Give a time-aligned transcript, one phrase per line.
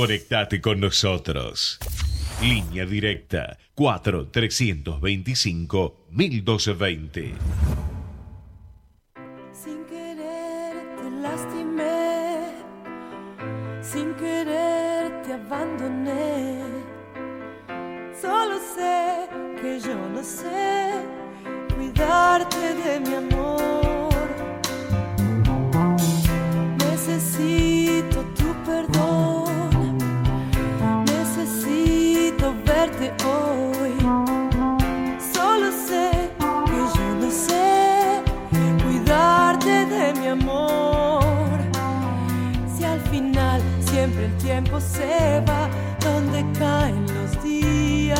[0.00, 1.78] Conectate con nosotros.
[2.40, 7.34] Línea directa 4 325 1220.
[9.52, 12.54] Sin querer te lastimé,
[13.82, 16.62] sin querer te abandoné.
[18.18, 19.28] Solo sé
[19.60, 20.92] que yo no sé
[21.76, 23.79] cuidarte de mi amor.
[44.80, 45.68] Se va
[46.00, 48.18] donde caen los días.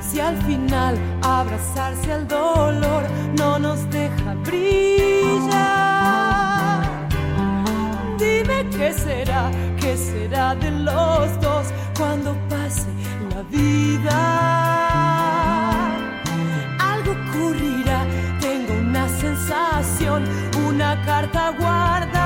[0.00, 3.04] Si al final abrazarse al dolor
[3.36, 5.48] no nos deja brillar.
[8.18, 11.66] Dime qué será, qué será de los dos
[11.98, 12.86] cuando pase
[13.34, 14.18] la vida.
[16.78, 18.06] Algo ocurrirá,
[18.40, 20.24] tengo una sensación,
[20.68, 22.17] una carta guardada,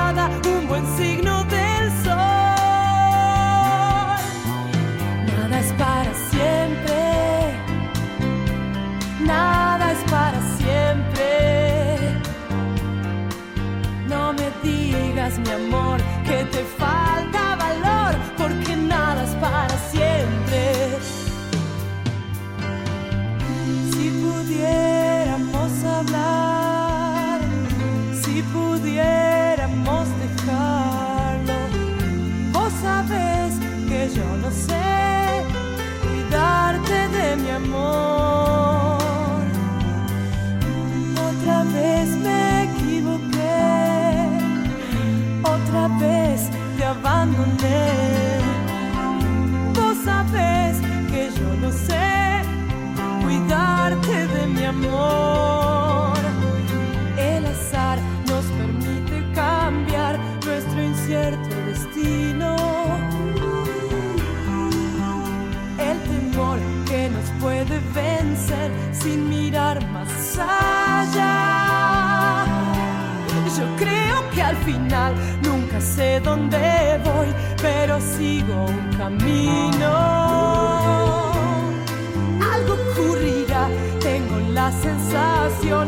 [49.73, 50.77] Vos sabés
[51.11, 52.41] que yo no sé
[53.23, 56.17] cuidarte de mi amor.
[57.17, 62.55] El azar nos permite cambiar nuestro incierto destino.
[65.77, 71.63] El temor que nos puede vencer sin mirar más allá.
[73.57, 75.13] Yo creo que al final
[75.43, 77.27] nunca sé dónde voy,
[77.63, 79.91] pero sigo un camino.
[82.53, 83.69] Algo ocurrirá,
[84.01, 85.87] tengo la sensación,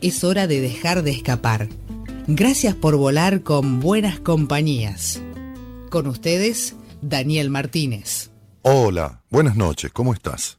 [0.00, 1.68] es hora de dejar de escapar.
[2.26, 5.22] Gracias por volar con buenas compañías.
[5.90, 8.30] Con ustedes, Daniel Martínez.
[8.62, 10.58] Hola, buenas noches, ¿cómo estás?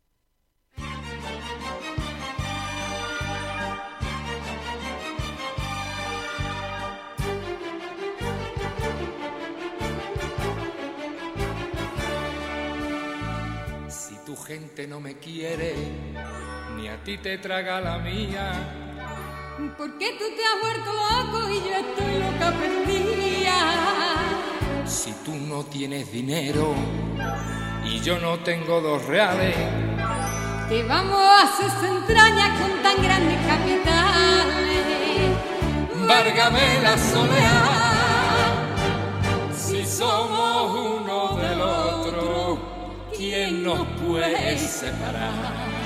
[13.87, 15.75] Si tu gente no me quiere,
[16.75, 18.90] ni a ti te traga la mía
[19.69, 23.57] ¿Por qué tú te has vuelto loco y yo estoy loca perdida?
[24.87, 26.73] Si tú no tienes dinero
[27.85, 29.55] y yo no tengo dos reales,
[30.67, 34.81] te vamos a hacer entrañas con tan grandes capitales.
[36.07, 38.55] Várgame la soledad,
[39.55, 42.57] si somos uno del otro,
[43.15, 45.80] ¿quién nos puede separar?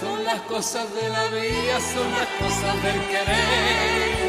[0.00, 4.28] Son las cosas de la vida, son las cosas del querer.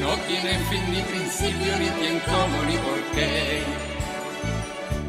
[0.00, 3.62] No tiene fin ni principio, ni quién, cómo, ni por qué.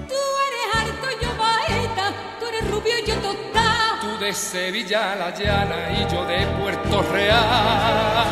[0.08, 0.14] Tú
[0.46, 4.00] eres harto, yo baeta, tú eres rubio, yo total.
[4.02, 8.28] Tú de Sevilla la llana y yo de Puerto Real.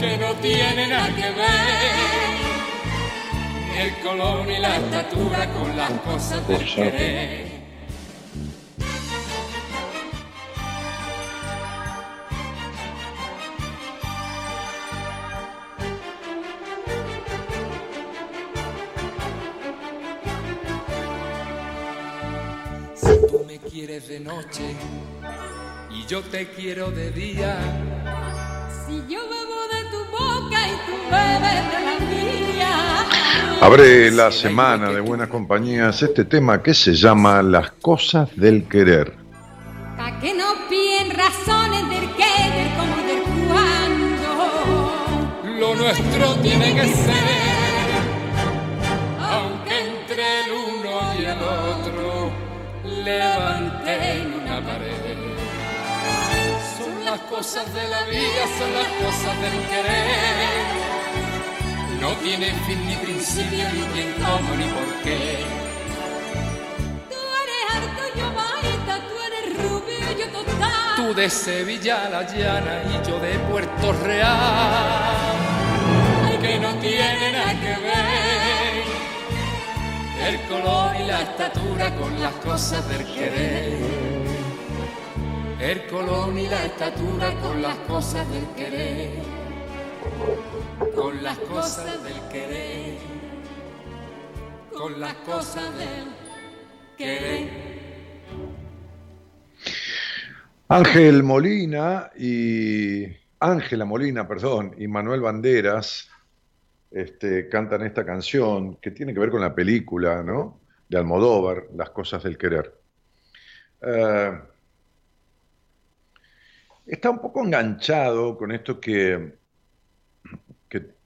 [0.00, 1.92] Que no tiene nada que ver.
[3.70, 7.51] Ni el color ni la estatura con las cosas del querer.
[23.72, 24.76] Quieres de noche
[25.90, 27.56] y yo te quiero de día.
[28.86, 32.72] Si yo bebo de tu boca y tú bebes de la mía.
[33.62, 39.14] Abre la semana de buenas compañías este tema que se llama Las cosas del querer.
[39.96, 44.30] Pa' que no piden razones del qué, del cómo, del cuándo.
[45.60, 47.24] Lo nuestro tiene que ser,
[49.18, 52.42] aunque entre el uno y el otro
[53.86, 55.16] en una pared.
[56.78, 60.92] Son las cosas de la vida, son las cosas del querer.
[62.00, 65.38] No tienen fin ni principio, ni quién, cómo, ni por qué.
[67.10, 70.96] Tú eres harto, yo baita, tú eres rubio, yo total.
[70.96, 75.36] Tú de Sevilla la llana y yo de Puerto Real.
[76.24, 78.51] Ay, que no tiene nada que ver
[80.28, 83.78] el color y la estatura con las cosas del querer.
[85.60, 89.10] El color y la estatura con las cosas del querer.
[90.94, 92.98] Con las cosas del querer.
[94.72, 96.06] Con las cosas del
[96.96, 97.72] querer.
[100.68, 103.04] Ángel Molina y
[103.40, 106.08] Ángela Molina, perdón, y Manuel Banderas
[106.94, 110.60] este, cantan esta canción que tiene que ver con la película ¿no?
[110.88, 112.74] de Almodóvar, Las cosas del querer.
[113.80, 114.38] Eh,
[116.86, 119.34] está un poco enganchado con esto que,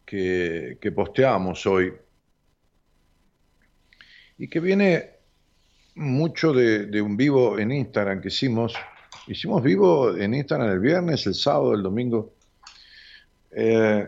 [0.04, 1.92] que, posteamos hoy
[4.38, 5.10] y que viene
[5.96, 8.74] mucho de, de, un vivo en Instagram que hicimos.
[9.26, 12.34] Hicimos vivo en Instagram el viernes, el sábado, el domingo.
[13.50, 14.06] Eh,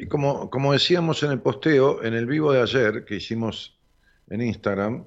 [0.00, 3.78] y como, como decíamos en el posteo, en el vivo de ayer que hicimos
[4.30, 5.04] en Instagram,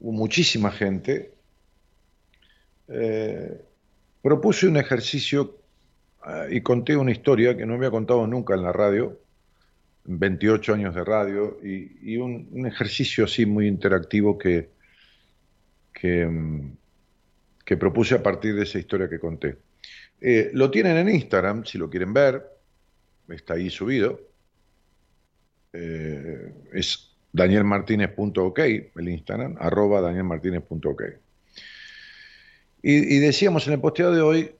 [0.00, 1.34] hubo muchísima gente.
[2.88, 3.64] Eh,
[4.20, 5.56] propuse un ejercicio
[6.26, 9.20] eh, y conté una historia que no había contado nunca en la radio,
[10.06, 14.70] 28 años de radio, y, un, ejercicio así muy interactivo que,
[15.92, 16.76] que, mm,
[17.64, 19.58] que, propuse a partir de esa historia que conté.
[20.20, 22.57] Eh, lo tienen en Instagram, si lo quieren ver,
[23.28, 24.20] está ahí subido.
[25.72, 31.02] Eh, es danielmartinez.ok, el Instagram, arroba danielmartinez.ok.
[32.80, 34.52] Y, decíamos en el posteo de hoy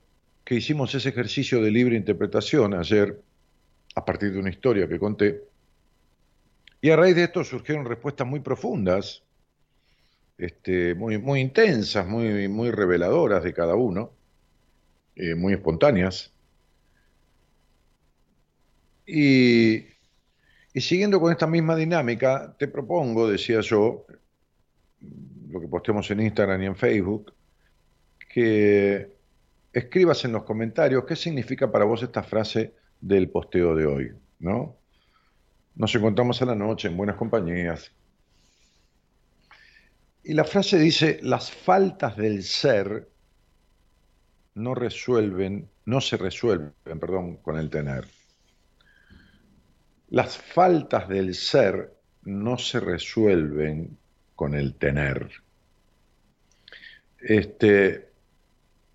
[0.44, 3.22] que hicimos ese ejercicio de libre interpretación ayer,
[3.94, 5.44] a partir de una historia que conté,
[6.80, 9.22] y a raíz de esto surgieron respuestas muy profundas
[10.38, 14.12] este, muy, muy intensas, muy, muy reveladoras de cada uno,
[15.16, 16.32] eh, muy espontáneas.
[19.10, 19.86] Y,
[20.74, 24.04] siguiendo con esta misma dinámica, te propongo, decía yo,
[25.48, 27.32] lo que postemos en Instagram y en Facebook,
[28.28, 29.16] que
[29.72, 34.76] escribas en los comentarios qué significa para vos esta frase del posteo de hoy, ¿no?
[35.74, 37.90] Nos encontramos a la noche en buenas compañías.
[40.22, 43.08] Y la frase dice, las faltas del ser
[44.54, 48.17] no resuelven, no se resuelven, perdón, con el tener.
[50.10, 53.96] Las faltas del ser no se resuelven
[54.34, 55.28] con el tener.
[57.20, 58.08] Este,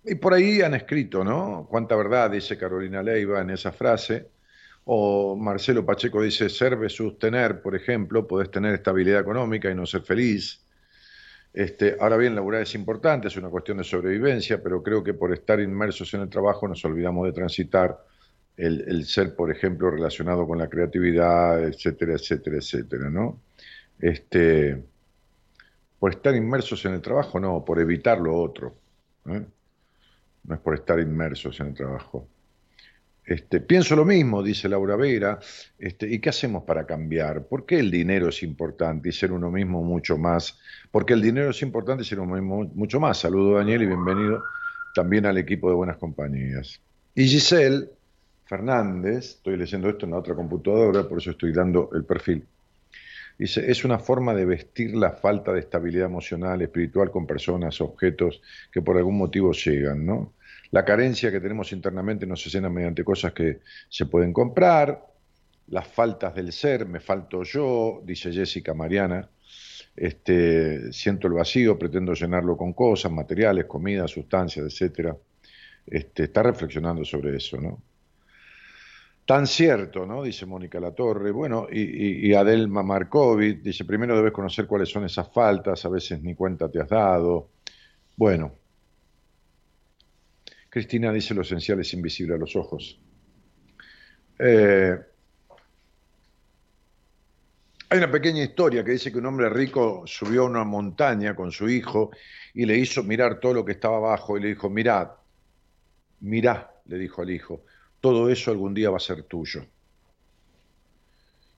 [0.04, 1.66] y por ahí han escrito, ¿no?
[1.70, 4.28] Cuánta verdad dice Carolina Leiva en esa frase.
[4.86, 9.86] O Marcelo Pacheco dice, ser versus tener, por ejemplo, podés tener estabilidad económica y no
[9.86, 10.62] ser feliz.
[11.54, 15.32] Este, ahora bien, laburar es importante, es una cuestión de sobrevivencia, pero creo que por
[15.32, 17.98] estar inmersos en el trabajo nos olvidamos de transitar
[18.56, 23.40] el, ser, por ejemplo, relacionado con la creatividad, etcétera, etcétera, etcétera, ¿no?
[23.98, 24.82] Este,
[25.98, 28.76] por estar inmersos en el trabajo, no, por evitar lo otro.
[29.26, 29.44] ¿eh?
[30.44, 32.28] no es por estar inmersos en el trabajo.
[33.24, 35.38] Este, pienso lo mismo, dice Laura Vera,
[35.78, 37.46] este, ¿y qué hacemos para cambiar?
[37.46, 40.58] ¿Por qué el dinero es importante y ser uno mismo mucho más?
[40.90, 43.18] Porque el dinero es importante y ser uno mismo mucho más.
[43.18, 44.42] Saludo Daniel y bienvenido
[44.94, 46.82] también al equipo de Buenas Compañías.
[47.14, 47.88] Y Giselle
[48.44, 52.46] Fernández, estoy leyendo esto en la otra computadora, por eso estoy dando el perfil.
[53.38, 58.40] Dice, es una forma de vestir la falta de estabilidad emocional, espiritual con personas, objetos
[58.70, 60.34] que por algún motivo llegan, ¿no?
[60.70, 65.04] La carencia que tenemos internamente nos llena mediante cosas que se pueden comprar,
[65.68, 69.28] las faltas del ser, me falto yo, dice Jessica Mariana,
[69.96, 75.16] este, siento el vacío, pretendo llenarlo con cosas, materiales, comida, sustancias, etcétera.
[75.86, 77.80] Este, está reflexionando sobre eso, ¿no?
[79.26, 80.22] Tan cierto, ¿no?
[80.22, 81.30] Dice Mónica Latorre.
[81.30, 86.34] Bueno, y, Adelma Markovic dice, primero debes conocer cuáles son esas faltas, a veces ni
[86.34, 87.48] cuenta te has dado.
[88.16, 88.52] Bueno.
[90.68, 93.00] Cristina dice, lo esencial es invisible a los ojos.
[94.38, 94.98] Eh,
[97.88, 101.52] hay una pequeña historia que dice que un hombre rico subió a una montaña con
[101.52, 102.10] su hijo
[102.52, 105.10] y le hizo mirar todo lo que estaba abajo y le dijo, mirad,
[106.20, 107.64] mirá, le dijo al hijo,
[108.04, 109.64] todo eso algún día va a ser tuyo.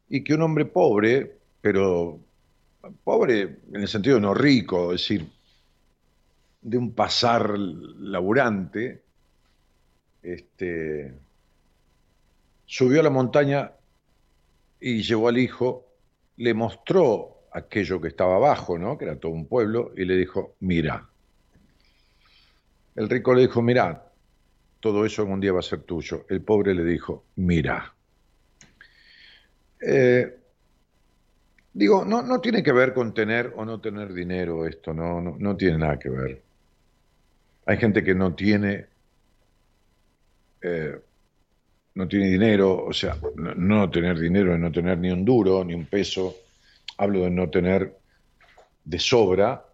[0.08, 2.20] Y que un hombre pobre, pero
[3.02, 3.40] pobre
[3.72, 5.28] en el sentido no rico, es decir,
[6.60, 9.02] de un pasar laburante,
[10.22, 11.18] este,
[12.64, 13.72] subió a la montaña
[14.78, 15.84] y llevó al hijo,
[16.36, 18.96] le mostró aquello que estaba abajo, ¿no?
[18.96, 21.08] que era todo un pueblo, y le dijo, mira.
[22.94, 24.05] El rico le dijo, mira,
[24.80, 26.26] todo eso un día va a ser tuyo.
[26.28, 27.94] El pobre le dijo, mira.
[29.80, 30.36] Eh,
[31.72, 35.56] digo, no, no tiene que ver con tener o no tener dinero esto, no, no,
[35.56, 36.42] tiene nada que ver.
[37.66, 38.86] Hay gente que no tiene,
[40.62, 40.98] eh,
[41.94, 45.64] no tiene dinero, o sea, no, no tener dinero es no tener ni un duro,
[45.64, 46.34] ni un peso.
[46.98, 47.98] Hablo de no tener
[48.84, 49.66] de sobra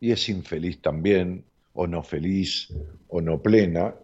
[0.00, 2.72] y es infeliz también, o no feliz,
[3.08, 3.94] o no plena,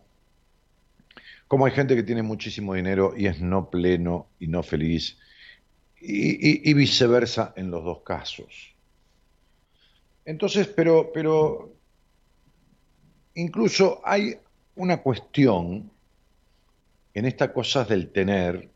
[1.52, 5.18] como hay gente que tiene muchísimo dinero y es no pleno y no feliz,
[6.00, 8.74] y, viceversa en los dos casos.
[10.24, 11.70] Entonces, pero, pero
[13.34, 14.38] incluso hay
[14.76, 15.90] una cuestión
[17.12, 18.70] en estas cosas del tener.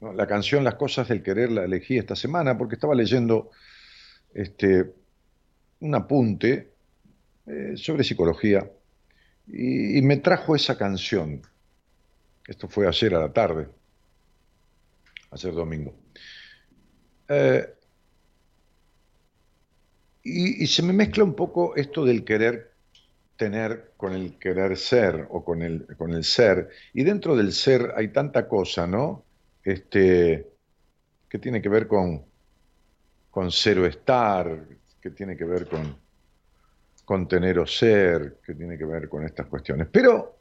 [0.00, 3.50] La canción Las cosas del querer la elegí esta semana porque estaba leyendo
[4.34, 4.88] este,
[5.80, 6.70] un apunte
[7.48, 8.70] eh, sobre psicología
[9.48, 11.42] y, me trajo esa canción
[12.50, 13.68] esto fue ayer a la tarde,
[15.30, 15.94] ayer domingo.
[17.28, 17.74] Eh,
[20.24, 22.72] y, se me mezcla un poco esto del querer
[23.36, 26.70] tener con el querer ser o con el, con el ser.
[26.92, 29.24] Y dentro del ser hay tanta cosa, ¿no?
[29.62, 30.48] Este,
[31.28, 32.24] que tiene que ver con,
[33.30, 34.66] con ser o estar,
[35.00, 35.96] que tiene que ver con,
[37.04, 39.86] con tener o ser, que tiene que ver con estas cuestiones.
[39.90, 40.39] Pero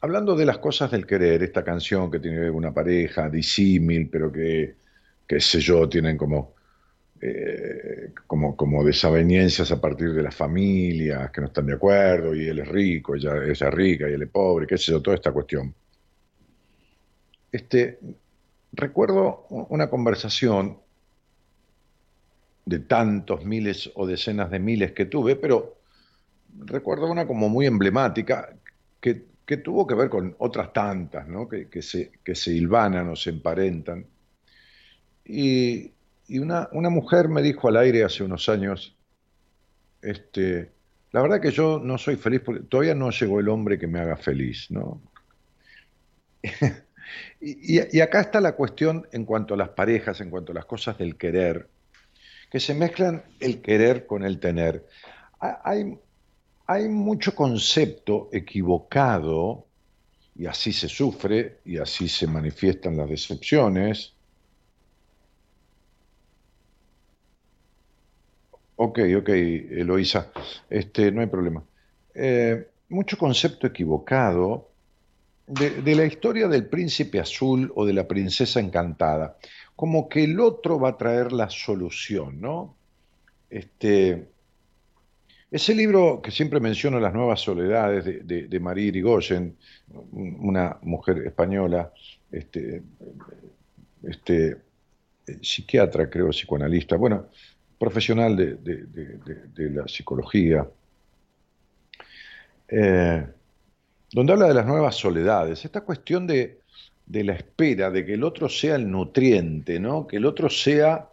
[0.00, 4.76] hablando de las cosas del querer, esta canción que tiene una pareja disímil, pero que,
[5.26, 6.54] qué sé yo, tienen como,
[7.20, 12.46] eh, como, como desavenencias a partir de las familias que no están de acuerdo, y
[12.46, 15.16] él es rico, ella, ella es rica y él es pobre, qué sé yo, toda
[15.16, 15.74] esta cuestión.
[17.50, 17.98] Este,
[18.72, 20.78] recuerdo una conversación
[22.66, 25.78] de tantos miles o decenas de miles que tuve, pero
[26.66, 28.54] recuerdo una como muy emblemática
[29.00, 29.24] que,
[29.56, 31.48] tuvo que ver con otras tantas, ¿no?
[31.48, 34.06] que, se, que hilvanan o se emparentan.
[35.24, 35.92] Y,
[36.28, 38.94] una, una, mujer me dijo al aire hace unos años,
[40.02, 40.70] este,
[41.12, 43.98] la verdad que yo no soy feliz porque todavía no llegó el hombre que me
[43.98, 45.00] haga feliz, ¿no?
[47.40, 50.66] y, y, acá está la cuestión en cuanto a las parejas, en cuanto a las
[50.66, 51.68] cosas del querer,
[52.50, 54.86] que se mezclan el querer con el tener.
[55.40, 55.98] Hay,
[56.68, 59.64] hay mucho concepto equivocado,
[60.36, 64.12] y así se sufre, y así se manifiestan las decepciones.
[68.76, 70.30] Ok, ok, Eloisa,
[70.68, 71.64] este, no hay problema.
[72.14, 74.68] Eh, mucho concepto equivocado
[75.46, 79.38] de, de, la historia del príncipe azul o de la princesa encantada,
[79.74, 82.76] como que el otro va a traer la solución, ¿no?
[83.48, 84.28] Este,
[85.50, 89.56] ese libro que siempre menciono, Las Nuevas Soledades, de, de, María Irigoyen,
[90.12, 91.92] una mujer española,
[92.30, 92.82] este,
[94.02, 94.58] este,
[95.40, 97.28] psiquiatra, creo, psicoanalista, bueno,
[97.78, 100.68] profesional de, la psicología,
[102.68, 103.26] eh,
[104.12, 106.60] donde habla de las nuevas soledades, esta cuestión de,
[107.06, 110.06] la espera, de que el otro sea el nutriente, ¿no?
[110.06, 111.08] que el otro sea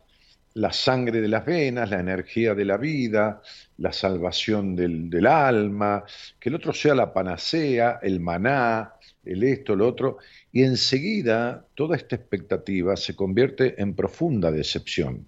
[0.55, 3.41] la sangre de las venas, la energía de la vida,
[3.77, 6.05] la salvación del, alma,
[6.39, 8.93] que el otro sea la panacea, el maná,
[9.25, 10.17] el esto, lo otro,
[10.53, 15.25] y enseguida toda esta expectativa se convierte en profunda decepción.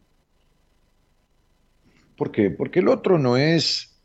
[2.15, 2.49] ¿Por qué?
[2.49, 3.99] Porque el otro no es,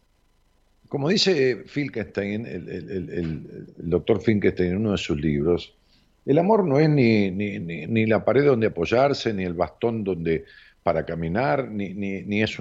[0.89, 5.73] como dice Finkelstein, el, doctor Finkelstein en uno de sus libros,
[6.27, 10.45] el amor no es ni, ni la pared donde apoyarse, ni el bastón donde
[10.83, 12.59] para caminar, ni, ni, es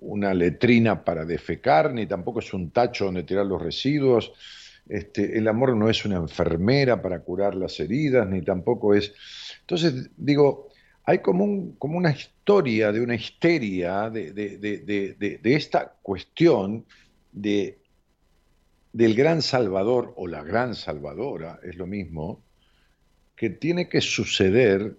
[0.00, 4.32] una letrina para defecar, ni tampoco es un tacho donde tirar los residuos.
[4.88, 9.12] Este, el amor no es una enfermera para curar las heridas, ni tampoco es...
[9.60, 10.68] Entonces, digo,
[11.04, 16.84] hay como, un, como una historia de una histeria de, de, de, de esta cuestión
[17.32, 17.78] de,
[18.92, 22.42] del gran salvador o la gran salvadora, es lo mismo,
[23.34, 24.96] que tiene que suceder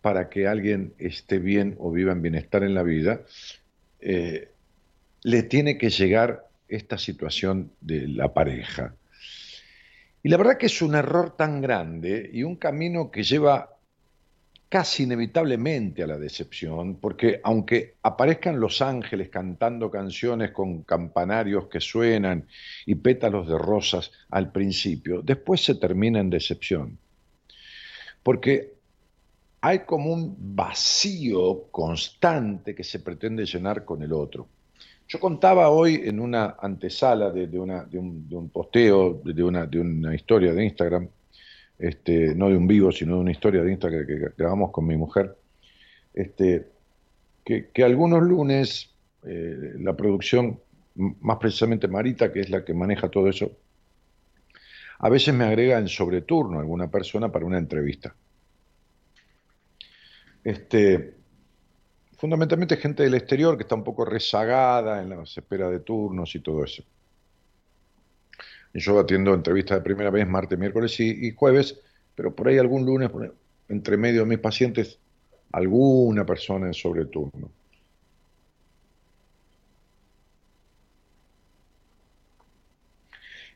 [0.00, 3.22] para que alguien esté bien o viva en bienestar en la vida,
[4.00, 4.48] eh,
[5.22, 8.94] le tiene que llegar esta situación de la pareja.
[10.22, 13.76] Y la verdad que es un error tan grande y un camino que lleva
[14.68, 21.80] casi inevitablemente a la decepción, porque aunque aparezcan los ángeles cantando canciones con campanarios que
[21.80, 22.46] suenan
[22.86, 26.98] y pétalos de rosas al principio, después se termina en decepción.
[28.22, 28.74] Porque
[29.60, 34.48] hay como un vacío constante que se pretende llenar con el otro.
[35.06, 40.64] Yo contaba hoy en una antesala de, un, posteo, de una, de una historia de
[40.64, 41.08] Instagram,
[41.78, 44.96] este, no de un vivo, sino de una historia de Instagram que, grabamos con mi
[44.96, 45.36] mujer,
[46.14, 46.68] este,
[47.44, 48.90] que, algunos lunes
[49.24, 50.60] eh, la producción,
[50.94, 53.50] más precisamente Marita, que es la que maneja todo eso,
[55.00, 58.14] a veces me agrega en sobreturno alguna persona para una entrevista.
[60.42, 61.14] Este,
[62.16, 66.40] fundamentalmente gente del exterior que está un poco rezagada en la espera de turnos y
[66.40, 66.82] todo eso.
[68.72, 71.80] Yo atiendo entrevistas de primera vez martes, miércoles y, jueves,
[72.14, 73.10] pero por ahí algún lunes,
[73.68, 74.98] entre medio de mis pacientes,
[75.52, 77.50] alguna persona en sobreturno.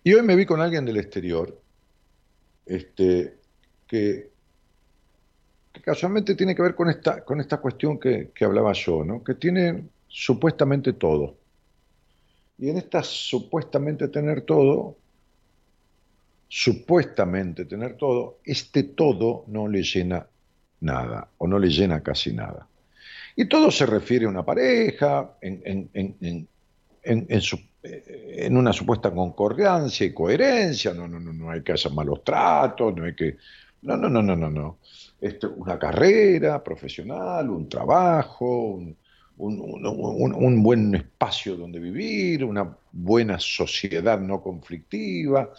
[0.02, 1.60] Y hoy me vi con alguien del exterior,
[2.66, 3.38] este,
[3.86, 4.33] que
[5.84, 9.22] casualmente tiene que ver con esta, con esta cuestión que, hablaba yo, ¿no?
[9.22, 11.36] que tiene supuestamente todo.
[12.58, 14.96] Y en esta supuestamente tener todo,
[16.48, 20.26] supuestamente tener todo, este todo no le llena
[20.80, 22.66] nada o no le llena casi nada.
[23.36, 26.48] Y todo se refiere a una pareja, en, en,
[27.02, 32.96] en una supuesta concordancia y coherencia, no, no, no, no hay que hacer malos tratos,
[32.96, 33.36] no hay que...
[33.82, 34.78] No, no, no, no, no, no
[35.56, 38.78] una carrera profesional, un trabajo,
[39.36, 45.50] un, buen espacio donde vivir, una buena sociedad no conflictiva,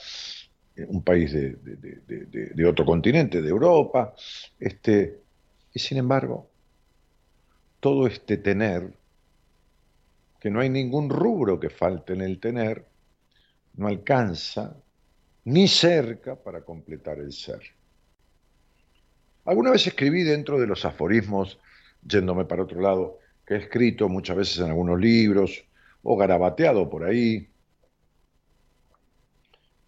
[0.76, 4.14] eh, un país de, otro continente, de Europa.
[4.60, 5.20] Este,
[5.74, 6.48] y sin embargo,
[7.80, 8.94] todo este tener,
[10.40, 12.86] que no hay ningún rubro que falte en el tener,
[13.78, 14.76] no alcanza
[15.46, 17.62] ni cerca para completar el ser.
[19.46, 21.60] Alguna vez escribí dentro de los aforismos,
[22.04, 25.64] yéndome para otro lado, que he escrito muchas veces en algunos libros
[26.04, 27.48] o garabateado por ahí.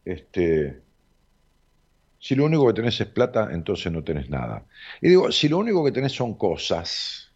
[0.05, 0.81] Este,
[2.19, 4.65] si lo único que tenés es plata, entonces no tenés nada.
[5.01, 7.26] Y digo, si lo único que tenés son cosas,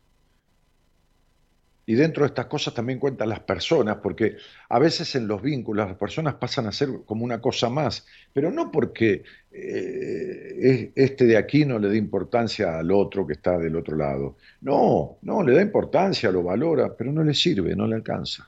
[1.86, 4.38] y dentro de estas cosas también cuentan las personas, porque
[4.70, 8.52] a veces en los vínculos las personas pasan a ser como una cosa más, pero
[8.52, 13.76] no porque eh, este de aquí no le dé importancia al otro que está del
[13.76, 14.38] otro lado.
[14.62, 18.48] No, no, le da importancia, lo valora, pero no le sirve, no le alcanza.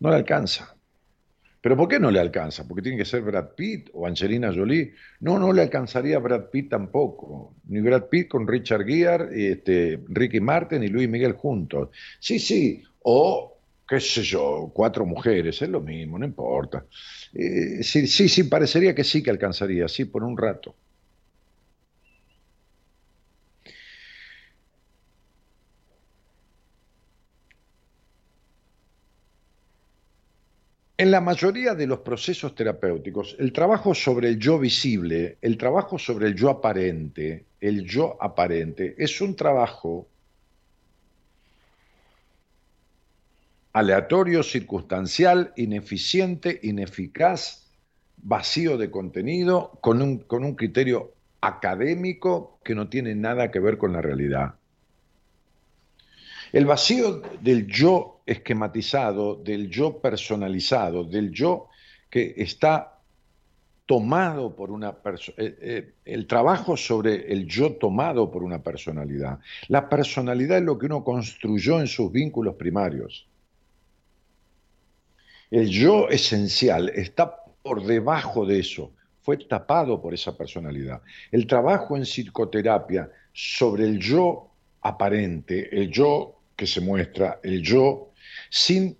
[0.00, 0.76] No le alcanza.
[1.62, 2.66] ¿Pero por qué no le alcanza?
[2.66, 4.94] ¿Porque tiene que ser Brad Pitt o Angelina Jolie?
[5.20, 7.54] No, no le alcanzaría Brad Pitt tampoco.
[7.68, 11.90] Ni Brad Pitt con Richard Gere, este, Ricky Martin y Luis Miguel juntos.
[12.18, 12.82] Sí, sí.
[13.04, 16.84] O, qué sé yo, cuatro mujeres, es lo mismo, no importa.
[17.32, 20.74] Eh, sí, sí, sí, parecería que sí que alcanzaría, sí, por un rato.
[31.02, 35.98] En la mayoría de los procesos terapéuticos, el trabajo sobre el yo visible, el trabajo
[35.98, 40.06] sobre el yo aparente, el yo aparente, es un trabajo
[43.72, 47.66] aleatorio, circunstancial, ineficiente, ineficaz,
[48.18, 53.76] vacío de contenido, con un, con un criterio académico que no tiene nada que ver
[53.76, 54.54] con la realidad.
[56.52, 61.68] El vacío del yo esquematizado, del yo personalizado, del yo
[62.10, 62.98] que está
[63.86, 69.38] tomado por una persona, eh, eh, el trabajo sobre el yo tomado por una personalidad.
[69.68, 73.26] La personalidad es lo que uno construyó en sus vínculos primarios.
[75.50, 81.00] El yo esencial está por debajo de eso, fue tapado por esa personalidad.
[81.30, 84.50] El trabajo en psicoterapia sobre el yo
[84.82, 88.12] aparente, el yo que se muestra, el yo,
[88.48, 88.96] sin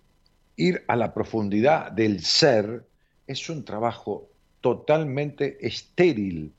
[0.57, 2.85] ir a la profundidad del ser,
[3.25, 6.53] es un trabajo totalmente estéril,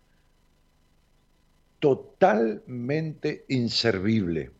[1.78, 4.52] totalmente inservible.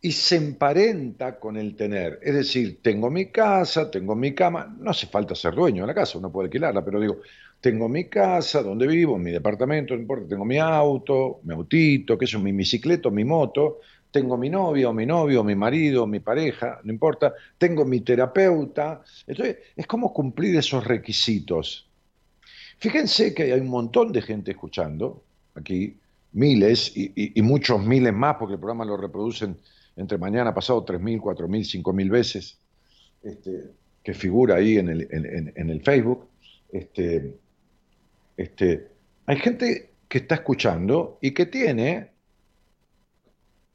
[0.00, 2.18] Y se emparenta con el tener.
[2.20, 5.94] Es decir, tengo mi casa, tengo mi cama, no hace falta ser dueño de la
[5.94, 7.20] casa, uno puede alquilarla, pero digo,
[7.60, 12.24] tengo mi casa, donde vivo, mi departamento, no importa, tengo mi auto, mi autito, qué
[12.24, 13.78] es mi bicicleta, mi moto,
[14.12, 19.02] tengo mi novio, mi novio, mi marido, mi pareja, no importa, tengo mi terapeuta.
[19.26, 21.88] Entonces, es como cumplir esos requisitos.
[22.78, 25.96] Fíjense que hay un montón de gente escuchando aquí,
[26.32, 29.56] miles y, muchos miles más, porque el programa lo reproducen
[29.96, 32.58] entre mañana pasado 3.000, 4.000, 5.000 veces,
[33.22, 33.70] este,
[34.02, 36.28] que figura ahí en el, en, el Facebook.
[36.70, 37.34] Este,
[38.36, 38.88] este,
[39.26, 42.11] hay gente que está escuchando y que tiene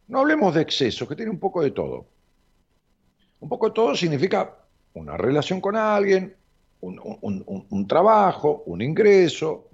[0.08, 2.06] no hablemos de exceso, que tiene un poco de todo.
[3.40, 4.56] Un poco de todo significa
[4.94, 6.36] una relación con alguien,
[6.82, 9.70] un, trabajo, un ingreso,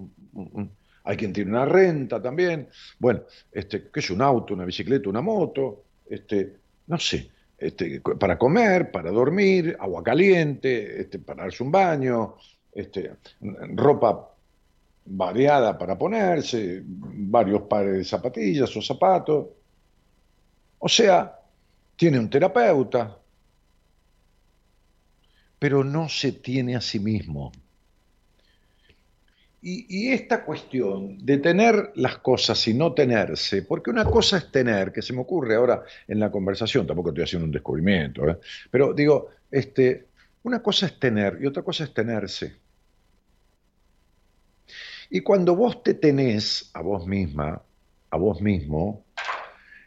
[1.04, 2.69] hay quien tiene una renta también,
[3.00, 5.84] bueno, este, ¿qué es un auto, una bicicleta, una moto?
[6.06, 6.56] Este,
[6.88, 12.36] no sé, este, para comer, para dormir, agua caliente, este, para darse un baño,
[12.74, 13.12] este,
[13.76, 14.30] ropa
[15.06, 19.48] variada para ponerse, varios pares de zapatillas o zapatos.
[20.86, 21.39] O sea,
[21.96, 23.17] tiene un terapeuta,
[25.58, 27.54] pero no se tiene a sí mismo.
[29.62, 34.91] Y, esta cuestión de tener las cosas y no tenerse, porque una cosa es tener,
[34.91, 38.38] que se me ocurre ahora en la conversación, tampoco estoy haciendo un descubrimiento, ¿eh?
[38.69, 40.08] pero digo, este,
[40.43, 42.58] una cosa es tener y otra cosa es tenerse.
[45.10, 47.62] Y cuando vos te tenés a vos misma,
[48.10, 49.03] a vos mismo,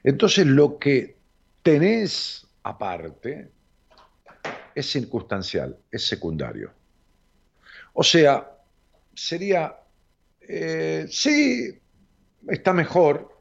[0.06, 1.16] entonces lo que
[1.62, 3.48] tenés aparte
[4.72, 6.70] es circunstancial, es secundario.
[7.92, 8.48] O sea,
[9.12, 9.74] sería,
[10.40, 11.76] eh, sí,
[12.46, 13.40] está mejor,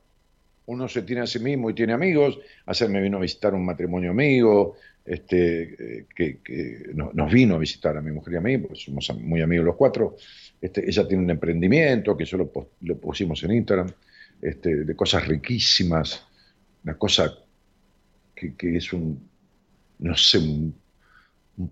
[0.65, 3.63] uno se tiene a sí mismo y tiene amigos, ayer me vino a visitar un
[3.63, 4.75] matrimonio amigo,
[5.06, 6.39] este, eh, que,
[6.95, 9.75] nos vino a visitar a mi mujer y a mí, pues somos muy amigos los
[9.75, 10.15] cuatro,
[10.60, 13.91] este, ella tiene un emprendimiento que eso lo, pusimos en Instagram,
[14.41, 16.25] este, de cosas riquísimas,
[16.86, 17.34] una cosa
[18.36, 19.28] que, es un,
[20.00, 20.76] no sé, un,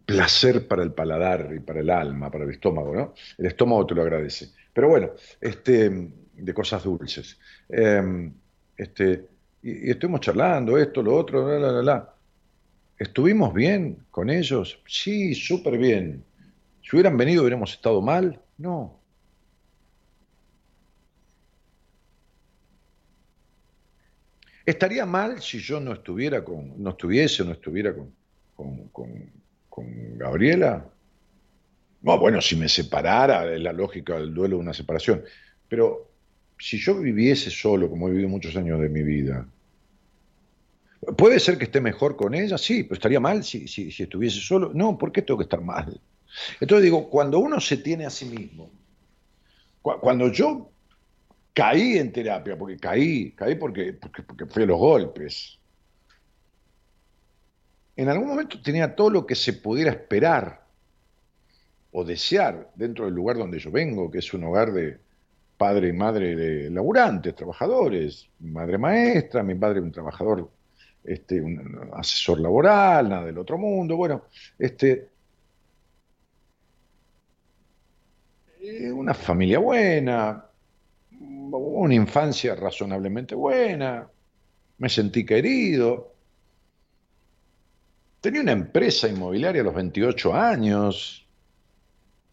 [0.06, 3.14] placer para el paladar y para el alma, para el estómago, ¿no?
[3.38, 4.52] El estómago te lo agradece.
[4.74, 7.38] Pero bueno, este, de cosas dulces.
[7.68, 8.34] Em,
[8.78, 9.28] este,
[9.62, 12.14] y, estuvimos charlando, esto, lo otro, la, la, la.
[12.98, 14.80] ¿Estuvimos bien con ellos?
[14.88, 16.24] Sí, súper bien.
[16.82, 18.40] Si hubieran venido, hubiéramos estado mal.
[18.58, 19.03] No.
[24.66, 28.14] Estaría mal si yo no estuviera con, no estuviese o no estuviera con,
[28.92, 29.32] con,
[29.70, 30.86] con, Gabriela.
[32.02, 35.24] No, bueno, si me separara, es la lógica del duelo de una separación.
[35.68, 36.10] Pero
[36.58, 39.46] si yo viviese solo, como he vivido muchos años de mi vida,
[41.18, 42.58] ¿puede ser que esté mejor con ella?
[42.58, 44.72] Sí, pero estaría mal si, si, si estuviese solo.
[44.74, 46.00] No, ¿por qué tengo que estar mal?
[46.60, 48.72] Entonces digo, cuando uno se tiene a sí mismo,
[49.82, 50.73] cuando yo
[51.54, 55.60] caí en terapia, porque caí, caí porque, porque, porque fui a los golpes,
[57.96, 60.64] en algún momento tenía todo lo que se pudiera esperar
[61.92, 64.98] o desear dentro del lugar donde yo vengo, que es un hogar de
[65.58, 70.50] padre y madre de laburantes, trabajadores, mi madre maestra, mi padre un trabajador,
[71.04, 74.24] este, un asesor laboral, nada del otro mundo, bueno,
[74.58, 75.10] este,
[78.62, 80.44] eh, una familia buena,
[81.26, 84.08] una infancia razonablemente buena,
[84.78, 86.14] me sentí querido,
[88.24, 91.28] Tenía una empresa inmobiliaria a los 28 años.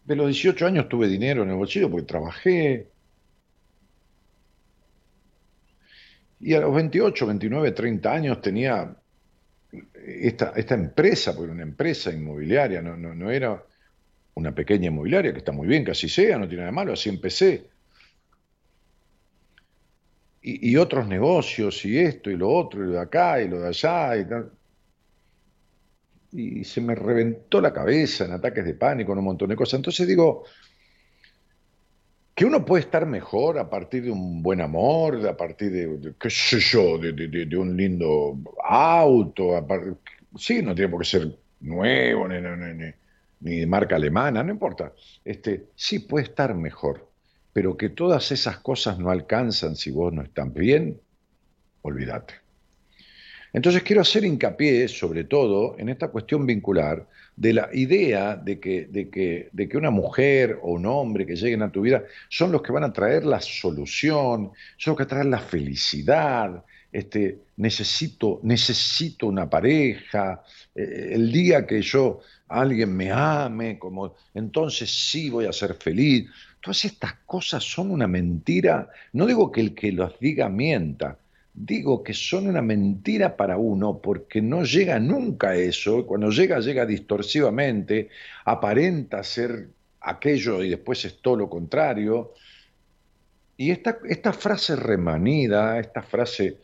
[0.05, 2.87] De los 18 años tuve dinero en el bolsillo porque trabajé.
[6.39, 8.95] Y a los 28, 29, 30 años tenía
[10.05, 13.61] esta, esta empresa, porque era una empresa inmobiliaria, no, no, era
[14.35, 17.09] una pequeña inmobiliaria, que está muy bien que así sea, no tiene nada malo, así
[17.09, 17.65] empecé.
[20.43, 23.67] Y, otros negocios, y esto, y lo otro, y lo de acá, y lo de
[23.67, 24.51] allá, y tal
[26.31, 29.75] y se me reventó la cabeza en ataques de pánico, en un montón de cosas.
[29.79, 30.45] Entonces digo,
[32.33, 36.29] que uno puede estar mejor a partir de un buen amor, a partir de, qué
[36.29, 39.67] sé yo, de, un lindo auto,
[40.37, 42.37] sí, no tiene por qué ser nuevo, ni,
[43.39, 44.93] ni, de marca alemana, no importa.
[45.25, 47.10] Este, sí puede estar mejor,
[47.53, 50.99] pero que todas esas cosas no alcanzan si vos no estás bien,
[51.81, 52.35] olvídate.
[53.53, 58.85] Entonces quiero hacer hincapié, sobre todo, en esta cuestión vincular de la idea de que,
[58.85, 62.51] de que, de que una mujer o un hombre que lleguen a tu vida son
[62.51, 68.39] los que van a traer la solución, son los que traen la felicidad, este, necesito,
[68.43, 70.43] necesito una pareja,
[70.75, 76.29] eh, el día que yo alguien me ame, como entonces sí voy a ser feliz.
[76.61, 78.89] Todas estas cosas son una mentira.
[79.13, 81.17] No digo que el que las diga mienta,
[81.53, 86.59] digo que son una mentira para uno porque no llega nunca a eso, cuando llega
[86.59, 88.09] llega distorsivamente,
[88.45, 89.69] aparenta ser
[90.01, 92.33] aquello y después es todo lo contrario.
[93.57, 96.57] Y esta, esta frase remanida, esta frase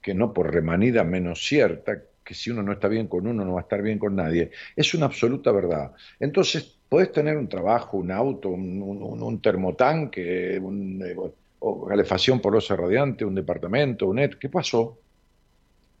[0.00, 3.54] que no por remanida menos cierta, que si uno no está bien con uno no
[3.54, 5.92] va a estar bien con nadie, es una absoluta verdad.
[6.18, 11.16] Entonces, podés tener un trabajo, un auto, un, termotanque, un, eh,
[11.60, 14.98] o calefacción porosa radiante, un departamento, un et, ¿qué pasó?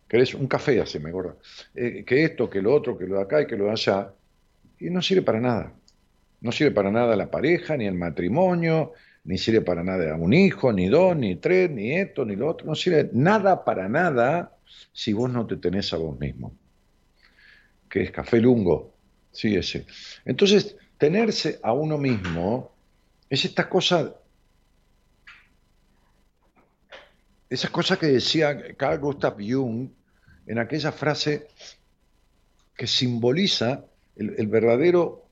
[0.06, 1.38] ¿Querés un café así, me acuerdo?
[1.74, 4.12] Eh, que esto, que lo otro, que lo de acá y que lo de allá.
[4.80, 5.72] Y no sirve para nada.
[6.42, 8.92] No sirve para nada la pareja, ni el matrimonio,
[9.24, 12.66] ni sirve para nada un hijo, ni dos, ni tres, ni esto, ni lo otro.
[12.66, 14.58] No sirve nada para nada
[14.92, 16.52] si vos no te tenés a vos mismo.
[17.88, 18.92] Que es café lungo,
[19.30, 19.86] sí, ese.
[20.26, 22.70] Entonces, tenerse a uno mismo
[23.28, 24.14] es esta cosa
[27.50, 29.88] Esa cosa que decía Carl Gustav Jung
[30.46, 31.48] en aquella frase
[32.76, 33.84] que simboliza
[34.14, 35.24] el, verdadero,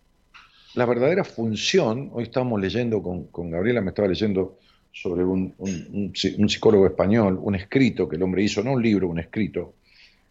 [0.74, 4.58] la verdadera función, hoy estamos leyendo con, Gabriela, me estaba leyendo
[4.92, 5.54] sobre un,
[6.12, 9.74] psicólogo español, un escrito que el hombre hizo, no un libro, un escrito,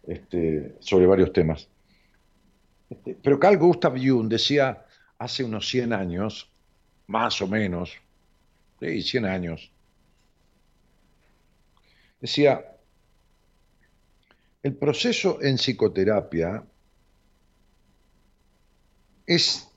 [0.06, 1.66] este, sobre varios temas.
[2.90, 4.84] Este, pero Carl Gustav Jung decía
[5.20, 6.50] hace unos 100 años,
[7.06, 7.92] más o menos,
[8.80, 9.72] sí, 100 años,
[12.20, 12.76] Decía,
[14.62, 16.62] el proceso en psicoterapia
[19.26, 19.68] es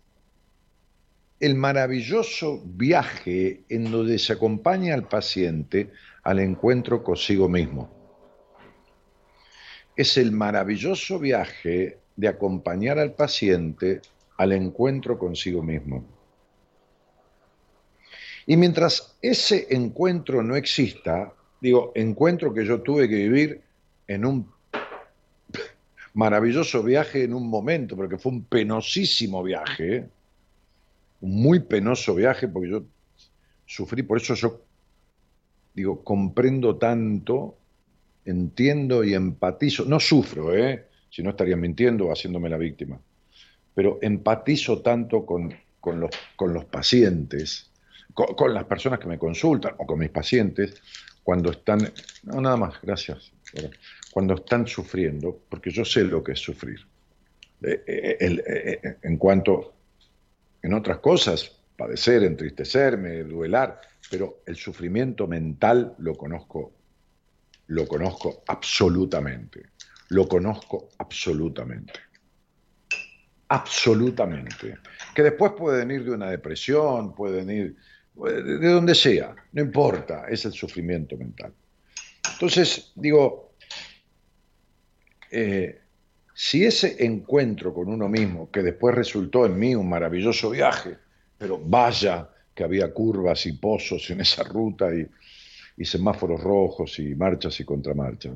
[1.40, 5.92] el maravilloso viaje en donde se acompaña al paciente
[6.24, 7.90] al encuentro consigo mismo.
[9.96, 14.02] Es el maravilloso viaje de acompañar al paciente
[14.38, 16.04] al encuentro consigo mismo.
[18.46, 23.62] Y mientras ese encuentro no exista, digo, encuentro que yo tuve que vivir
[24.08, 24.52] en un
[26.14, 30.10] maravilloso viaje en un momento, porque fue un penosísimo viaje,
[31.22, 32.84] un muy penoso viaje, porque yo
[33.66, 34.62] sufrí, por eso yo
[35.74, 37.58] digo, comprendo tanto,
[38.26, 40.88] entiendo y empatizo, no sufro, ¿eh?
[41.10, 43.00] si no estaría mintiendo o haciéndome la víctima,
[43.74, 45.54] pero empatizo tanto con,
[46.00, 47.72] los, con los pacientes,
[48.14, 50.82] con, las personas que me consultan o con mis pacientes,
[51.24, 51.80] cuando están...
[52.24, 53.32] No, nada más, gracias.
[54.12, 56.80] cuando están sufriendo, porque yo sé lo que es sufrir.
[57.62, 59.74] Eh, eh, eh, en cuanto,
[60.62, 66.74] en otras cosas, padecer, entristecerme, duelar, pero el sufrimiento mental lo conozco,
[67.68, 69.64] lo conozco absolutamente,
[70.10, 71.94] lo conozco absolutamente,
[73.54, 74.78] absolutamente.
[75.14, 77.76] Que después puede venir de una depresión, puede venir
[78.16, 81.52] de donde sea, no importa, es el sufrimiento mental.
[82.34, 83.54] Entonces, digo,
[85.32, 85.82] eh,
[86.34, 90.98] si ese encuentro con uno mismo, que después resultó en mí un maravilloso viaje,
[91.38, 95.08] pero vaya que había curvas y pozos en esa ruta y,
[95.86, 98.34] semáforos rojos y marchas y contramarchas.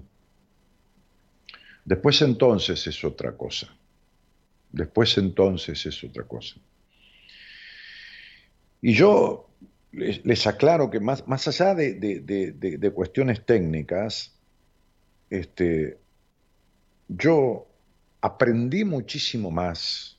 [1.85, 3.73] Después entonces es otra cosa.
[4.71, 6.55] Después entonces es otra cosa.
[8.81, 9.49] Y yo
[9.91, 14.35] les, aclaro que más, más allá de, cuestiones técnicas,
[15.29, 15.97] este,
[17.07, 17.67] yo
[18.21, 20.17] aprendí muchísimo más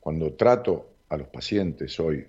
[0.00, 2.26] cuando trato a los pacientes hoy.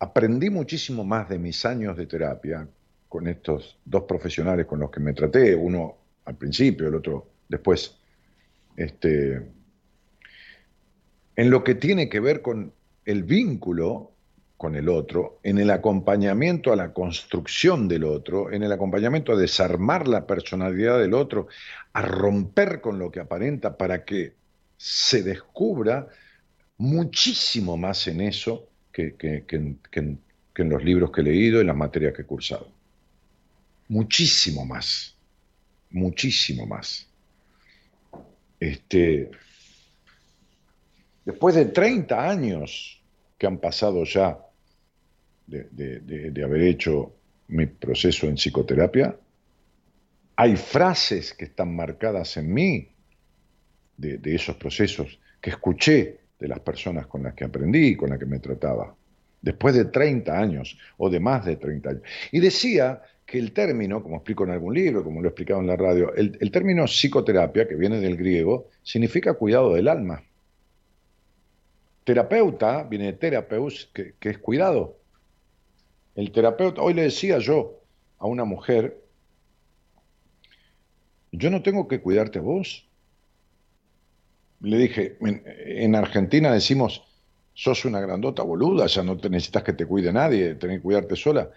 [0.00, 2.68] Aprendí muchísimo más de mis años de terapia
[3.08, 7.96] con estos dos profesionales con los que me traté, uno al principio, el otro después,
[8.76, 9.57] este,
[11.38, 12.72] en lo que tiene que ver con
[13.04, 14.10] el vínculo
[14.56, 19.36] con el otro, en el acompañamiento a la construcción del otro, en el acompañamiento a
[19.36, 21.46] desarmar la personalidad del otro,
[21.92, 24.32] a romper con lo que aparenta para que
[24.76, 26.08] se descubra
[26.76, 29.14] muchísimo más en eso que,
[29.52, 30.20] en,
[30.56, 32.68] los libros que he leído y las materias que he cursado.
[33.86, 35.16] Muchísimo más,
[35.90, 37.06] muchísimo más.
[38.58, 39.30] Este,
[41.28, 43.02] después de 30 años
[43.36, 44.38] que han pasado ya
[45.46, 47.12] de, haber hecho
[47.48, 49.14] mi proceso en psicoterapia,
[50.36, 52.88] hay frases que están marcadas en mí
[53.98, 58.24] de, esos procesos que escuché de las personas con las que aprendí, con las que
[58.24, 58.96] me trataba,
[59.42, 62.02] después de 30 años o de más de 30 años.
[62.32, 65.66] Y decía que el término, como explico en algún libro, como lo he explicado en
[65.66, 70.22] la radio, el, término psicoterapia, que viene del griego, significa cuidado del alma.
[72.08, 74.96] Terapeuta viene de terapeus, que es cuidado.
[76.14, 77.82] El terapeuta, hoy le decía yo
[78.16, 79.04] a una mujer,
[81.32, 82.88] yo no tengo que cuidarte vos.
[84.60, 87.04] Le dije, en, Argentina decimos,
[87.52, 91.14] sos una grandota boluda, ya no te necesitas que te cuide nadie, tenés que cuidarte
[91.14, 91.50] sola.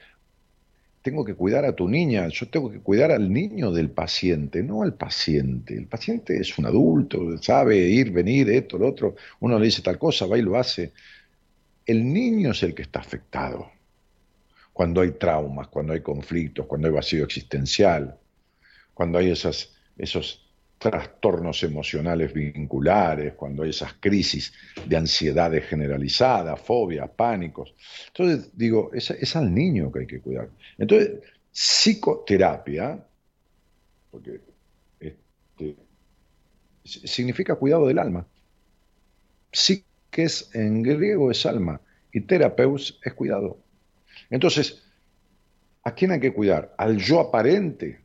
[1.01, 4.83] Tengo que cuidar a tu niña, yo tengo que cuidar al niño del paciente, no
[4.83, 5.75] al paciente.
[5.75, 9.15] El paciente es un adulto, sabe ir, venir, esto, lo otro.
[9.39, 10.93] Uno le dice tal cosa, va y lo hace.
[11.85, 13.71] El niño es el que está afectado
[14.73, 18.17] cuando hay traumas, cuando hay conflictos, cuando hay vacío existencial,
[18.93, 20.50] cuando hay esas, esos
[20.81, 24.51] trastornos emocionales vinculares, cuando hay esas crisis
[24.83, 27.75] de ansiedades generalizadas, fobias, pánicos.
[28.07, 30.49] Entonces, digo, es, al niño que hay que cuidar.
[30.79, 31.19] Entonces,
[31.51, 33.05] psicoterapia,
[34.09, 34.41] porque
[34.99, 35.75] este,
[36.83, 38.25] significa cuidado del alma.
[39.51, 41.79] Psiques en griego es alma
[42.11, 43.59] y terapeus es cuidado.
[44.31, 44.81] Entonces,
[45.83, 46.73] ¿a quién hay que cuidar?
[46.75, 48.01] ¿Al yo aparente?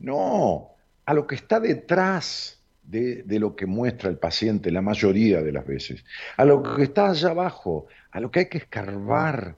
[0.00, 0.73] No,
[1.06, 5.66] a lo que está detrás de, lo que muestra el paciente la mayoría de las
[5.66, 6.04] veces,
[6.36, 9.56] a lo que está allá abajo, a lo que hay que escarbar,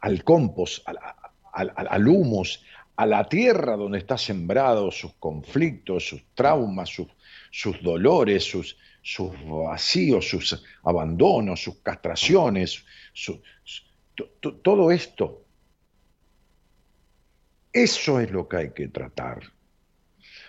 [0.00, 0.86] al compost,
[1.52, 2.62] al, humus,
[2.96, 6.90] a la tierra donde está sembrado sus conflictos, sus traumas,
[7.50, 12.84] sus, dolores, sus, sus vacíos, sus abandonos, sus castraciones,
[14.40, 15.44] todo esto,
[17.72, 19.40] eso es lo que hay que tratar.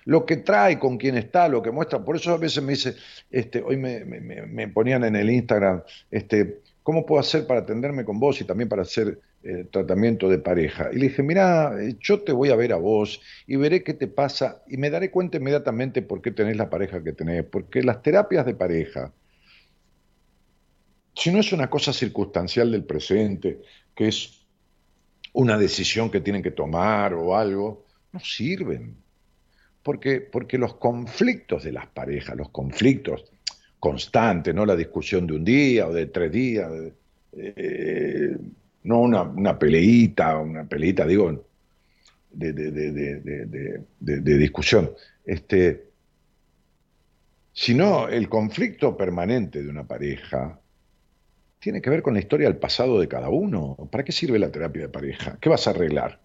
[0.05, 2.03] Lo que trae, con quién está, lo que muestra.
[2.03, 2.95] Por eso a veces me dice,
[3.29, 8.41] este, hoy me, ponían en el Instagram, este, ¿cómo puedo hacer para atenderme con vos
[8.41, 10.89] y también para hacer eh, tratamiento de pareja?
[10.91, 13.93] Y le dije, mira, eh, yo te voy a ver a vos y veré qué
[13.93, 17.43] te pasa y me daré cuenta inmediatamente por qué tenés la pareja que tenés.
[17.43, 19.13] Porque las terapias de pareja,
[21.13, 23.61] si no es una cosa circunstancial del presente,
[23.93, 24.41] que es
[25.33, 28.97] una decisión que tienen que tomar o algo, no sirven.
[29.83, 33.25] Porque, porque los conflictos de las parejas, los conflictos
[33.79, 36.71] constantes, no la discusión de un día o de tres días,
[37.33, 38.37] eh,
[38.83, 41.45] no una, una peleita, una peleita, digo,
[42.31, 44.91] de, de, discusión,
[45.25, 45.89] este,
[47.51, 50.59] sino el conflicto permanente de una pareja
[51.59, 53.75] tiene que ver con la historia del pasado de cada uno.
[53.91, 55.37] ¿Para qué sirve la terapia de pareja?
[55.39, 56.19] ¿Qué vas a arreglar?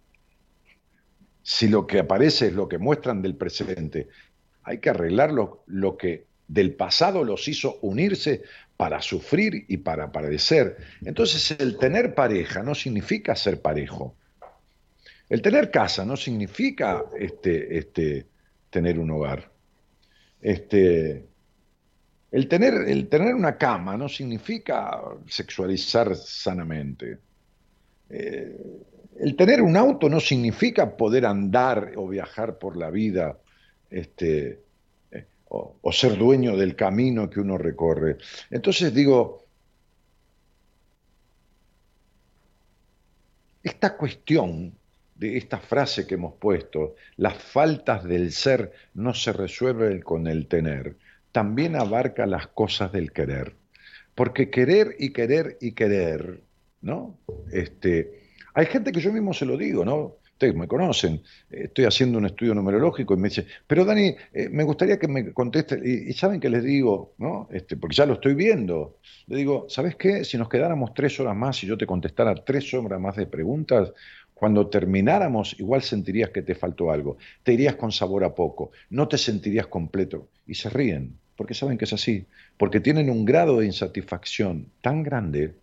[1.49, 4.09] Si lo que aparece es lo que muestran del presente,
[4.65, 8.43] hay que arreglar lo, que del pasado los hizo unirse
[8.77, 10.77] para sufrir y para padecer.
[11.05, 14.17] Entonces el tener pareja no significa ser parejo.
[15.29, 18.27] El tener casa no significa este, este,
[18.69, 19.49] tener un hogar.
[20.43, 21.27] Este,
[22.33, 27.19] el, tener, el tener una cama no significa sexualizar sanamente.
[28.11, 28.57] Eh,
[29.19, 33.39] el tener un auto no significa poder andar o viajar por la vida
[33.91, 34.61] este,
[35.49, 38.19] o, ser dueño del camino que uno recorre.
[38.51, 39.45] Entonces digo,
[43.63, 44.75] esta cuestión
[45.15, 50.47] de esta frase que hemos puesto, las faltas del ser no se resuelven con el
[50.47, 50.97] tener,
[51.33, 53.55] también abarca las cosas del querer.
[54.15, 56.43] Porque querer y querer y querer,
[56.81, 57.19] ¿no?
[57.53, 58.26] Este,
[58.57, 60.17] hay gente que yo mismo se lo digo, ¿no?
[60.37, 64.49] ustedes me conocen, eh, estoy haciendo un estudio numerológico y me dice, pero Dani, eh,
[64.51, 67.49] me gustaría que me conteste, y, saben que les digo, ¿no?
[67.51, 68.99] Este, porque ya lo estoy viendo,
[69.29, 70.25] le digo, ¿sabes qué?
[70.25, 73.93] Si nos quedáramos tres horas más y yo te contestara tres horas más de preguntas,
[74.35, 79.09] cuando termináramos, igual sentirías que te faltó algo, te irías con sabor a poco, no
[79.09, 80.29] te sentirías completo.
[80.47, 82.27] Y se ríen, porque saben que es así,
[82.59, 85.55] porque tienen un grado de insatisfacción tan grande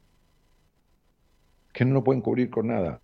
[1.73, 3.01] que no lo pueden cubrir con nada.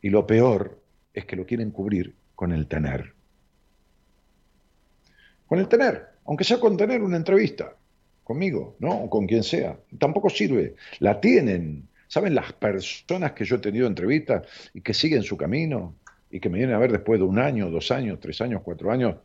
[0.00, 0.80] Y lo peor
[1.12, 3.12] es que lo quieren cubrir con el tener.
[5.46, 7.76] Con el tener, aunque sea con tener una entrevista
[8.22, 9.02] conmigo, ¿no?
[9.02, 9.78] O con quien sea.
[9.98, 10.76] Tampoco sirve.
[11.00, 11.88] La tienen.
[12.08, 15.96] ¿Saben las personas que yo he tenido entrevistas y que siguen su camino
[16.30, 18.90] y que me vienen a ver después de un año, dos años, tres años, cuatro
[18.90, 19.16] años,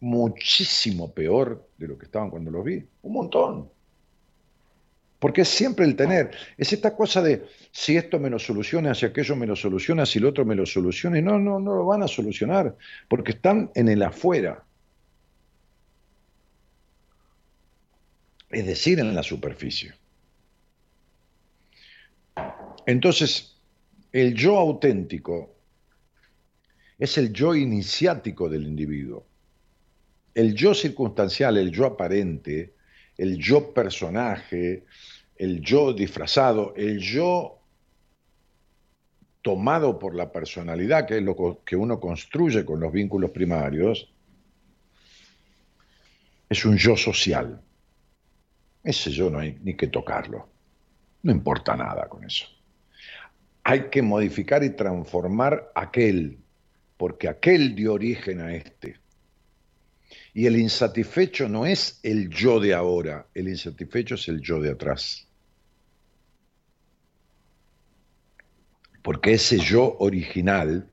[0.00, 2.84] muchísimo peor de lo que estaban cuando los vi?
[3.02, 3.75] Un montón.
[5.18, 6.30] Porque es siempre el tener.
[6.58, 10.18] Es esta cosa de si esto me lo soluciona, si aquello me lo soluciona, si
[10.18, 11.20] el otro me lo soluciona.
[11.20, 12.76] No, no, no lo van a solucionar.
[13.08, 14.64] Porque están en el afuera.
[18.50, 19.94] Es decir, en la superficie.
[22.86, 23.56] Entonces,
[24.12, 25.56] el yo auténtico
[26.98, 29.26] es el yo iniciático del individuo.
[30.34, 32.75] El yo circunstancial, el yo aparente,
[33.18, 34.84] el yo personaje,
[35.36, 37.58] el yo disfrazado, el yo
[39.42, 44.12] tomado por la personalidad, que es lo que uno construye con los vínculos primarios,
[46.48, 47.60] es un yo social.
[48.82, 50.48] Ese yo no hay ni que tocarlo.
[51.22, 52.46] No importa nada con eso.
[53.64, 56.38] Hay que modificar y transformar aquel,
[56.96, 58.96] porque aquel dio origen a este.
[60.36, 64.70] Y el insatisfecho no es el yo de ahora, el insatisfecho es el yo de
[64.70, 65.26] atrás.
[69.02, 70.92] Porque ese yo original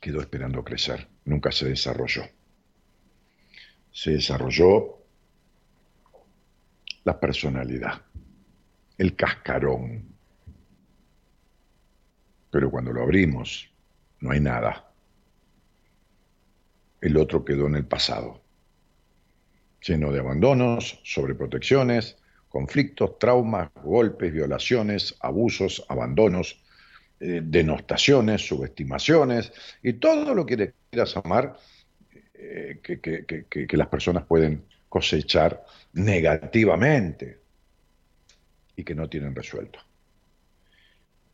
[0.00, 2.24] quedó esperando crecer, nunca se desarrolló.
[3.92, 5.04] Se desarrolló
[7.04, 8.02] la personalidad,
[8.98, 10.04] el cascarón.
[12.50, 13.70] Pero cuando lo abrimos,
[14.18, 14.85] no hay nada
[17.00, 18.40] el otro quedó en el pasado,
[19.80, 22.16] lleno de abandonos, sobreprotecciones,
[22.48, 26.62] conflictos, traumas, golpes, violaciones, abusos, abandonos,
[27.20, 31.56] eh, denostaciones, subestimaciones y todo lo que le quieras amar
[32.34, 37.40] eh, que, que las personas pueden cosechar negativamente
[38.76, 39.78] y que no tienen resuelto.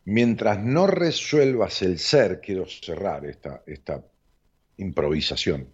[0.05, 4.03] Mientras no resuelvas el ser, quiero cerrar esta, esta
[4.77, 5.67] improvisación.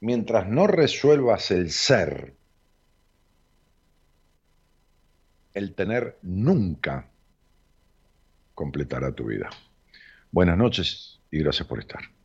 [0.00, 2.34] Mientras no resuelvas el ser,
[5.54, 7.08] el tener nunca
[8.54, 9.50] completará tu vida.
[10.30, 12.15] Buenas noches y gracias por estar.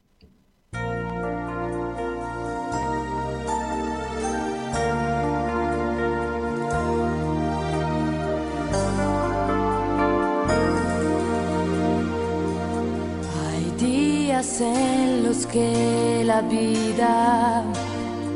[14.41, 17.63] En los que la vida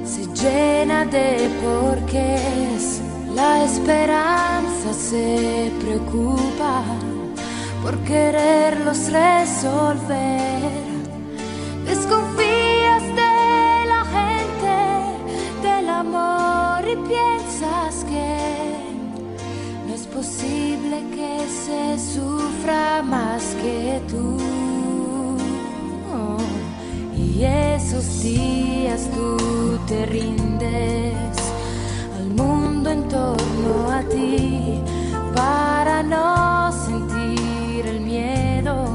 [0.06, 3.02] se llena de porqués,
[3.34, 6.84] la esperanza se preocupa
[7.82, 10.70] por quererlos resolver.
[11.88, 18.38] Desconfías de la gente, del amor y piensas que
[19.88, 24.55] no es posible que se sufra más que tú
[27.46, 31.38] esos días tú te rindes
[32.18, 34.82] al mundo en torno a ti
[35.36, 38.88] para no sentir el miedo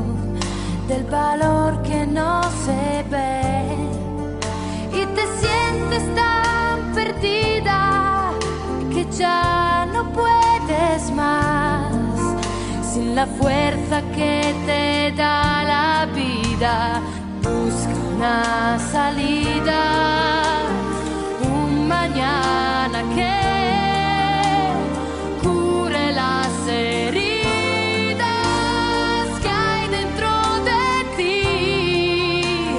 [0.89, 3.77] del valor que no se ve.
[4.93, 8.33] Y te sientes tan perdida
[8.93, 11.93] que ya no puedes más.
[12.83, 17.01] Sin la fuerza que te da la vida
[18.21, 19.83] una salida,
[21.43, 23.35] un mañana que
[25.43, 28.19] cure las heridas
[29.43, 30.29] que hay dentro
[30.69, 30.83] de
[31.17, 32.77] ti.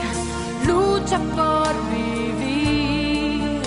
[0.68, 3.62] Lucha por vivir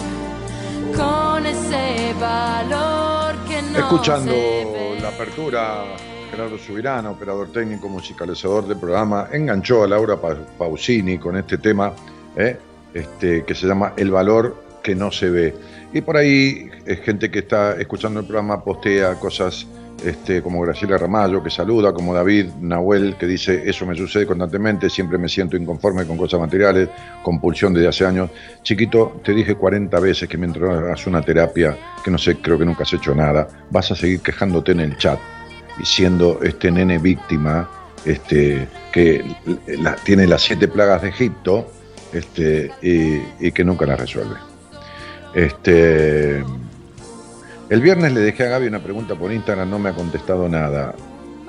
[0.97, 4.99] con ese valor que no Escuchando se ve.
[5.03, 5.63] la apertura,
[6.35, 11.93] Gerardo Subirana, operador técnico, musicalizador del programa, enganchó a Laura Pa- Pausini con este tema
[12.37, 12.57] ¿eh?
[12.93, 15.55] este, que se llama El valor que no se ve.
[15.93, 19.65] Y por ahí es gente que está escuchando el programa postea cosas
[20.05, 24.91] este, como Graciela Ramallo, que saluda, como David Nahuel, que dice, eso me sucede constantemente,
[24.91, 26.89] siempre me siento inconforme con cosas materiales,
[27.23, 28.29] compulsión desde hace años.
[28.65, 32.65] Chiquito, te dije 40 veces que mientras hagas una terapia, que no sé, creo que
[32.65, 35.21] nunca has hecho nada, vas a seguir quejándote en el chat
[35.79, 37.69] y siendo este nene víctima,
[38.05, 39.25] este, que
[40.05, 41.67] tiene las siete plagas de Egipto,
[42.13, 44.37] este, y, que nunca las resuelve.
[45.35, 46.45] Este,
[47.71, 50.95] el viernes le dejé a Gaby una pregunta por Instagram, no me ha contestado nada.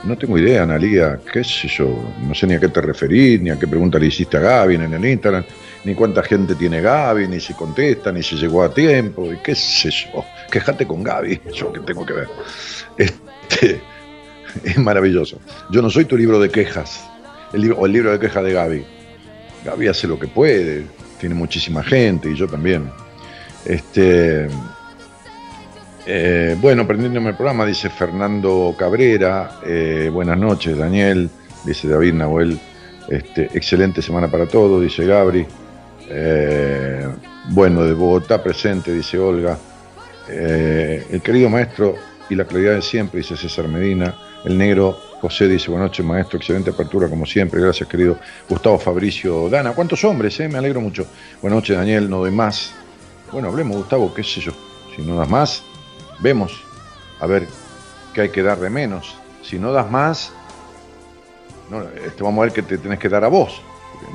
[0.04, 1.88] No tengo idea, Analia, qué sé yo,
[2.22, 4.76] no sé ni a qué te referís, ni a qué pregunta le hiciste a Gaby
[4.76, 5.44] en el Instagram,
[5.84, 9.56] ni cuánta gente tiene Gaby, ni si contesta, ni si llegó a tiempo, y qué
[9.56, 10.24] sé yo.
[10.52, 12.28] Quejate con Gaby, yo qué tengo que ver.
[12.98, 13.82] Este,
[14.64, 15.39] es maravilloso.
[15.72, 17.06] Yo no soy tu libro de quejas,
[17.53, 18.86] el libro, o el libro de quejas de Gaby.
[19.66, 20.86] Gaby hace lo que puede,
[21.20, 22.89] tiene muchísima gente, y yo también.
[23.66, 24.47] Este,
[26.06, 29.60] eh, bueno, prendiéndome el programa, dice Fernando Cabrera.
[29.66, 31.30] eh, buenas noches, Daniel.
[31.64, 32.60] Dice David Nahuel.
[33.10, 35.45] Este, excelente semana para todos, dice Gabri.
[36.10, 37.08] Eh,
[37.49, 39.58] bueno, de Bogotá presente, dice Olga.
[40.28, 41.95] El querido maestro
[42.30, 44.16] y la claridad de siempre, dice César Medina.
[44.46, 47.60] El negro José dice, buenas noches, maestro, excelente apertura como siempre.
[47.60, 49.72] Gracias, querido Gustavo Fabricio Dana.
[49.74, 50.39] ¿Cuántos hombres?
[50.39, 50.48] eh?
[50.48, 51.08] Me alegro mucho.
[51.41, 52.72] Buenas noches, Daniel, no doy más.
[53.32, 54.52] Bueno, hablemos, Gustavo, qué sé yo.
[54.96, 55.64] Si no das más,
[56.20, 56.54] vemos
[57.20, 57.48] a ver
[58.14, 59.16] qué hay que dar de menos.
[59.41, 60.32] Si no das más,
[61.72, 63.62] no, este, vamos a ver qué te tenés que dar a vos.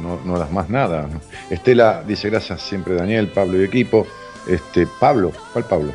[0.00, 1.08] No, no das más nada.
[1.50, 4.06] Estela dice gracias siempre Daniel, Pablo y equipo.
[4.46, 5.92] Este, Pablo, ¿cuál Pablo?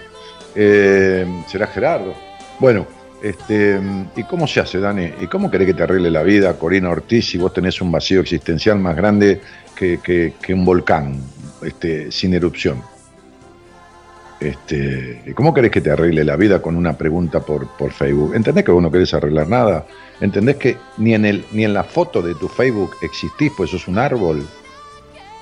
[0.55, 2.13] Eh, será Gerardo.
[2.59, 2.85] Bueno,
[3.25, 3.81] este,
[4.15, 5.09] ¿y cómo se hace, Dani?
[5.19, 8.21] ¿Y cómo querés que te arregle la vida, Corina Ortiz, si vos tenés un vacío
[8.21, 9.41] existencial más grande
[9.75, 11.19] que, un volcán
[11.63, 12.83] este, sin erupción?
[14.39, 18.35] Este, ¿Cómo querés que te arregle la vida con una pregunta por, por Facebook?
[18.35, 19.87] ¿Entendés que vos no querés arreglar nada?
[20.21, 23.87] ¿Entendés que ni en, el, ni en la foto de tu Facebook existís, pues sos
[23.87, 24.45] un árbol?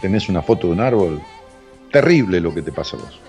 [0.01, 1.21] ¿Tenés una foto de un árbol?
[1.91, 3.19] Terrible lo que te pasa a vos.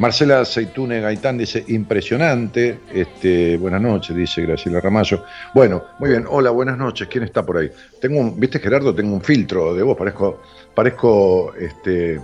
[0.00, 2.80] Marcela Seitune Gaitán dice, impresionante.
[2.90, 5.24] Este, buenas noches, dice Graciela Ramallo.
[5.54, 6.24] Bueno, muy bien.
[6.26, 7.06] Hola, buenas noches.
[7.06, 7.70] ¿Quién está por ahí?
[8.00, 10.40] Tengo un, viste Gerardo, tengo un filtro de voz, parezco,
[10.74, 12.18] parezco este,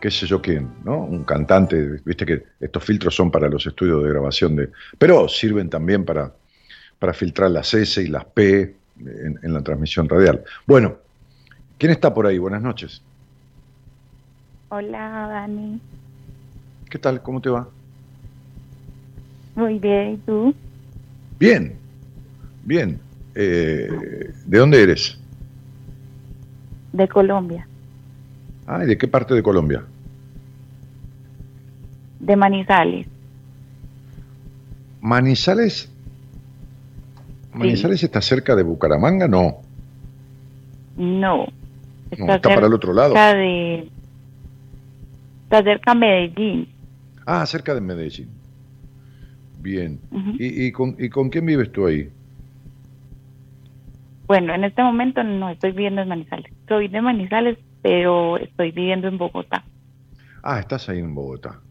[0.00, 1.00] qué sé yo quién, ¿no?
[1.00, 4.70] Un cantante, viste que estos filtros son para los estudios de grabación de.
[4.96, 6.32] Pero sirven también para,
[6.98, 10.42] para filtrar las S y las P en, en la transmisión radial.
[10.66, 10.96] Bueno,
[11.76, 12.38] ¿quién está por ahí?
[12.38, 13.02] Buenas noches.
[14.70, 15.78] Hola, Dani.
[16.96, 17.20] ¿Qué tal?
[17.22, 17.68] ¿Cómo te va?
[19.54, 20.54] Muy bien, ¿y tú?
[21.38, 21.74] Bien,
[22.64, 22.98] bien.
[23.34, 25.18] Eh, ¿De dónde eres?
[26.94, 27.68] De Colombia,
[28.66, 29.84] Ah, ¿y de qué parte de Colombia?
[32.18, 33.06] de Manizales.
[35.02, 35.92] ¿Manizales?
[37.52, 39.28] ¿Manizales está cerca de Bucaramanga?
[39.28, 39.58] No.
[40.96, 41.46] No.
[42.16, 43.12] No, está para el otro lado.
[43.12, 43.86] de.
[45.44, 46.75] Está cerca de Medellín.
[47.26, 48.42] Ah, cerca de Medellín.
[49.54, 50.06] Bien.
[50.36, 52.12] ¿Y, y con, ¿Y con quién vives tú ahí?
[54.28, 56.52] Bueno, en este momento no estoy viviendo en Manizales.
[56.68, 59.66] Soy de Manizales, pero estoy viviendo en Bogotá.
[60.42, 61.62] Ah, estás ahí en Bogotá.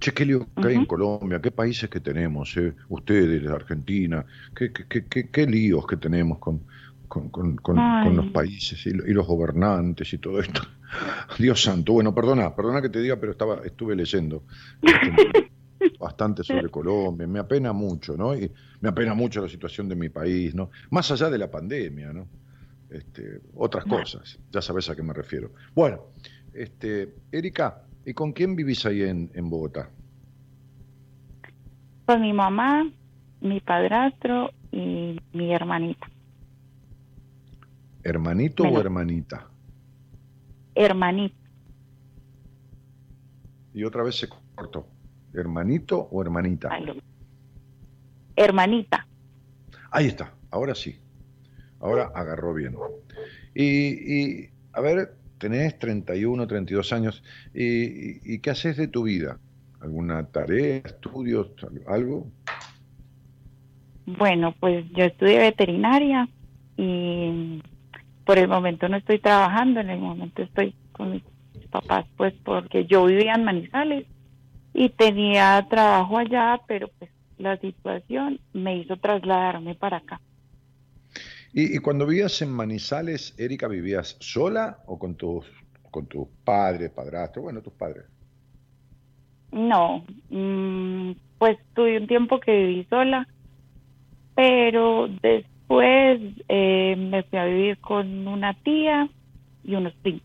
[0.00, 0.86] Che, qué lío que hay en.
[0.86, 2.74] Colombia, qué países que tenemos, eh?
[2.88, 6.66] ustedes, Argentina, qué, qué, qué, qué- qué líos que tenemos con,
[7.12, 8.04] con, con- con- Ay.
[8.06, 10.62] con los países y, y los gobernantes y todo esto.
[11.38, 14.44] Dios santo, bueno, perdona, perdona que te diga, pero estaba, estuve leyendo
[16.00, 18.34] bastante sobre Colombia, me apena mucho, ¿no?
[18.34, 18.50] Y
[18.80, 20.70] me apena mucho la situación de mi país, ¿no?
[20.90, 22.26] Más allá de la pandemia, ¿no?
[22.88, 25.50] Este, otras cosas, ya sabes a qué me refiero.
[25.74, 26.00] Bueno,
[26.54, 29.90] este, Erika, ¿y con quién vivís ahí en, en Bogotá?
[32.06, 32.90] Con mi mamá,
[33.42, 36.06] mi padrastro y mi hermanita.
[38.02, 39.48] ¿Hermanito o hermanita?
[40.74, 41.36] Hermanita.
[43.74, 44.86] Y otra vez se cortó.
[45.32, 46.70] ¿Hermanito o hermanita?
[48.36, 49.06] Hermanita.
[49.90, 50.98] Ahí está, ahora sí.
[51.80, 52.76] Ahora agarró bien.
[53.54, 57.22] Y, y, a ver, tenés 31, 32 años.
[57.54, 59.38] ¿Y, y qué haces de tu vida?
[59.80, 61.50] ¿Alguna tarea, estudios,
[61.86, 62.30] algo?
[64.06, 66.28] Bueno, pues yo estudié veterinaria
[66.76, 67.62] y
[68.32, 71.22] por el momento no estoy trabajando, en el momento estoy con mis
[71.70, 74.06] papás, pues porque yo vivía en Manizales
[74.72, 80.18] y tenía trabajo allá, pero pues la situación me hizo trasladarme para acá.
[81.52, 85.44] ¿Y, y cuando vivías en Manizales, Erika, vivías sola o con tus,
[85.90, 88.04] con tus padres, padrastros, bueno, tus padres?
[89.50, 93.28] No, mm, pues tuve un tiempo que viví sola,
[94.34, 95.08] pero
[95.72, 99.08] después eh, me fui a vivir con una tía
[99.64, 100.22] y unos primos.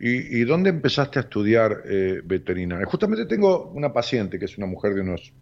[0.00, 2.86] ¿Y, y dónde empezaste a estudiar eh, veterinaria?
[2.86, 5.32] Justamente tengo una paciente que es una mujer de unos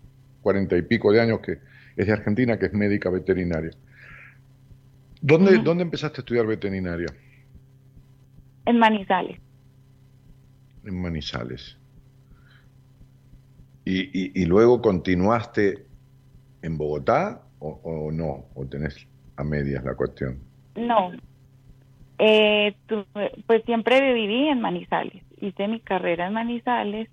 [0.41, 1.59] cuarenta y pico de años que
[1.97, 3.73] es de Argentina, que es médica veterinaria.
[5.21, 5.59] ¿Dónde.
[5.59, 7.09] ¿dónde empezaste a estudiar veterinaria?
[8.65, 9.39] En Manizales.
[10.85, 11.77] En Manizales.
[13.85, 15.86] ¿Y, y, y luego continuaste
[16.67, 18.47] en Bogotá o, o no?
[18.55, 19.07] ¿O tenés
[19.37, 20.41] a medias la cuestión?
[20.75, 21.13] No,
[22.19, 25.23] eh, tuve- pues siempre viví en Manizales.
[25.41, 27.09] Hice mi carrera en Manizales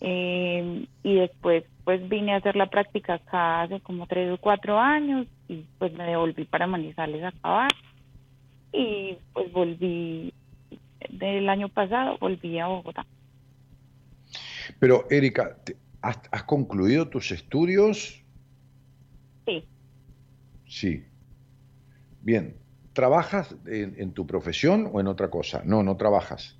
[0.00, 4.78] eh, y después pues vine a hacer la práctica acá hace como tres o cuatro
[4.78, 7.70] años y pues me devolví para Manizales a acabar
[8.72, 10.32] y pues volví
[11.08, 13.04] del año pasado, volví a Bogotá.
[14.78, 15.58] Pero, Erika,
[16.00, 18.21] ¿has, has concluido tus estudios?
[20.72, 21.04] Sí.
[22.22, 22.56] Bien.
[22.94, 25.62] ¿Trabajas en, en tu profesión o en otra cosa?
[25.66, 26.58] No, no trabajas.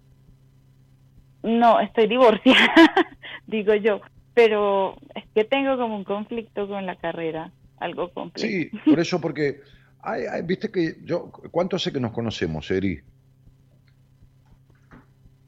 [1.43, 2.75] no, estoy divorciada,
[3.47, 4.01] digo yo,
[4.35, 8.47] pero es que tengo como un conflicto con la carrera, algo complejo.
[8.49, 9.61] Sí, por eso, porque,
[10.03, 13.01] hay- hay- viste que yo, ¿cuánto hace que nos conocemos, Eri?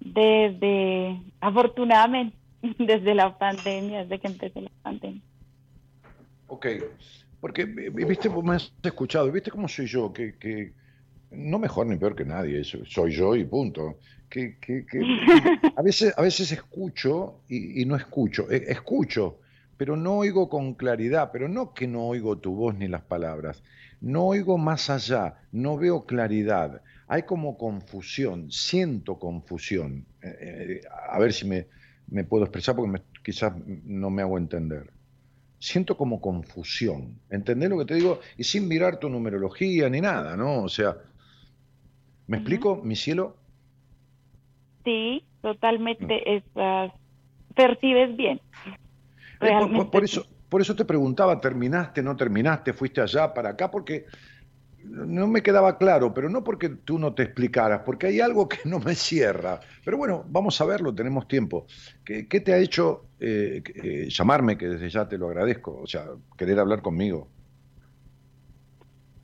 [0.00, 2.36] Desde, afortunadamente,
[2.78, 5.22] desde la pandemia, desde que empezó la pandemia.
[6.48, 6.66] Ok,
[7.45, 10.72] porque, vi- viste, vos me has escuchado, viste cómo soy yo, que, que
[11.32, 13.99] no mejor ni peor que nadie, soy yo y punto.
[14.30, 14.99] Que, que- que-
[15.76, 19.40] a, veces, a veces escucho y, y no escucho, E- escucho,
[19.76, 23.62] pero no oigo con claridad, pero no que no oigo tu voz ni las palabras,
[24.01, 30.07] no oigo más allá, no veo claridad, hay como confusión, siento confusión.
[30.22, 30.80] Eh, eh,
[31.11, 31.68] a ver si me,
[32.07, 34.93] me puedo expresar porque me- quizás no me hago entender
[35.64, 37.18] siento como confusión.
[37.30, 38.20] ¿Entendés lo que te digo?
[38.36, 40.62] Y sin mirar tu numerología ni nada, ¿no?
[40.62, 40.94] O sea,
[42.26, 43.36] ¿me explico, mi cielo?
[44.84, 46.92] Sí, totalmente, estás,
[47.54, 48.40] percibes bien.
[49.40, 49.50] Eh,
[49.90, 53.70] por- eso, por eso te preguntaba, ¿terminaste, no terminaste, fuiste allá, para acá?
[53.70, 54.04] Porque
[54.85, 58.59] no me quedaba claro, pero no porque tú no te explicaras, porque hay algo que
[58.64, 59.61] no me cierra.
[59.85, 61.66] Pero bueno, vamos a verlo, tenemos tiempo.
[62.05, 65.80] ¿Qué, te ha hecho eh, eh, llamarme, que desde ya te lo agradezco?
[65.82, 66.07] O sea,
[66.37, 67.28] querer hablar conmigo.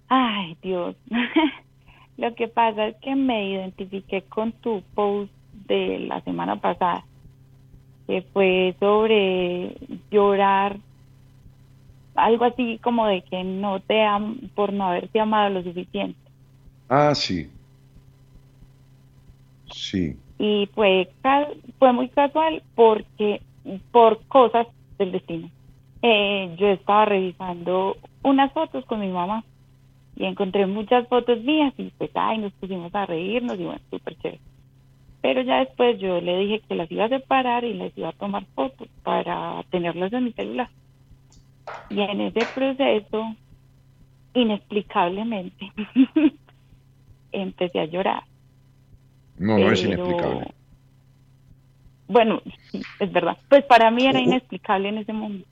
[0.09, 0.97] Ay, Dios.
[2.17, 5.33] Lo que pasa es que me identifiqué con tu post
[5.67, 7.05] de la semana pasada,
[8.07, 9.77] que fue sobre
[10.11, 10.79] llorar,
[12.15, 16.19] algo así como de que no te am por no haberte amado lo suficiente.
[16.89, 17.51] Ah, sí.
[19.73, 20.17] Sí.
[20.39, 21.09] Y fue,
[21.79, 23.43] fue muy casual porque
[23.93, 24.67] por cosas
[24.99, 25.49] del destino.
[26.03, 29.45] Eh, yo estaba revisando unas fotos con mi mamá
[30.17, 34.17] y encontré muchas fotos mías y pues, ay, nos pusimos a reírnos y bueno, súper
[34.17, 34.41] chévere.
[35.23, 38.13] Pero ya después yo le dije que las iba a separar y les iba a
[38.13, 40.71] tomar fotos para tenerlas en mi celular.
[41.89, 43.35] Y en ese proceso,
[44.35, 45.73] inexplicablemente,
[47.33, 48.23] empecé a llorar.
[49.39, 50.55] No, no es inexplicable.
[52.09, 52.43] Bueno,
[53.01, 53.39] es verdad.
[53.49, 55.49] Pues para mí era inexplicable en ese momento.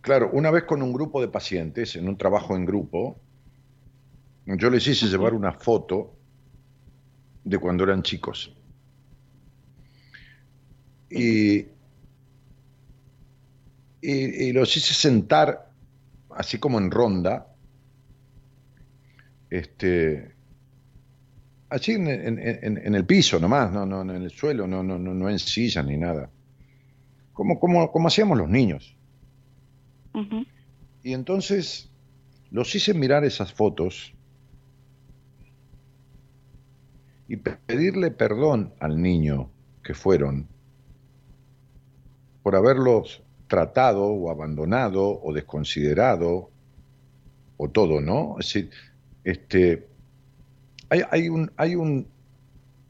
[0.00, 3.18] Claro, una vez con un grupo de pacientes, en un trabajo en grupo,
[4.46, 6.14] yo les hice llevar una foto
[7.44, 8.54] de cuando eran chicos.
[11.10, 11.66] Y,
[14.00, 14.12] y,
[14.48, 15.70] y los hice sentar,
[16.30, 17.48] así como en ronda,
[19.50, 20.34] este,
[21.70, 24.82] así en, en- en- en el piso nomás, no, no, no en el suelo, no,
[24.82, 26.30] no, no, no en sillas ni nada.
[27.32, 28.96] Como, como, como hacíamos los niños.
[31.02, 31.90] Y entonces
[32.50, 34.12] los hice mirar esas fotos
[37.28, 39.50] y pe- pedirle perdón al niño
[39.82, 40.48] que fueron,
[42.42, 46.50] por haberlos tratado o abandonado o desconsiderado
[47.56, 48.36] o todo, ¿no?
[48.38, 48.70] Es decir,
[49.24, 49.88] este,
[50.88, 52.06] hay, un, hay un,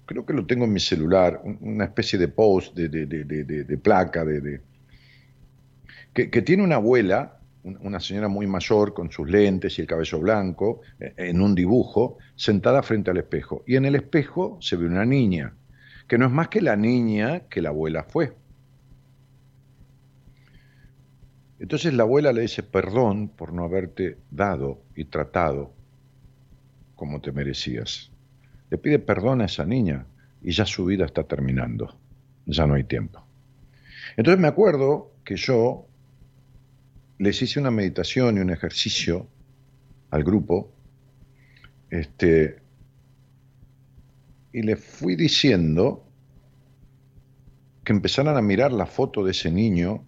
[0.05, 4.61] creo que lo tengo en mi celular, una especie de post, de, de, placa, de,
[6.13, 10.21] que, que, tiene una abuela, una señora muy mayor con sus lentes y el cabello
[10.21, 13.65] blanco, eh, en un dibujo, sentada frente al espejo.
[13.67, 15.55] Y en el espejo se ve una niña,
[16.07, 18.33] que no es más que la niña que la abuela fue.
[21.59, 25.73] Entonces la abuela le dice perdón por no haberte dado y tratado
[26.95, 28.11] como te merecías.
[28.71, 30.07] Le pide perdón a esa niña
[30.43, 31.99] y ya su vida está terminando.
[32.47, 33.25] Ya no hay tiempo.
[34.17, 35.87] Entonces me acuerdo que yo
[37.19, 39.27] les hice una meditación y un ejercicio
[40.11, 40.73] al grupo,
[41.91, 42.61] este,
[44.53, 46.05] y les fui diciendo
[47.85, 50.05] que empezaran a mirar la foto de ese niño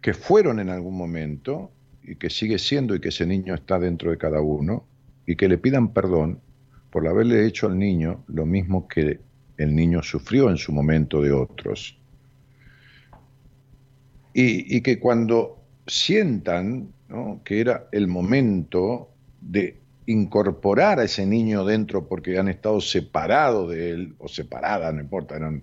[0.00, 1.70] que fueron en algún momento
[2.02, 4.84] y que sigue siendo y que ese niño está dentro de cada uno
[5.26, 6.40] y que le pidan perdón
[6.90, 9.20] por haberle hecho al niño lo mismo que
[9.56, 11.96] el niño sufrió en su momento de otros.
[14.32, 16.92] Y, que cuando sientan
[17.44, 19.76] que era el momento de
[20.06, 25.36] incorporar a ese niño dentro porque han estado separados de él, o separadas, no importa,
[25.36, 25.62] eran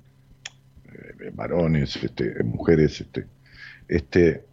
[0.86, 3.26] eh, varones, este, mujeres, este,
[3.88, 4.46] este,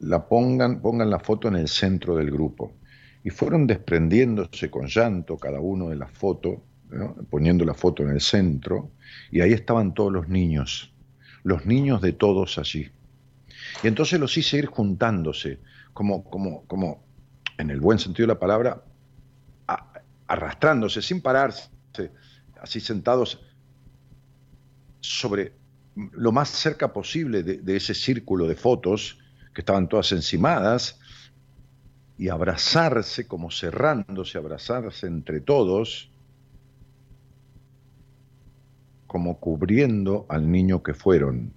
[0.00, 2.72] la pongan, pongan la foto en el centro del grupo.
[3.22, 6.58] Y fueron desprendiéndose con llanto cada uno de las fotos,
[7.28, 8.90] poniendo la foto en el centro,
[9.30, 10.92] y ahí estaban todos los niños,
[11.44, 12.90] los niños de todos allí.
[13.82, 15.60] Y entonces los hice ir juntándose,
[15.92, 17.04] como, como, como
[17.58, 18.82] en el buen sentido de la palabra,
[20.26, 21.70] arrastrándose, sin pararse,
[22.60, 23.40] así sentados
[25.00, 25.52] sobre
[25.94, 29.18] lo más cerca posible de, ese círculo de fotos
[29.54, 30.98] que estaban todas encimadas
[32.16, 36.10] y abrazarse como cerrándose, abrazarse entre todos,
[39.06, 41.52] como cubriendo al niño que fueron,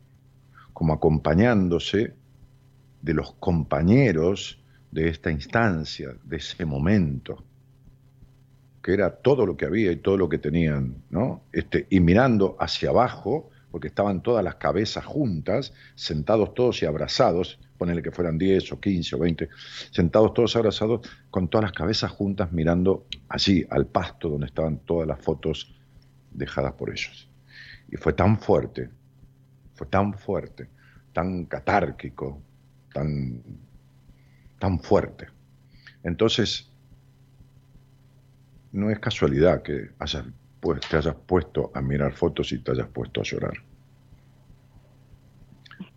[0.71, 2.15] como acompañándose
[3.01, 4.59] de los compañeros
[4.91, 7.43] de esta instancia, de ese momento,
[8.81, 11.43] que era todo lo que había y todo lo que tenían, ¿no?
[11.51, 17.59] Este, y mirando hacia abajo, porque estaban todas las cabezas juntas, sentados todos y abrazados,
[17.75, 19.49] ponele que fueran 10 o 15 o 20,
[19.89, 21.01] sentados todos abrazados,
[21.31, 25.73] con todas las cabezas juntas mirando allí, al pasto donde estaban todas las fotos
[26.29, 27.27] dejadas por ellos.
[27.89, 28.91] Y fue tan fuerte,
[29.73, 30.69] fue tan fuerte,
[31.11, 32.43] tan catárquico,
[32.93, 33.41] tan,
[34.59, 35.29] tan fuerte.
[36.03, 36.69] Entonces,
[38.71, 40.25] no es casualidad que hayas
[40.63, 43.53] pues, te hayas puesto a mirar fotos y te hayas puesto a llorar.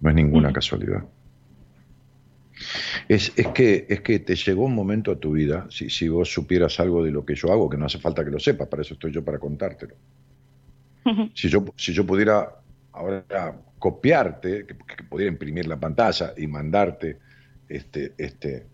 [0.01, 1.05] No es ninguna casualidad.
[3.09, 6.81] Es, que, es que te llegó un momento a tu vida, si, si vos supieras
[6.81, 8.95] algo de lo que yo hago, que no hace falta que lo sepas, para eso
[8.95, 9.95] estoy yo para contártelo.
[11.33, 12.57] Si yo, si yo pudiera
[12.91, 17.19] ahora copiarte, que, que, pudiera imprimir la pantalla y mandarte
[17.69, 18.67] este, este,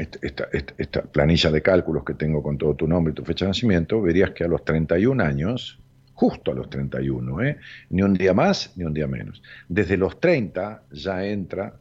[0.00, 4.00] esta, planilla de cálculos que tengo con todo tu nombre y tu fecha de nacimiento,
[4.00, 5.78] verías que a los 31 años,
[6.14, 7.58] justo a los 31, ¿eh?
[7.90, 11.74] ni un día más ni un día menos, desde los 30 ya entra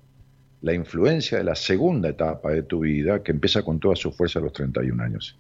[0.62, 4.40] la influencia de la segunda etapa de tu vida que empieza con toda su fuerza
[4.40, 5.38] a los 31 años.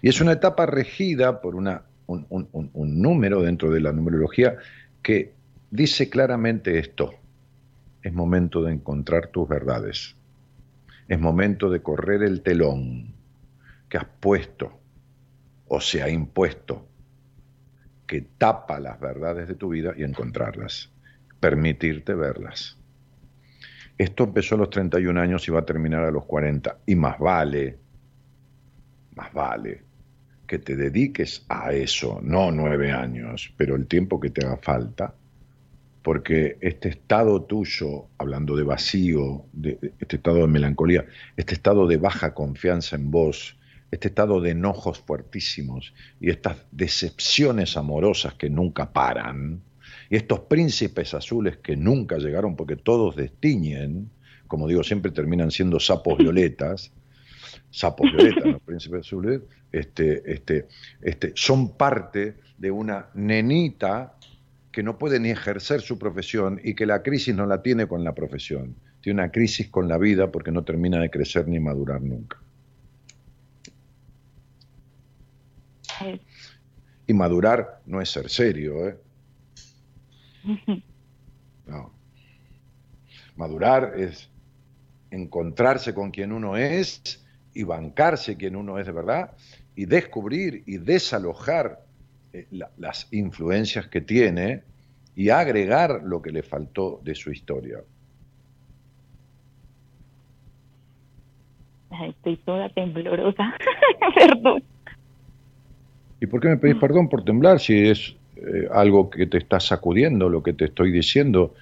[0.00, 4.56] Y es una etapa regida por una, un, un número dentro de la numerología
[5.02, 5.34] que
[5.70, 7.14] dice claramente esto,
[8.02, 10.16] es momento de encontrar tus verdades
[11.08, 13.14] es momento de correr el telón
[13.88, 14.80] que has puesto
[15.68, 16.88] o se ha impuesto,
[18.06, 20.92] que tapa las verdades de tu vida y encontrarlas,
[21.40, 22.78] permitirte verlas.
[23.96, 27.18] Esto empezó a los 31 años y va a terminar a los 40, y más
[27.18, 27.78] vale,
[29.14, 29.82] más vale
[30.46, 35.14] que te dediques a eso, no nueve años, pero el tiempo que te haga falta,
[36.04, 41.96] porque este estado tuyo, hablando de vacío, de, este estado de melancolía, este estado de
[41.96, 43.56] baja confianza en vos,
[43.90, 49.62] este estado de enojos fuertísimos y estas decepciones amorosas que nunca paran,
[50.10, 54.10] y estos príncipes azules que nunca llegaron porque todos destiñen,
[54.46, 56.92] como digo, siempre terminan siendo sapos violetas,
[57.70, 59.40] sapos violetas, los príncipes azules,
[59.72, 60.68] este, este,
[61.00, 64.13] este, son parte de una nenita
[64.74, 68.02] que no puede ni ejercer su profesión y que la crisis no la tiene con
[68.02, 72.02] la profesión, tiene una crisis con la vida porque no termina de crecer ni madurar
[72.02, 72.38] nunca.
[77.06, 78.96] Y madurar no es ser serio, ¿eh?
[81.66, 81.94] No.
[83.36, 84.28] Madurar es
[85.10, 89.30] encontrarse con quien uno es y bancarse quien uno es de verdad
[89.76, 91.83] y descubrir y desalojar
[92.34, 94.62] eh, las influencias que tiene
[95.14, 97.78] y agregar lo que le faltó de su historia.
[102.08, 103.54] estoy toda temblorosa,
[104.16, 104.64] perdón.
[106.20, 109.60] ¿Y por qué me pedís perdón por temblar si es eh, algo que te está
[109.60, 111.54] sacudiendo, lo que te estoy diciendo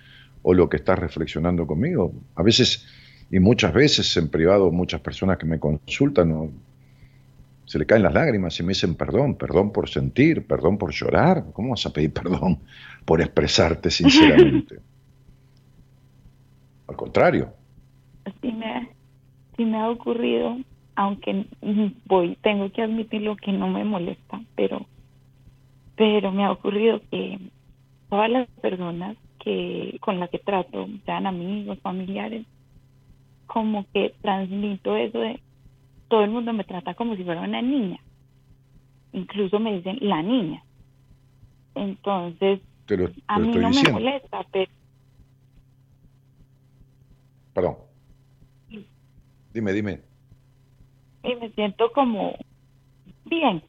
[0.43, 2.15] o lo que estás reflexionando conmigo?
[2.35, 2.87] A veces,
[3.31, 6.51] y muchas veces en privado, muchas personas que me consultan,
[7.73, 11.47] se le caen las lágrimas y me dicen perdón, perdón por sentir, perdón por llorar.
[11.55, 12.59] ¿Cómo vas a pedir perdón
[13.07, 14.79] por expresarte sinceramente?
[16.87, 17.55] Al contrario.
[18.43, 18.91] Sí me,
[19.57, 20.59] sí me ha ocurrido
[20.97, 21.47] aunque
[22.05, 24.85] voy, tengo que admitirlo que no me molesta, pero,
[25.97, 27.39] pero me ha ocurrido que
[28.11, 32.45] todas las personas que con las que trato, sean amigos, familiares,
[33.47, 35.41] como que transmito eso de
[36.13, 37.99] todo el mundo me trata como si fuera una niña.
[39.15, 40.63] Incluso me dicen la niña.
[41.75, 42.61] Entonces,
[43.29, 44.71] a mí no me molesta, pero...
[47.55, 47.77] Perdón.
[49.55, 50.13] Dime, dime
[51.25, 52.37] y me siento como
[53.25, 53.63] bien,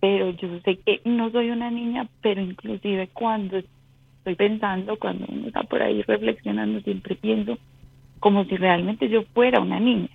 [0.00, 3.58] pero yo sé que no soy una niña, pero inclusive cuando
[4.18, 7.58] estoy pensando, cuando uno está por ahí reflexionando, siempre pienso
[8.20, 10.10] como si realmente yo fuera una niña.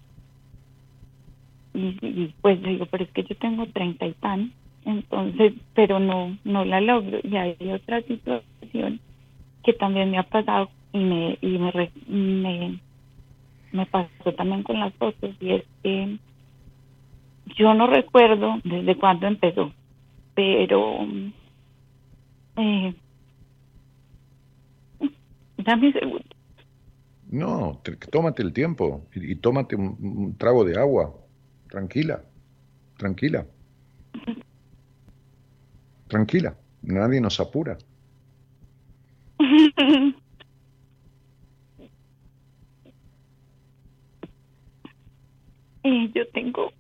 [2.01, 4.51] Y, pues digo, pero es que yo tengo treinta y tan,
[4.85, 7.19] entonces, pero no, no la logro.
[7.23, 8.99] Y hay otra situación
[9.63, 12.79] que también me ha pasado y me, y me, me,
[13.71, 16.17] me pasó también con las fotos, y es que
[17.55, 19.71] yo no recuerdo desde cuándo empezó,
[20.35, 21.07] pero
[22.57, 22.93] eh,
[25.57, 26.25] dame segundo.
[27.29, 27.79] No,
[28.11, 31.13] tómate el tiempo y, tómate un, trago de agua.
[31.69, 32.21] Tranquila,
[32.97, 33.45] tranquila.
[36.07, 37.77] Tranquila, nadie nos apura.
[45.83, 46.73] eh, yo tengo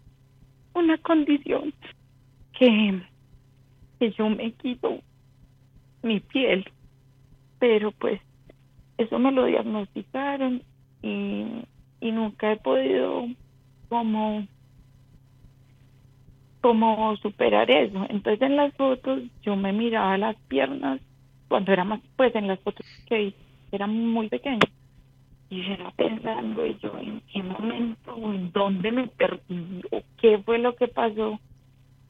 [0.73, 1.71] una condición
[2.57, 3.03] que,
[3.99, 5.03] que yo me quito
[6.01, 6.65] mi piel,
[7.59, 8.19] pero pues
[8.97, 10.63] eso me lo diagnosticaron
[11.03, 11.45] y,
[12.01, 13.27] y nunca he podido
[13.87, 14.47] como
[16.61, 18.05] como superar eso.
[18.09, 20.99] Entonces en las fotos yo me miraba las piernas
[21.47, 23.33] cuando era más, pues en las fotos que
[23.71, 24.59] era muy pequeña
[25.49, 30.59] y era pensando y yo en qué momento, en dónde me perdí, o qué fue
[30.59, 31.39] lo que pasó.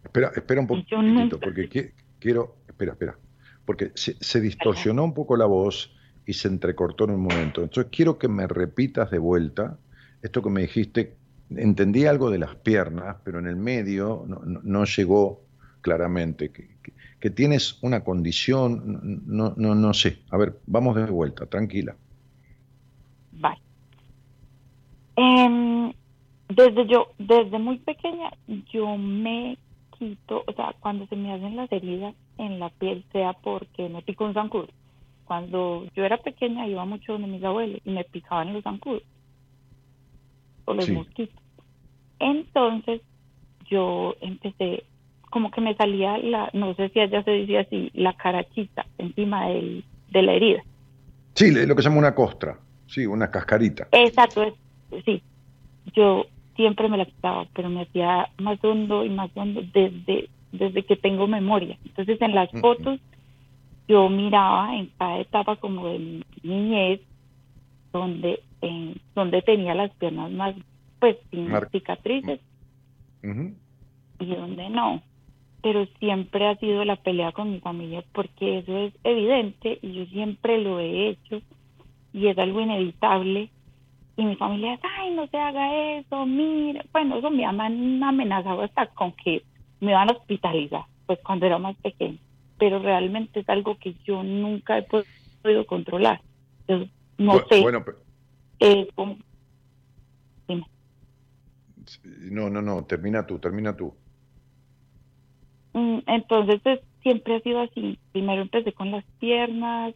[0.04, 3.18] Espera, espera un poquito, porque quiero, espera, espera,
[3.66, 5.95] porque se, distorsionó un poco la voz
[6.26, 7.64] y se entrecortó en un momento.
[7.64, 9.78] Entonces quiero que me repitas de vuelta
[10.22, 11.16] esto que me dijiste.
[11.56, 15.41] Entendí algo de las piernas, pero en el medio no, llegó
[15.82, 16.52] claramente.
[16.52, 16.70] Que,
[17.20, 20.20] que, tienes una condición, no, no, no sé.
[20.30, 21.95] A ver, vamos de vuelta, tranquila.
[23.32, 23.60] Vale.
[25.16, 25.91] Em,
[26.50, 28.32] desde yo, desde muy pequeña,
[28.72, 29.58] yo me
[29.97, 34.04] quito, o sea, cuando se me hacen las heridas en la piel, sea porque me
[34.04, 34.68] pico un zancudo.
[35.26, 39.04] Cuando yo era pequeña iba mucho donde mis abuelos y me picaban los zancudos
[40.70, 41.41] o los mosquitos.
[42.20, 43.01] Entonces
[43.70, 44.84] yo empecé,
[45.30, 49.47] como que me salía la, no sé si allá se decía así, la carachita encima
[49.47, 50.63] del, de la herida.
[51.34, 52.59] Sí, lo que se llama una costra.
[52.88, 53.88] Sí, una cascarita.
[53.91, 54.55] Exacto,
[55.05, 55.22] sí.
[55.93, 60.84] Yo siempre me la quitaba, pero me hacía más hondo y más hondo desde, desde
[60.84, 61.78] que tengo memoria.
[61.86, 62.99] Entonces en las fotos
[63.88, 67.01] yo miraba en cada etapa como de mi niñez,
[67.93, 68.41] donde,
[69.16, 70.55] donde tenía las piernas más,
[70.99, 72.39] pues, sin cicatrices
[74.20, 75.01] y donde no.
[75.62, 80.05] Pero siempre ha sido la pelea con mi familia porque eso es evidente y yo
[80.05, 81.41] siempre lo he hecho
[82.14, 83.49] y es algo inevitable.
[84.16, 86.82] Y mi familia es, ay, no se haga eso, mire.
[86.91, 89.43] Bueno, eso me han amenazado hasta con que
[89.80, 92.18] me van a hospitalizar, pues cuando era más pequeño.
[92.57, 96.22] Pero realmente es algo que yo nunca he podido controlar.
[97.18, 97.62] no sé.
[97.62, 97.84] Bueno,
[102.03, 103.95] No, no, no, termina tú, termina tú.
[105.74, 107.97] Mm, entonces, pues, siempre ha sido así.
[108.12, 109.95] Primero empecé con las piernas,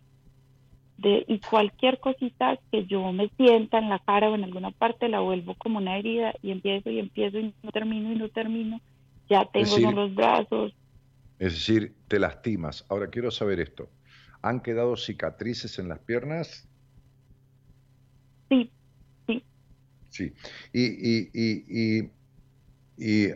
[0.97, 5.19] y cualquier cosita que yo me sienta en la cara o en alguna parte la
[5.19, 8.79] vuelvo como una herida y empiezo y empiezo y no termino y no termino,
[9.29, 10.73] ya tengo los brazos.
[11.39, 12.85] Es decir, te lastimas.
[12.89, 13.89] Ahora quiero saber esto.
[14.41, 16.69] ¿Han quedado cicatrices en las piernas?
[18.49, 18.71] Sí,
[19.27, 19.43] sí.
[20.09, 20.33] Sí.
[20.71, 22.11] Y, y, y, y,
[22.97, 23.33] y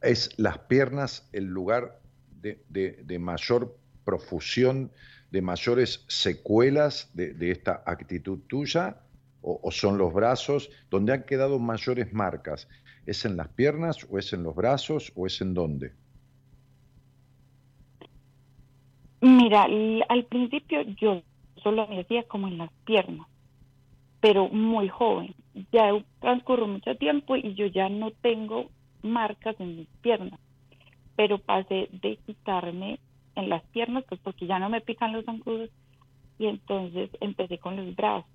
[0.00, 2.00] es las piernas el lugar
[2.40, 4.92] de, de- de mayor profusión,
[5.30, 9.02] de mayores secuelas de, de esta actitud tuya,
[9.40, 12.68] o, o son los brazos, donde han quedado mayores marcas.
[13.04, 15.92] ¿Es en las piernas o es en los brazos o es en dónde?
[19.20, 19.64] Mira,
[20.08, 21.22] al principio yo
[21.62, 23.26] solo me hacía como en las piernas,
[24.26, 25.36] pero muy joven.
[25.70, 28.70] Ya transcurrió mucho tiempo y yo ya no tengo
[29.02, 30.40] marcas en mis piernas,
[31.14, 32.98] pero pasé de quitarme
[33.36, 35.70] en las piernas, pues porque ya no me pican los zancudos,
[36.40, 38.28] y entonces empecé con los brazos.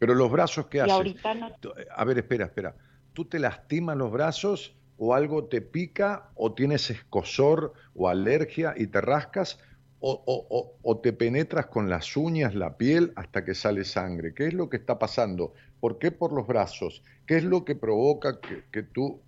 [0.00, 0.92] Pero los brazos, ¿qué Y haces?
[0.92, 1.50] ahorita no,
[1.94, 2.74] A ver, espera, espera.
[3.12, 8.88] ¿Tú te lastimas los brazos o algo te pica o tienes escosor o alergia y
[8.88, 9.60] te rascas
[10.00, 14.34] o, o- te penetras con las uñas, la piel hasta que sale sangre?
[14.34, 15.54] ¿Qué es lo que está pasando?
[15.80, 17.02] ¿Por qué por los brazos?
[17.26, 19.24] ¿Qué es lo que provoca que, que tú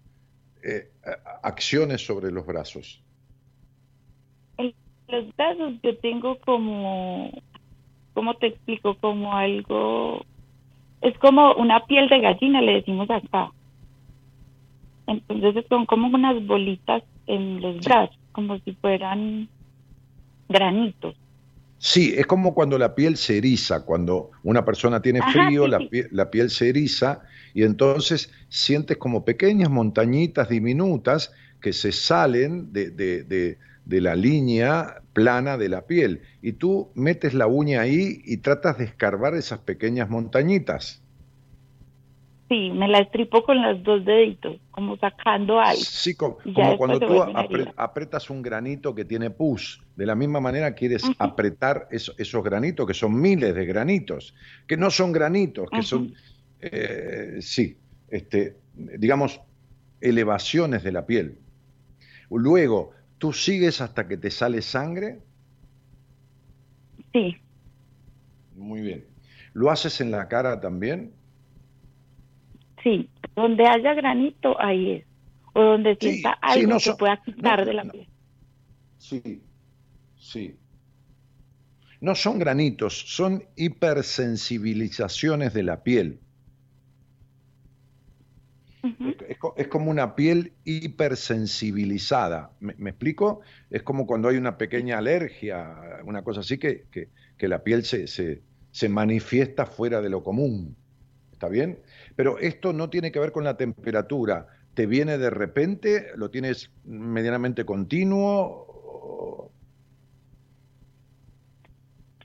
[0.65, 0.93] eh,
[1.43, 3.05] acciones sobre los brazos?
[5.09, 7.31] los brazos yo tengo como,
[8.15, 8.97] ¿cómo te explico?
[8.99, 10.23] Como algo,
[11.03, 13.53] es como una piel de gallina, le decimos acá.
[15.07, 19.51] Entonces son como unas bolitas en los brazos, como si fueran
[20.49, 21.17] granitos.
[21.81, 25.69] Sí, es como cuando la piel se eriza, cuando una persona tiene Ajá, frío, sí,
[25.69, 25.89] la, sí.
[25.89, 27.23] pie- la piel se eriza
[27.55, 34.17] y entonces sientes como pequeñas montañitas diminutas que se salen de, de- de- de la
[34.17, 36.23] línea plana de la piel.
[36.43, 41.05] Y tú metes la uña ahí y tratas de escarbar esas pequeñas montañitas.
[42.49, 45.83] Sí, me la estripo con los dos deditos, como sacando algo.
[45.83, 46.39] Sí, como,
[46.79, 49.79] cuando tú apre- apretas un granito que tiene pus.
[49.95, 54.35] De la misma manera quieres apretar eso- esos granitos, que son miles de granitos,
[54.67, 56.15] que no son granitos, que son,
[56.61, 59.43] eh, sí, este, digamos,
[60.01, 61.41] elevaciones de la piel.
[62.31, 65.25] Luego, tú sigues hasta que te sale sangre.
[67.13, 67.37] Sí,
[68.51, 69.07] Muy bien.
[69.55, 71.18] ¿Lo haces en la cara también?
[72.83, 75.07] Sí, donde haya granito, ahí es.
[75.55, 77.91] O donde Sí, sienta sí, algo no que pueda quitar no, de la no.
[77.91, 78.09] piel.
[78.99, 79.23] Sí,
[80.17, 80.61] sí.
[82.01, 86.25] No son granitos, son hipersensibilizaciones de la piel.
[89.57, 92.57] Es como una piel hipersensibilizada.
[92.61, 93.41] ¿Me, me explico?
[93.71, 97.85] Es como cuando hay una pequeña alergia, una cosa así, que, que- que la piel
[97.85, 100.77] se, se- se manifiesta fuera de lo común.
[101.33, 101.83] ¿Está bien?
[102.19, 104.49] Pero esto no tiene que ver con la temperatura.
[104.75, 106.09] ¿Te viene de repente?
[106.17, 109.53] ¿Lo tienes medianamente continuo?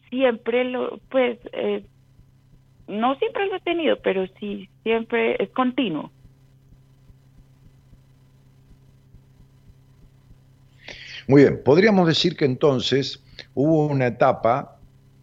[0.09, 1.85] siempre lo, pues, eh,
[2.87, 6.11] no siempre lo he tenido, pero sí, siempre es continuo.
[11.27, 13.23] Muy bien, podríamos decir que entonces
[13.53, 14.79] hubo una etapa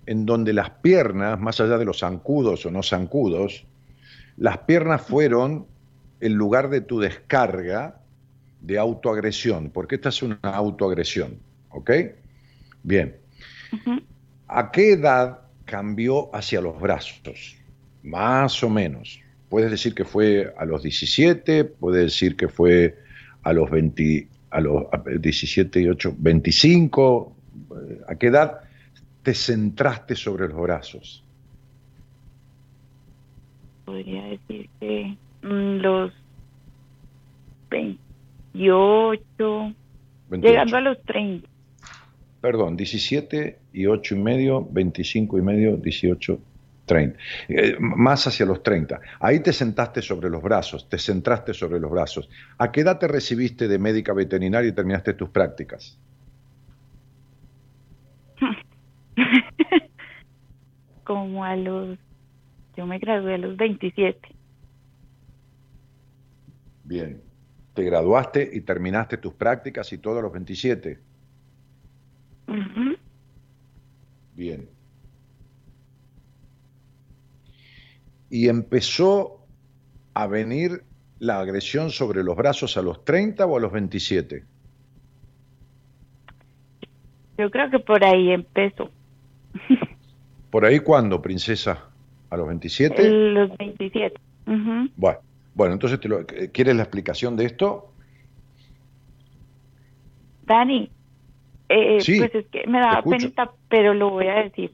[0.07, 3.67] en donde las piernas, más allá de los zancudos o no zancudos,
[4.41, 5.67] las piernas fueron
[6.19, 8.01] el lugar de tu descarga
[8.63, 11.39] de autoagresión, porque esta es una autoagresión,
[11.69, 11.91] ¿ok?
[12.83, 13.17] Bien.
[14.49, 17.59] ¿a qué edad cambió hacia los brazos?
[18.03, 19.21] Más o menos.
[19.51, 22.99] Puedes decir que fue a los 17, puedes decir que fue
[23.43, 27.37] a los 20, a los a 17 y 8, 25.
[27.91, 28.61] eh, ¿A qué edad
[29.23, 31.25] te centraste sobre los brazos?
[33.91, 36.13] Podría decir que mm, los
[37.71, 39.75] 28,
[40.29, 40.49] 28.
[40.49, 41.49] llegando a los 30.
[42.41, 46.39] Perdón, 17 y 8 y medio, 25 y medio, 18,
[46.87, 47.19] 30.
[47.49, 49.01] Eh, más hacia los 30.
[49.19, 52.31] Ahí te sentaste sobre los brazos, te centraste sobre los brazos.
[52.59, 55.99] ¿A qué edad te recibiste de médica veterinaria y terminaste tus prácticas?
[61.03, 61.99] Como a los,
[62.81, 64.19] yo me gradué a los 27.
[66.85, 67.23] Bien.
[67.75, 70.99] Te graduaste y terminaste tus prácticas y todo a los 27.
[72.49, 72.97] Ujú.
[74.35, 74.67] Bien.
[78.31, 79.47] Y empezó
[80.15, 80.83] a venir
[81.19, 84.43] la agresión sobre los brazos a los 30 o a los 27.
[87.37, 88.91] Yo creo que por ahí empezó.
[90.51, 91.90] ¿Por ahí cuándo, princesa?
[92.31, 93.09] ¿A los 27?
[93.33, 94.15] Los 27.
[94.47, 94.89] Ujú.
[94.97, 95.19] Bueno,
[95.55, 97.93] bueno, entonces te lo- ¿quieres la explicación de esto?
[100.47, 100.91] Dani,
[101.73, 103.11] Eh, Sí, pues es que me escucho.
[103.11, 104.73] penita, pero lo voy a decir.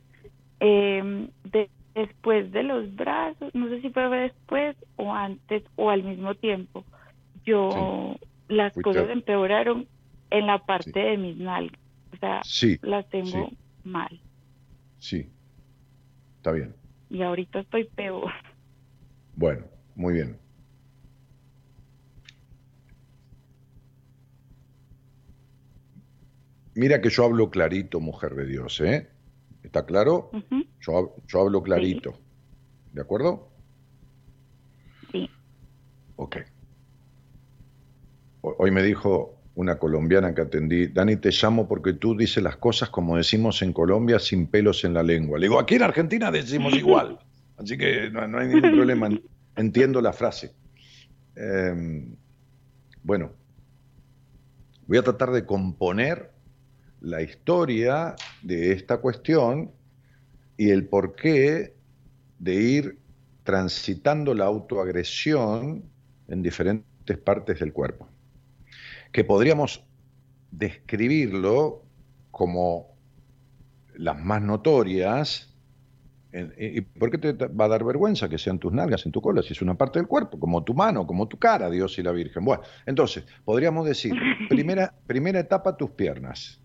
[0.60, 6.02] Eh, de- después de los brazos, no sé si fue después o antes o al
[6.04, 6.84] mismo tiempo,
[7.44, 8.16] yo
[8.48, 9.86] las Fuiste- cosas empeoraron
[10.30, 11.78] en la parte de mis nalgas.
[12.14, 12.40] O sea,
[12.80, 13.50] las tengo
[13.84, 14.18] mal.
[14.98, 15.28] sí.
[16.38, 16.74] Está bien.
[17.08, 18.32] Y ahorita estoy peor.
[19.34, 20.40] Bueno, muy bien.
[26.74, 29.10] Mira que yo hablo clarito, mujer de Dios, ¿eh?
[29.62, 30.30] ¿Está claro?
[30.80, 32.20] Yo, hab- yo hablo clarito.
[32.92, 33.50] ¿De acuerdo?
[35.10, 35.28] Sí.
[36.16, 36.36] Ok.
[38.42, 42.56] Ho- Hoy me dijo una colombiana que atendí, Dani, te llamo porque tú dices las
[42.56, 45.38] cosas como decimos en Colombia, sin pelos en la lengua.
[45.38, 47.18] Le digo, aquí en Argentina decimos igual.
[47.56, 49.08] Así que no, no hay ningún problema.
[49.56, 50.52] Entiendo la frase.
[51.34, 52.06] Eh,
[53.02, 53.32] bueno,
[54.86, 56.32] voy a tratar de componer
[57.00, 59.72] la historia de esta cuestión
[60.58, 61.74] y el porqué
[62.38, 62.98] de ir
[63.42, 65.84] transitando la autoagresión
[66.28, 68.06] en diferentes partes del cuerpo.
[69.12, 69.84] Que podríamos
[70.50, 71.82] describirlo
[72.30, 72.96] como
[73.94, 75.52] las más notorias.
[76.58, 79.42] ¿Y por qué te va a dar vergüenza que sean tus nalgas en tu cola?
[79.42, 82.12] Si es una parte del cuerpo, como tu mano, como tu cara, Dios y la
[82.12, 82.44] Virgen.
[82.44, 84.12] Bueno, entonces, podríamos decir,
[84.50, 86.60] primera, primera etapa, tus piernas.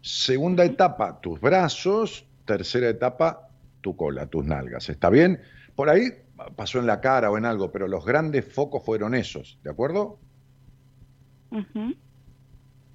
[0.00, 2.26] Segunda etapa, tus brazos.
[2.46, 3.50] Tercera etapa,
[3.82, 4.88] tu cola, tus nalgas.
[4.88, 5.40] ¿Está bien?
[5.74, 6.08] Por ahí
[6.54, 10.20] pasó en la cara o en algo, pero los grandes focos fueron esos, ¿de acuerdo?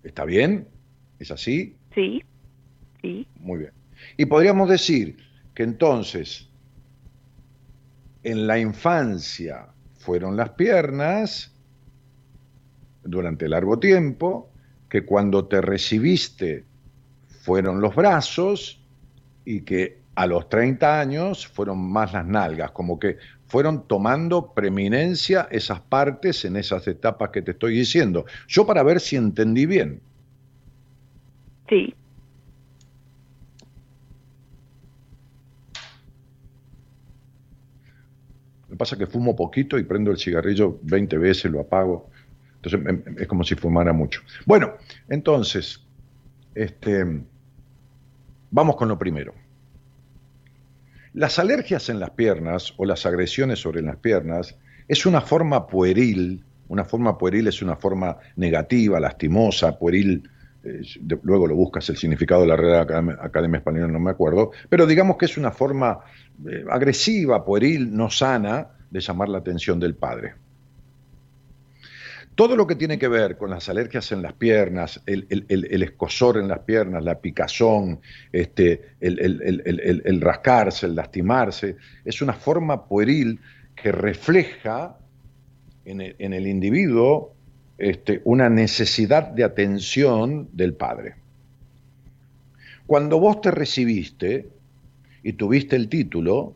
[0.03, 0.67] ¿Está bien?
[1.19, 1.75] ¿Es así?
[1.93, 2.23] Sí,
[3.01, 3.27] sí.
[3.39, 3.71] Muy bien.
[4.17, 5.17] Y podríamos decir
[5.53, 6.49] que entonces,
[8.23, 11.53] en la infancia fueron las piernas
[13.03, 14.51] durante largo tiempo,
[14.89, 16.65] que cuando te recibiste
[17.27, 18.83] fueron los brazos
[19.45, 23.17] y que a los 30 años fueron más las nalgas, como que
[23.51, 28.25] fueron tomando preeminencia esas partes en esas etapas que te estoy diciendo.
[28.47, 30.01] Yo para ver si entendí bien.
[31.67, 31.93] Sí,
[38.69, 42.09] Me pasa que fumo poquito y prendo el cigarrillo 20 veces, lo apago.
[42.55, 44.21] Entonces em- es como si fumara mucho.
[44.45, 44.75] Bueno,
[45.09, 45.85] entonces,
[46.55, 47.05] este,
[48.49, 49.33] vamos con lo primero.
[51.13, 54.57] Las alergias en las piernas o las agresiones sobre las piernas
[54.87, 60.29] es una forma pueril, una forma pueril es una forma negativa, lastimosa, pueril,
[60.63, 60.81] eh,
[61.23, 64.85] luego lo buscas el significado de la Real Academia, Academia Española, no me acuerdo, pero
[64.85, 65.99] digamos que es una forma
[66.49, 70.35] eh, agresiva, pueril, no sana de llamar la atención del padre.
[72.41, 75.83] Todo lo que tiene que ver con las alergias en las piernas, el, el- el-
[75.83, 77.99] escozor en las piernas, la picazón,
[78.31, 83.39] este, el rascarse, el lastimarse, es una forma pueril
[83.75, 84.97] que refleja
[85.85, 87.35] en el, en el individuo
[87.77, 91.13] este, una necesidad de atención del padre.
[92.87, 94.49] Cuando vos te recibiste
[95.21, 96.55] y tuviste el título,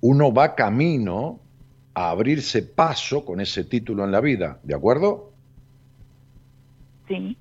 [0.00, 1.38] uno va camino
[2.00, 5.36] a abrirse paso con ese título en la vida, ¿de acuerdo?
[7.08, 7.38] sí.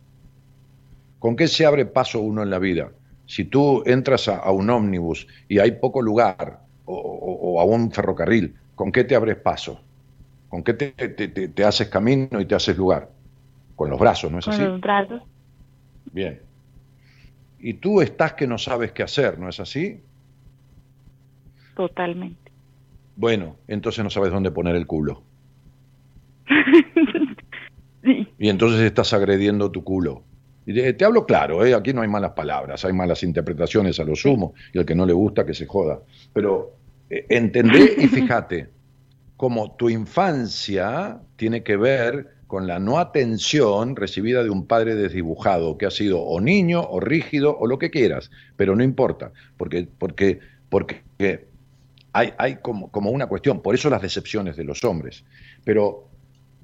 [1.20, 2.94] ¿Con qué se abre paso uno en la vida?
[3.26, 7.66] Si tú entras a, a un ómnibus y hay poco lugar, o, o- o a
[7.66, 9.88] un ferrocarril, ¿con qué te abres paso?
[10.48, 13.14] ¿Con qué te, te- te- te haces camino y te haces lugar?
[13.76, 14.66] Con los brazos, ¿no es Con así?
[14.66, 15.24] los brazos.
[16.12, 16.48] Bien.
[17.58, 20.08] Y tú estás que no sabes qué hacer, ¿no es así?
[21.74, 22.45] Totalmente.
[23.16, 25.24] Bueno, entonces no sabes dónde poner el culo.
[28.04, 30.22] Sí, Y entonces estás agrediendo tu culo.
[30.68, 31.74] Y te, hablo claro, ¿eh?
[31.74, 35.08] aquí no hay malas palabras, hay malas interpretaciones a lo sumo, y al que no
[35.08, 36.02] le gusta que se joda.
[36.32, 36.76] Pero
[37.10, 38.70] eh, entendé y fíjate,
[39.38, 45.78] como tu infancia tiene que ver con la no atención recibida de un padre desdibujado,
[45.78, 49.88] que ha sido o niño o rígido o lo que quieras, pero no importa, porque,
[49.98, 50.40] porque,
[50.70, 51.02] porque
[52.16, 55.26] hay, como una cuestión, por eso las decepciones de los hombres.
[55.66, 56.10] Pero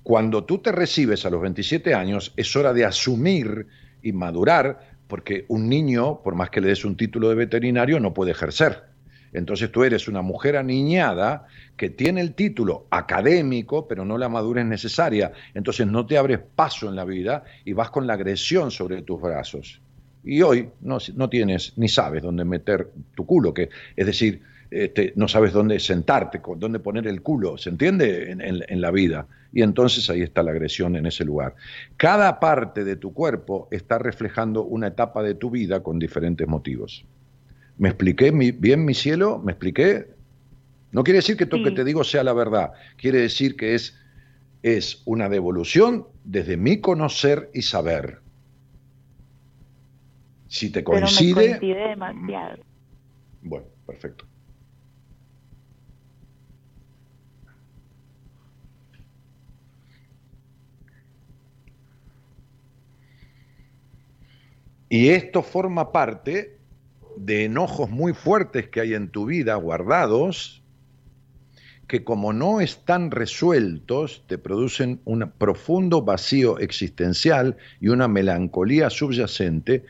[0.02, 3.68] cuando tú te recibes a los 27 años, es hora de asumir
[4.02, 8.14] y madurar, porque un niño, por más que le des un título de veterinario, no
[8.14, 8.92] puede ejercer.
[9.34, 14.66] Entonces tú eres una mujer aniñada que tiene el título académico, pero no la madurez
[14.66, 15.34] necesaria.
[15.54, 19.22] Entonces no te abres paso en la vida y vas con la agresión sobre tus
[19.22, 19.82] brazos.
[20.24, 24.42] Y hoy no, no tienes ni sabes dónde meter tu culo, que es decir,
[24.72, 28.32] este, no sabes dónde sentarte, dónde poner el culo, ¿se entiende?
[28.32, 29.28] En, la vida.
[29.52, 31.56] Y entonces ahí está la agresión en ese lugar.
[31.98, 37.06] Cada parte de tu cuerpo está reflejando una etapa de tu vida con diferentes motivos.
[37.78, 39.40] ¿Me expliqué bien, mi cielo?
[39.44, 40.08] ¿Me expliqué?
[40.94, 43.76] No quiere decir que todo lo que te digo sea la verdad, quiere decir que
[43.76, 44.00] es,
[44.64, 48.20] es una devolución desde mi conocer y saber.
[50.48, 51.36] Si te coincide...
[51.36, 52.58] Pero me coincide demasiado.
[53.42, 54.31] Bueno, perfecto.
[64.92, 66.58] Y esto forma parte
[67.16, 70.64] de enojos muy fuertes que hay en tu vida guardados,
[71.88, 79.86] que como no están resueltos, te producen un profundo vacío existencial y una melancolía subyacente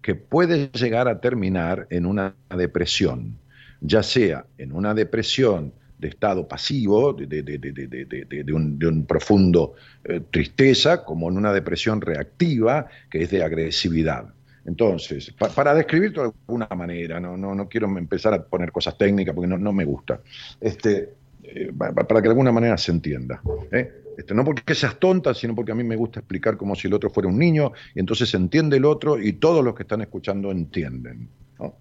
[0.00, 3.36] que puede llegar a terminar en una depresión,
[3.82, 11.36] ya sea en una depresión de estado pasivo, de, un, profundo eh, tristeza, como en
[11.36, 14.32] una depresión reactiva, que es de agresividad.
[14.64, 19.34] Entonces, para describirlo de alguna manera, no, no, no quiero empezar a poner cosas técnicas
[19.34, 20.20] porque no, no me gusta,
[20.60, 21.14] este,
[21.50, 23.40] eh, para que de alguna manera se entienda.
[23.72, 23.90] ¿eh?
[24.18, 26.94] Este, no porque seas tonta, sino porque a mí me gusta explicar como si el
[26.94, 30.00] otro fuera un niño y entonces se entiende el otro y todos los que están
[30.02, 31.28] escuchando entienden.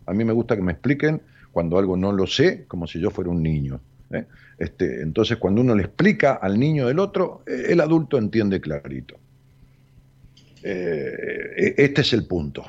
[0.05, 1.21] A mí me gusta que me expliquen
[1.51, 3.81] cuando algo no lo sé, como si yo fuera un niño.
[4.11, 4.25] ¿eh?
[4.57, 9.17] Este, entonces, cuando uno le explica al niño del otro, el adulto entiende clarito.
[10.69, 12.65] Eh, este es el punto.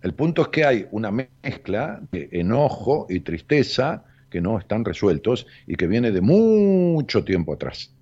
[0.00, 5.44] El punto es que hay una mezcla de enojo y tristeza que no están resueltos
[5.66, 7.92] y que viene de mucho tiempo atrás.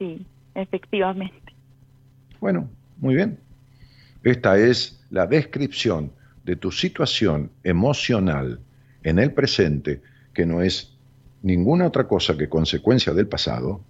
[0.00, 0.26] Sí,
[0.56, 1.52] efectivamente.
[2.40, 3.38] Bueno, muy bien.
[4.24, 6.10] Esta es la descripción
[6.44, 8.60] de tu situación emocional
[9.06, 10.00] en el presente,
[10.34, 10.92] que no es
[11.42, 13.80] ninguna otra cosa que consecuencia del pasado,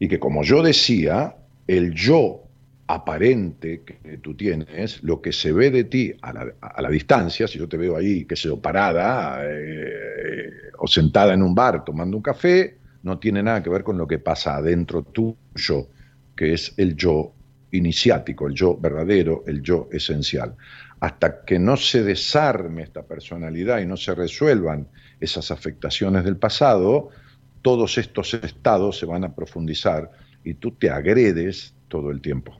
[0.00, 1.36] y que como yo decía,
[1.66, 2.42] el yo
[2.88, 7.68] aparente que tú tienes, lo que se ve de ti a la, distancia, si yo
[7.68, 12.78] te veo ahí, que se parada eh, o sentada en un bar tomando un café,
[13.04, 15.88] no tiene nada que ver con lo que pasa adentro tuyo,
[16.34, 17.32] que es el yo
[17.70, 20.56] iniciático, el yo verdadero, el yo esencial
[21.00, 24.88] hasta que no se desarme esta personalidad y no se resuelvan
[25.20, 27.10] esas afectaciones del pasado,
[27.62, 30.10] todos estos estados se van a profundizar
[30.44, 32.58] y tú te agredes todo el tiempo.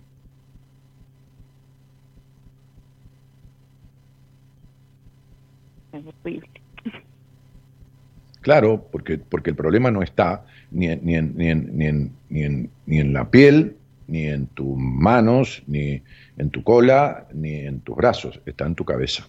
[8.41, 12.99] Claro, porque, porque el problema no está ni, ni, en, ni, en, ni, en, ni
[12.99, 16.03] en la piel, ni en tus manos, ni
[16.39, 19.29] en tu cola, ni en tus brazos, está en tu cabeza.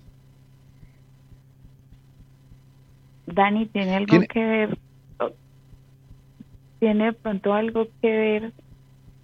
[3.25, 4.79] Dani, ¿tiene algo que ver?
[6.79, 8.53] ¿Tiene pronto algo que ver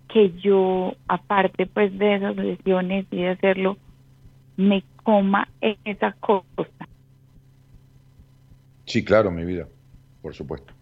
[0.09, 3.77] que yo, aparte pues de esas lesiones y de hacerlo,
[4.57, 6.89] me coma esa cosa?
[8.85, 9.67] Sí, claro, mi vida,
[10.21, 10.73] por supuesto.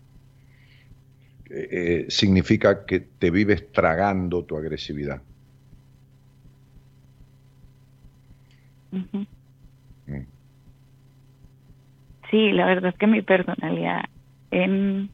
[1.50, 5.22] Eh, eh, significa que te vives tragando tu agresividad.
[8.94, 10.26] Mm.
[12.30, 14.06] Sí, la verdad es que mi personalidad
[14.52, 15.10] en,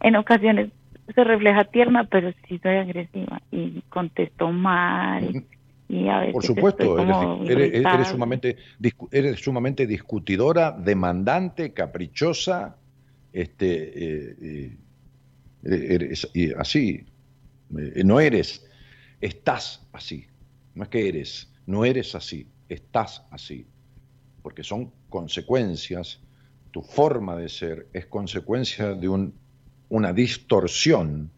[0.00, 0.70] en ocasiones
[1.14, 5.44] se refleja tierna, pero sí soy agresiva y contesto mal.
[5.88, 6.98] Y a veces Por supuesto,
[7.44, 8.56] eres, sumamente,
[9.10, 12.76] eres sumamente discutidora, demandante, caprichosa,
[13.32, 14.76] este, eh,
[15.64, 17.06] eres y así,
[17.76, 18.66] eh, no eres,
[19.20, 20.26] estás así,
[20.74, 23.66] no es que eres, no eres así, estás así,
[24.42, 26.20] porque son consecuencias,
[26.70, 29.34] tu forma de ser es consecuencia de un,
[29.88, 31.30] una distorsión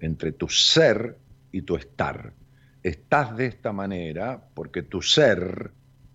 [0.00, 1.16] entre tu ser
[1.50, 2.34] y tu estar.
[2.82, 5.72] Estás de esta manera porque tu ser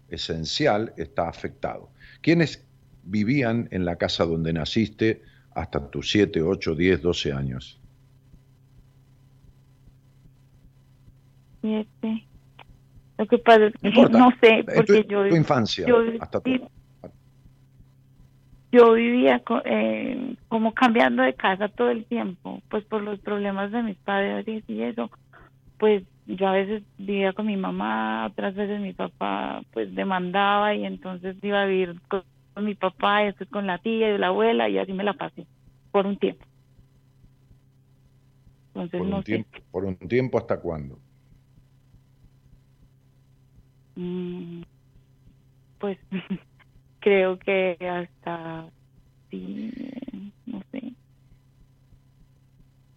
[0.08, 1.90] esencial está afectado.
[2.22, 2.64] ¿Quiénes
[3.04, 5.24] vivían en la casa donde naciste
[5.56, 7.80] hasta tus 7, 8, 10, 12 años?
[11.62, 12.31] Siete.
[13.22, 15.28] Lo que pasa es que no, sé, porque yo...
[15.30, 16.52] Tu infancia, yo, hasta tu...
[18.72, 23.84] Yo vivía eh, como cambiando de casa todo el tiempo, pues por los problemas de
[23.84, 25.12] mis padres y eso,
[25.78, 30.86] pues yo a veces vivía con mi mamá, otras veces mi papá pues demandaba y
[30.86, 32.24] entonces iba a vivir con
[32.54, 35.14] con mi papá, y después con la tía y la abuela, y así me la
[35.14, 35.46] pasé
[35.92, 36.46] por un tiempo.
[38.68, 39.26] Entonces por, no un sé.
[39.26, 41.00] tiempo, ¿Por un tiempo hasta cuándo?
[45.80, 45.98] Pues
[47.00, 48.70] creo que hasta
[49.30, 49.72] sí,
[50.46, 50.94] no sé.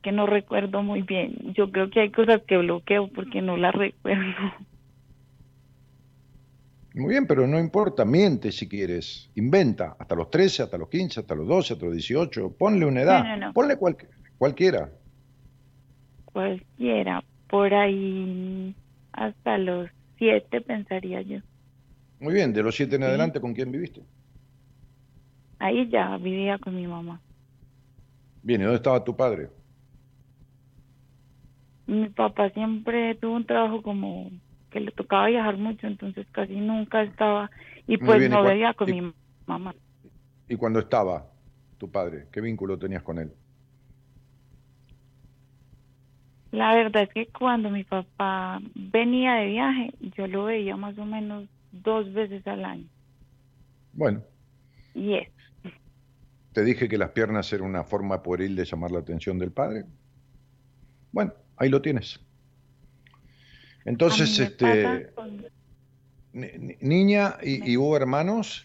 [0.03, 1.53] Que no recuerdo muy bien.
[1.55, 4.23] Yo creo que hay cosas que bloqueo porque no las recuerdo.
[6.97, 11.19] Muy bien, pero no importa, miente si quieres, inventa, hasta los 13, hasta los 15,
[11.21, 13.53] hasta los 12, hasta los 18, ponle una edad, No, no, no.
[13.53, 13.97] ponle cual-
[14.39, 14.93] cualquiera.
[16.27, 17.25] Cualquiera.
[17.49, 18.77] Por ahí
[19.11, 19.91] hasta los
[20.25, 21.39] siete pensaría yo.
[22.19, 23.05] Muy bien, de los 7 en Sí.
[23.05, 24.05] adelante, ¿con quién viviste?
[25.59, 27.21] Ahí ya vivía con mi mamá.
[28.43, 29.51] Bien, ¿y dónde estaba tu padre?
[31.87, 34.31] Mi papá siempre tuvo un trabajo como
[34.71, 37.51] que le tocaba viajar mucho, entonces casi nunca estaba
[37.87, 39.13] y pues bien, ¿y no cuál- vivía con y- mi
[39.47, 39.75] mamá.
[40.49, 41.31] ¿Y cuando estaba
[41.77, 42.29] tu padre?
[42.33, 43.37] ¿Qué vínculo tenías con él?
[46.55, 51.05] La verdad es que cuando mi papá venía de viaje, yo lo veía más o
[51.05, 52.85] menos dos veces al año.
[53.93, 54.23] Bueno,
[54.95, 55.29] Y es.
[56.53, 59.85] te dije que las piernas eran una forma pueril de llamar la atención del padre.
[61.11, 62.21] Bueno, ahí lo tienes.
[63.85, 65.45] Entonces, este, con-
[66.81, 68.65] niña, y, y hubo hermanos?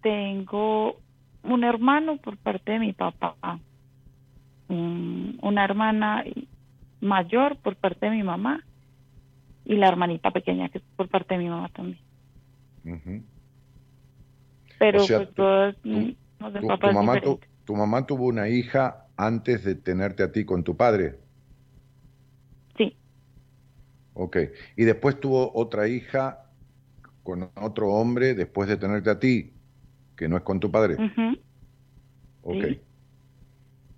[0.00, 0.96] tengo
[1.42, 3.36] un hermano por parte de mi papá,
[4.68, 6.24] un- una hermana
[7.00, 8.64] mayor por parte de mi mamá
[9.64, 12.00] y la hermanita pequeña que es por parte de mi mamá también.
[14.78, 16.10] Pero O sea, pues todos mm,
[16.40, 20.44] nos Tu, tu mamá tu, tu mamá tuvo una hija antes de tenerte a ti
[20.44, 21.20] con tu padre.
[22.76, 22.96] Sí,
[24.12, 24.36] Ok.
[24.76, 26.52] Y después tuvo otra hija
[27.22, 29.60] con otro hombre después de tenerte a ti,
[30.16, 31.04] que no es con tu padre.
[31.04, 31.36] ujú,
[32.42, 32.64] Ok.
[32.66, 32.84] sí.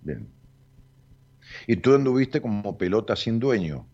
[0.01, 0.36] Bien.
[1.67, 3.87] Y tú anduviste como pelota sin dueño,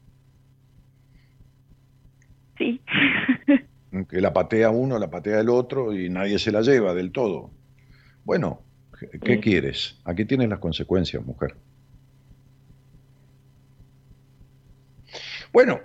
[2.57, 2.81] sí.
[4.09, 7.51] que la patea uno, la patea el otro y nadie se la lleva del todo.
[8.23, 8.65] Bueno,
[9.23, 9.39] ¿qué Sí.
[9.39, 10.01] quieres?
[10.05, 11.57] Aquí tienes las consecuencias, mujer.
[15.51, 15.79] Bueno,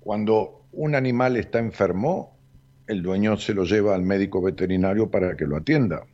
[0.00, 2.38] cuando un animal está enfermo,
[2.86, 6.06] el dueño se lo lleva al médico veterinario para que lo atienda.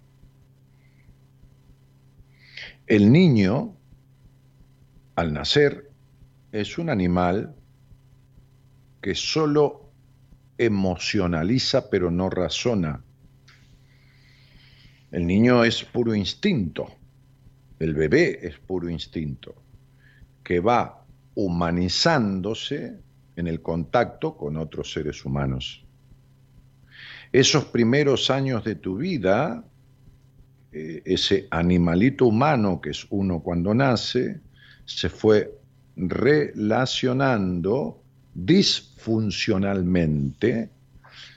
[2.88, 3.77] El niño,
[5.18, 5.90] al nacer,
[6.52, 7.52] es un animal
[9.02, 9.90] que solo
[10.56, 13.02] emocionaliza pero no razona.
[15.10, 16.86] El niño es puro instinto,
[17.80, 19.56] el bebé es puro instinto,
[20.44, 21.04] que va
[21.34, 23.00] humanizándose
[23.34, 25.84] en el contacto con otros seres humanos.
[27.32, 29.64] Esos primeros años de tu vida,
[30.70, 34.42] eh, ese animalito humano que es uno cuando nace,
[34.88, 35.54] se fue
[35.96, 38.02] relacionando
[38.32, 40.70] disfuncionalmente,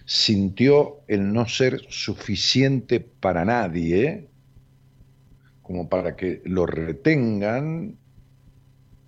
[0.06, 4.30] sintió el no ser suficiente para nadie,
[5.62, 7.98] como para que lo retengan,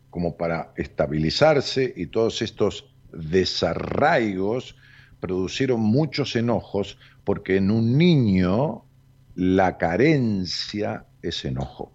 [0.10, 4.76] como para estabilizarse, y todos estos desarraigos
[5.22, 8.84] producieron muchos enojos, porque en un niño
[9.36, 11.94] la carencia es enojo.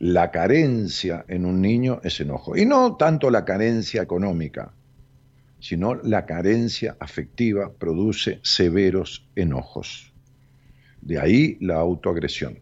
[0.00, 2.56] La carencia en un niño es enojo.
[2.56, 4.72] Y no tanto la carencia económica,
[5.60, 10.12] sino la carencia afectiva produce severos enojos.
[11.02, 12.60] De ahí la autoagresión.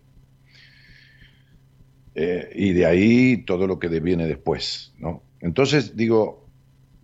[2.17, 4.93] Eh, y de ahí todo lo que viene después.
[4.99, 5.23] ¿no?
[5.41, 6.49] Entonces digo,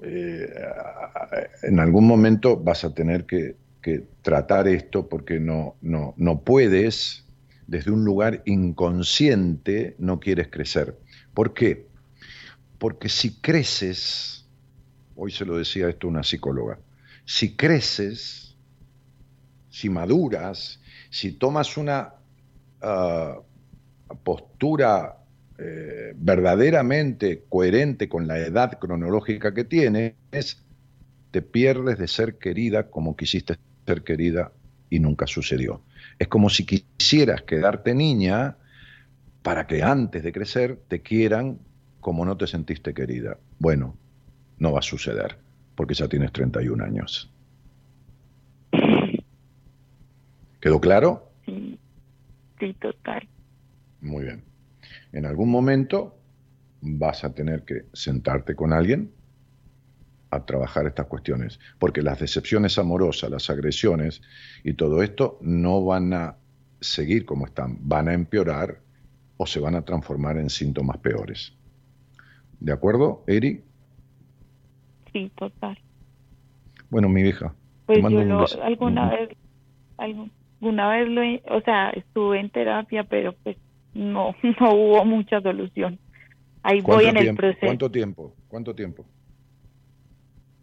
[0.03, 0.53] eh,
[1.63, 7.24] en algún momento vas a tener que, que tratar esto porque no, no, no puedes
[7.67, 10.99] desde un lugar inconsciente no quieres crecer.
[11.33, 11.87] ¿Por qué?
[12.79, 14.47] Porque si creces,
[15.17, 16.79] hoy se lo decía esto una psicóloga,
[17.25, 18.57] si creces,
[19.71, 20.81] si maduras,
[21.11, 22.15] si tomas una
[22.83, 23.43] uh,
[24.23, 25.19] postura
[25.57, 30.15] eh, verdaderamente coherente con la edad cronológica que tienes,
[31.31, 34.53] te pierdes de ser querida como quisiste ser querida
[34.91, 35.83] y nunca sucedió.
[36.19, 38.57] Es como si quisieras quedarte niña
[39.43, 41.59] para que antes de crecer te quieran
[42.01, 43.39] como no te sentiste querida.
[43.59, 43.97] Bueno,
[44.59, 45.39] no va a suceder,
[45.75, 47.31] porque ya tienes 31 años.
[50.61, 51.31] ¿Quedó claro?
[51.45, 51.79] Sí,
[52.59, 53.29] sí, total.
[54.01, 54.43] Muy bien.
[55.13, 56.19] En algún momento
[56.81, 59.11] vas a tener que sentarte con alguien
[60.35, 64.23] a trabajar estas cuestiones, porque las decepciones amorosas, las agresiones
[64.63, 66.37] y todo esto no van a
[66.81, 68.79] seguir como están, van a empeorar
[69.37, 71.55] o se van a transformar en síntomas peores.
[72.61, 73.63] ¿De acuerdo, Eri?
[75.13, 75.79] Sí, total.
[76.91, 77.55] Bueno, mi hija.
[77.87, 79.31] Pues yo alguna vez,
[79.97, 83.57] alguna vez lo, o sea, estuve en terapia, pero pues
[83.95, 85.99] no, no hubo mucha solución.
[86.63, 87.67] Ahí voy en el proceso.
[87.67, 88.35] ¿Cuánto tiempo?
[88.49, 89.05] ¿Cuánto tiempo?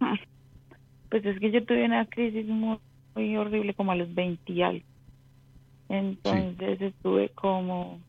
[1.09, 2.79] Pues es que yo tuve una crisis muy,
[3.35, 4.85] horrible como a los 20 y algo.
[5.89, 7.99] Entonces estuve como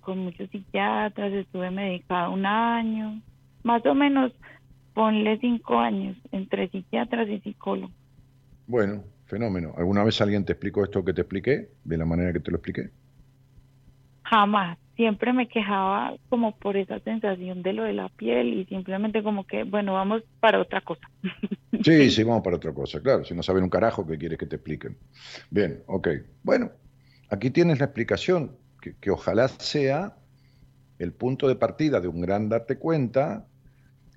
[0.00, 3.22] con muchos psiquiatras, estuve medicada un año,
[3.62, 4.32] más o menos
[4.92, 7.94] ponle cinco años entre psiquiatras y psicólogos.
[8.66, 9.72] Bueno, fenómeno.
[9.76, 12.56] ¿Alguna vez alguien te explicó esto que te expliqué, de la manera que te lo
[12.56, 12.90] expliqué?
[14.24, 14.78] Jamás.
[14.98, 19.46] Siempre me quejaba como por esa sensación de lo de la piel y simplemente como
[19.46, 21.08] que, bueno, vamos para otra cosa.
[21.84, 23.24] Sí, sí, vamos para otra cosa, claro.
[23.24, 24.98] Si no saben un carajo, ¿qué quieres que te expliquen?
[25.50, 26.08] Bien, ok.
[26.42, 26.72] Bueno,
[27.30, 30.16] aquí tienes la explicación, que, que ojalá sea
[30.98, 33.46] el punto de partida de un gran darte cuenta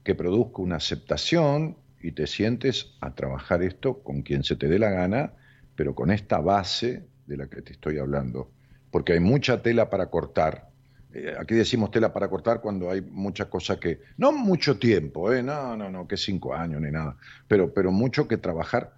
[0.04, 4.80] que produzca una aceptación y te sientes a trabajar esto con quien se te dé
[4.80, 5.34] la gana,
[5.76, 8.52] pero con esta base de la que te estoy hablando.
[8.90, 10.71] Porque hay mucha tela para cortar.
[11.14, 15.44] Eh, aquí decimos tela para cortar cuando hay muchas cosas que, no mucho tiempo, eh,
[15.44, 17.18] no, no, no, que cinco años ni nada,
[17.48, 18.94] pero, pero mucho que trabajar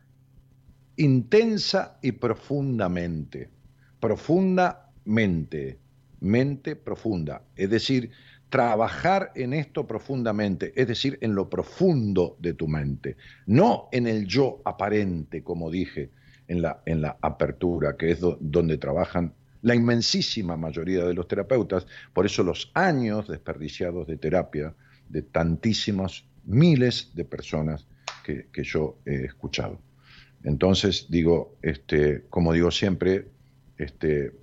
[0.96, 3.50] intensa y profundamente,
[4.00, 5.80] profundamente,
[6.20, 8.12] mente profunda, es decir,
[8.50, 13.18] trabajar en esto profundamente, es decir, en lo profundo de tu mente,
[13.48, 16.12] no en el yo aparente, como dije
[16.48, 19.34] en la, en la apertura, que es donde trabajan
[19.64, 24.76] la inmensísima mayoría de los terapeutas, por eso los años desperdiciados de terapia
[25.10, 27.88] de tantísimos miles de personas
[28.24, 29.82] que, que yo he escuchado.
[30.44, 33.30] Entonces, digo, este, como digo siempre,
[33.78, 34.34] este,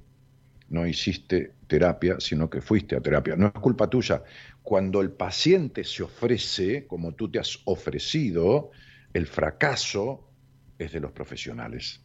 [0.71, 3.37] no hiciste terapia, sino que fuiste a terapia.
[3.37, 4.23] No es culpa tuya.
[4.63, 8.71] Cuando el paciente se ofrece, como tú te has ofrecido,
[9.13, 10.31] el fracaso
[10.79, 12.01] es de los profesionales.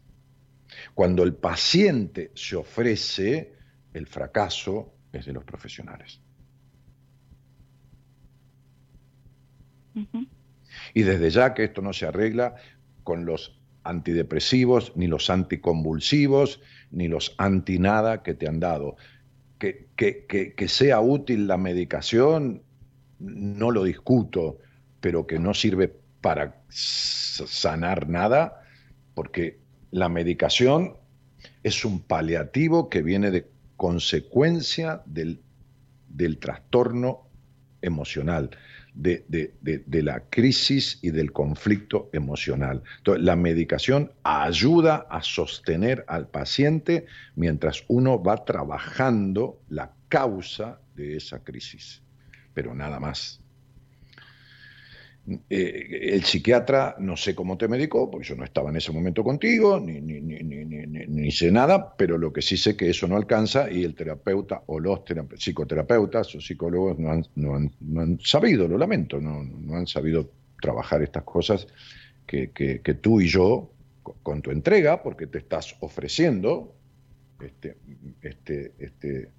[0.94, 3.54] Cuando el paciente se ofrece,
[3.94, 6.22] el fracaso es de los profesionales.
[10.94, 12.56] Y desde ya que esto no se arregla
[13.04, 16.62] con los antidepresivos, ni los anticonvulsivos,
[16.92, 18.98] ni los anti nada que te han dado.
[19.60, 22.64] Que, que, sea útil la medicación,
[23.20, 24.60] no lo discuto,
[25.00, 28.62] pero que no sirve para sanar nada,
[29.14, 29.60] porque
[29.96, 30.98] la medicación
[31.64, 33.48] es un paliativo que viene de
[33.78, 35.42] consecuencia del,
[36.10, 37.30] del trastorno
[37.82, 38.50] emocional
[38.94, 39.54] de,
[40.04, 42.84] la crisis y del conflicto emocional.
[42.98, 47.06] Entonces, la medicación ayuda a sostener al paciente
[47.36, 52.02] mientras uno va trabajando la causa de esa crisis,
[52.54, 53.45] pero nada más.
[55.50, 59.24] Eh, el psiquiatra, no sé cómo te medicó, porque yo no estaba en ese momento
[59.24, 63.96] contigo, ni, sé nada, pero lo que sí sé que eso no alcanza y el
[63.96, 65.02] terapeuta o los
[65.38, 70.30] psicoterapeutas o psicólogos no han, sabido, lo lamento, no, han sabido
[70.62, 71.68] trabajar estas cosas
[72.28, 73.72] que tú y yo,
[74.24, 76.76] con tu entrega, porque te estás ofreciendo,
[77.42, 77.78] este,
[78.22, 79.30] este, este,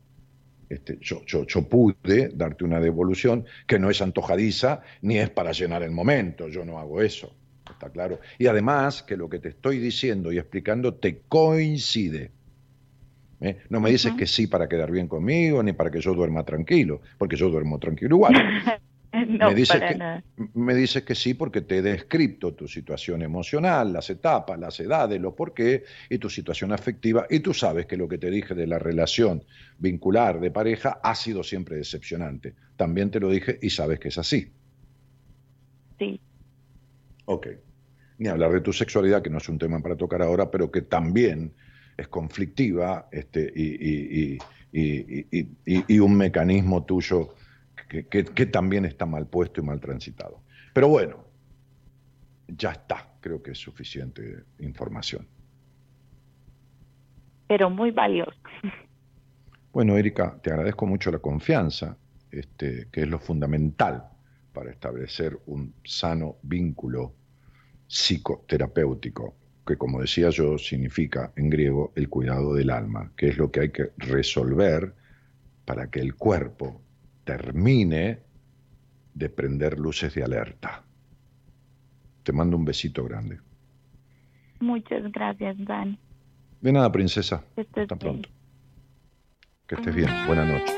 [0.68, 5.82] este, yo, yo, pude darte una devolución que no es antojadiza ni es para llenar
[5.82, 7.34] el momento, yo no hago eso,
[7.70, 8.20] está claro.
[8.38, 12.32] Y además que lo que te estoy diciendo y explicando te coincide.
[13.40, 13.58] ¿eh?
[13.68, 17.00] No me dices que sí para quedar bien conmigo ni para que yo duerma tranquilo,
[17.18, 18.34] porque yo duermo tranquilo igual.
[19.26, 20.22] me, dices que,
[20.54, 25.20] me dices que sí porque te he descrito tu situación emocional, las etapas, las edades,
[25.20, 27.26] los por qué y tu situación afectiva.
[27.30, 29.42] Y tú sabes que lo que te dije de la relación
[29.78, 32.54] vincular de pareja ha sido siempre decepcionante.
[32.76, 34.52] También te lo dije y sabes que es así.
[35.98, 36.20] Sí.
[37.24, 37.48] Ok.
[38.18, 40.82] Ni hablar de tu sexualidad, que no es un tema para tocar ahora, pero que
[40.82, 41.52] también
[41.96, 44.38] es conflictiva este, y,
[44.72, 47.34] y un mecanismo tuyo
[47.88, 50.42] que, también está mal puesto y mal transitado.
[50.72, 51.24] Pero bueno,
[52.48, 55.26] ya está, creo que es suficiente información.
[57.48, 58.38] Pero muy valioso.
[59.72, 61.96] Bueno, Erika, te agradezco mucho la confianza,
[62.30, 64.08] este, que es lo fundamental
[64.52, 67.14] para establecer un sano vínculo
[67.86, 69.36] psicoterapéutico,
[69.66, 73.60] que como decía yo, significa en griego el cuidado del alma, que es lo que
[73.60, 74.94] hay que resolver
[75.64, 76.80] para que el cuerpo
[77.26, 78.20] termine
[79.12, 80.84] de prender luces de alerta.
[82.22, 83.40] Te mando un besito grande.
[84.60, 85.98] Muchas gracias, Dan.
[86.60, 87.44] De nada, princesa.
[87.56, 88.28] Hasta pronto.
[89.66, 90.08] Que estés bien.
[90.26, 90.76] Buenas noches.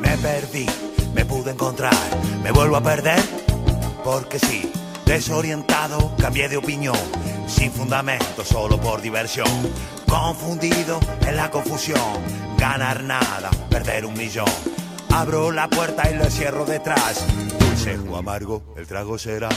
[0.00, 0.66] Me perdí,
[1.14, 1.94] me pude encontrar,
[2.42, 3.20] me vuelvo a perder,
[4.04, 4.70] porque sí,
[5.06, 6.96] desorientado, cambié de opinión,
[7.46, 9.48] sin fundamento, solo por diversión,
[10.08, 12.00] confundido en la confusión,
[12.58, 14.46] ganar nada, perder un millón.
[15.10, 17.24] Abro la puerta y lo cierro detrás,
[17.58, 19.48] dulce o amargo, el trago será.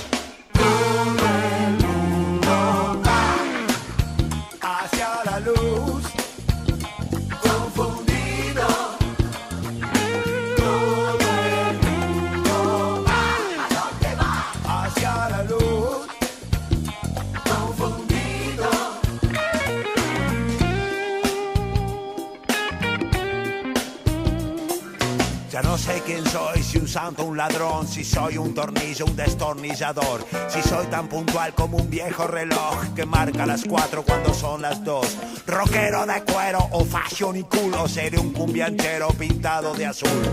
[26.07, 30.87] Quién soy, si un santo un ladrón, si soy un tornillo, un destornillador, si soy
[30.87, 35.17] tan puntual como un viejo reloj que marca las cuatro cuando son las dos.
[35.45, 40.23] Rockero de cuero o fashion y culo, seré un cumbianchero pintado de azul,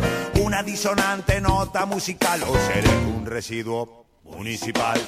[0.40, 5.00] una disonante nota musical o seré un residuo municipal.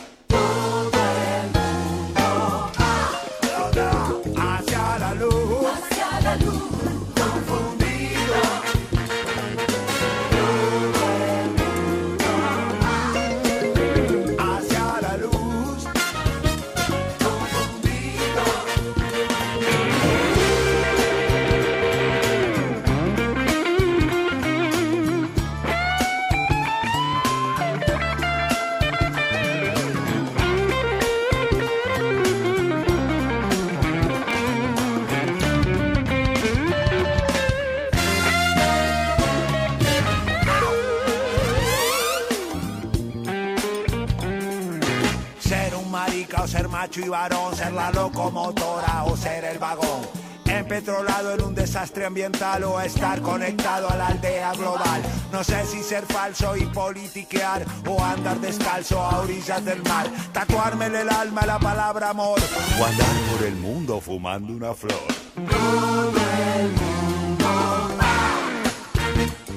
[46.97, 50.03] Macho y varón, ser la locomotora o ser el vagón.
[50.47, 55.03] Empetrolado en un desastre ambiental o estar conectado a la aldea global.
[55.33, 60.07] No sé si ser falso y politiquear o andar descalzo a orillas del mar.
[60.33, 62.39] Tatuarme en el alma la palabra amor
[62.81, 65.03] o andar por el mundo fumando una flor.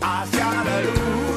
[0.01, 1.28] Hacia la luz.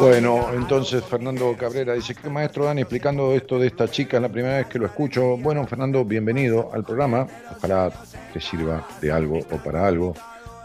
[0.00, 4.16] Bueno, entonces Fernando Cabrera dice, ¿qué maestro Dani explicando esto de esta chica?
[4.16, 5.36] Es la primera vez que lo escucho.
[5.36, 7.26] Bueno, Fernando, bienvenido al programa.
[7.56, 7.90] Ojalá
[8.32, 10.14] te sirva de algo o para algo.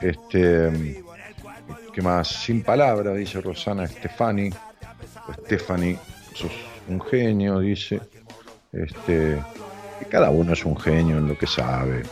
[0.01, 1.03] Este,
[1.93, 2.27] ¿Qué más?
[2.27, 4.49] Sin palabras, dice Rosana Stefani.
[5.45, 5.97] Stefani,
[6.33, 6.51] sos
[6.87, 8.01] un genio, dice.
[8.71, 9.37] Este,
[10.09, 12.03] cada uno es un genio en lo que sabe.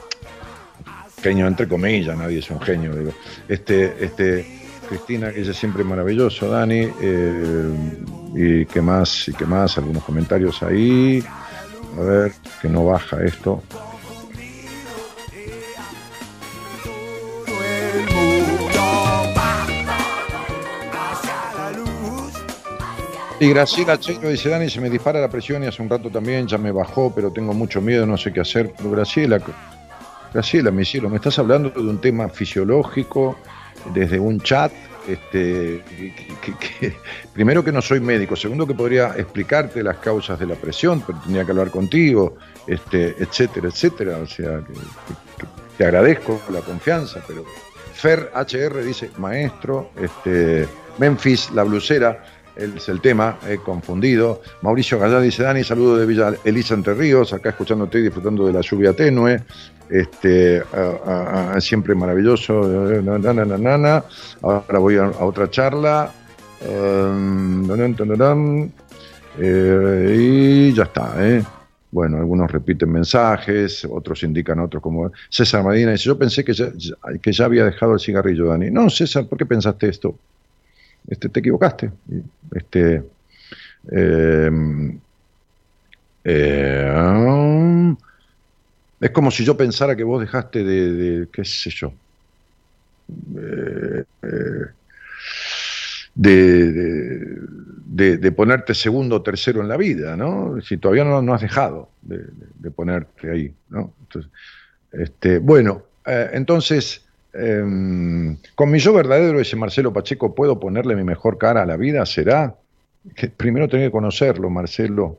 [1.22, 3.12] Genio entre comillas, nadie es un genio, digo.
[3.48, 4.46] Este, este,
[4.90, 6.90] Cristina, que ella siempre maravilloso, Dani.
[7.00, 7.74] eh,
[8.34, 11.24] y qué más, y qué más, algunos comentarios ahí.
[11.98, 13.62] A ver, que no baja esto.
[23.42, 26.46] Y Graciela Checo dice, Dani, se me dispara la presión y hace un rato también
[26.46, 28.74] ya me bajó, pero tengo mucho miedo, no sé qué hacer.
[28.76, 29.40] Pero Graciela,
[30.34, 33.38] Graciela, mi cielo, me estás hablando de un tema fisiológico
[33.94, 34.72] desde un chat.
[35.08, 35.84] Este,
[37.34, 41.20] primero que no soy médico, segundo que podría explicarte las causas de la presión, pero
[41.20, 42.38] tendría que hablar contigo,
[42.68, 44.18] este, etcétera, etcétera.
[44.18, 44.62] O sea,
[45.78, 47.44] te agradezco la confianza, pero
[47.94, 50.68] Fer HR dice, maestro, este,
[51.00, 52.24] Memphis, la blusera,
[52.56, 54.42] es el tema, he confundido.
[54.62, 58.54] Mauricio Gallá dice, Dani, saludo de Villa Elisa Entre Ríos, acá escuchándote y disfrutando de
[58.54, 59.42] la lluvia tenue.
[59.90, 60.62] Este,
[61.60, 62.62] siempre maravilloso.
[63.04, 64.04] Na, na, na.
[64.42, 66.12] Ahora voy a, otra charla.
[67.96, 68.72] Tarán.
[69.40, 71.44] Eh, y ya está, ¿eh?
[71.92, 76.72] Bueno, algunos repiten mensajes, otros indican otros como César Medina dice, yo pensé que ya-
[77.22, 78.70] que ya había dejado el cigarrillo, Dani.
[78.70, 80.16] No, César, ¿por qué pensaste esto?
[81.08, 81.90] Este, te equivocaste.
[82.54, 83.04] Este,
[83.92, 84.52] eh,
[86.24, 87.96] eh,
[89.00, 91.94] es como si yo pensara que vos dejaste de, qué sé yo,
[93.38, 94.66] eh, eh,
[96.16, 100.60] de, de- ponerte segundo o tercero en la vida, ¿no?
[100.62, 103.94] Si todavía no, no has dejado de, ponerte ahí, ¿no?
[104.92, 111.04] Este, bueno, eh, entonces Em, con mi yo verdadero, ese Marcelo Pacheco, ¿puedo ponerle mi
[111.04, 112.06] mejor cara a la vida?
[112.06, 112.56] ¿Será?
[113.16, 115.18] Que primero tengo que conocerlo, Marcelo.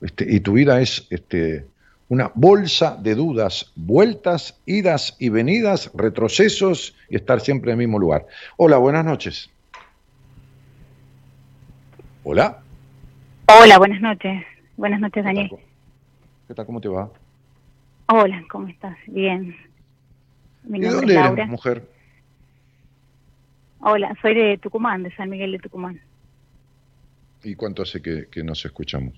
[0.00, 1.66] Este, y tu vida es este,
[2.08, 7.98] una bolsa de dudas, vueltas, idas y venidas, retrocesos y estar siempre en el mismo
[7.98, 8.26] lugar.
[8.56, 9.50] Hola, buenas noches.
[12.24, 12.60] Hola.
[13.46, 14.44] Hola, buenas noches.
[14.76, 15.50] Buenas noches, Daniel.
[16.46, 16.66] ¿Qué tal?
[16.66, 17.10] ¿Cómo te va?
[18.06, 18.96] Hola, ¿cómo estás?
[19.06, 19.54] Bien.
[20.64, 21.88] Mi ¿Y de nombre dónde es eres, mujer?
[23.80, 26.00] Hola, soy de Tucumán, de San Miguel de Tucumán.
[27.44, 29.14] ¿Y cuánto hace que, que nos escuchamos?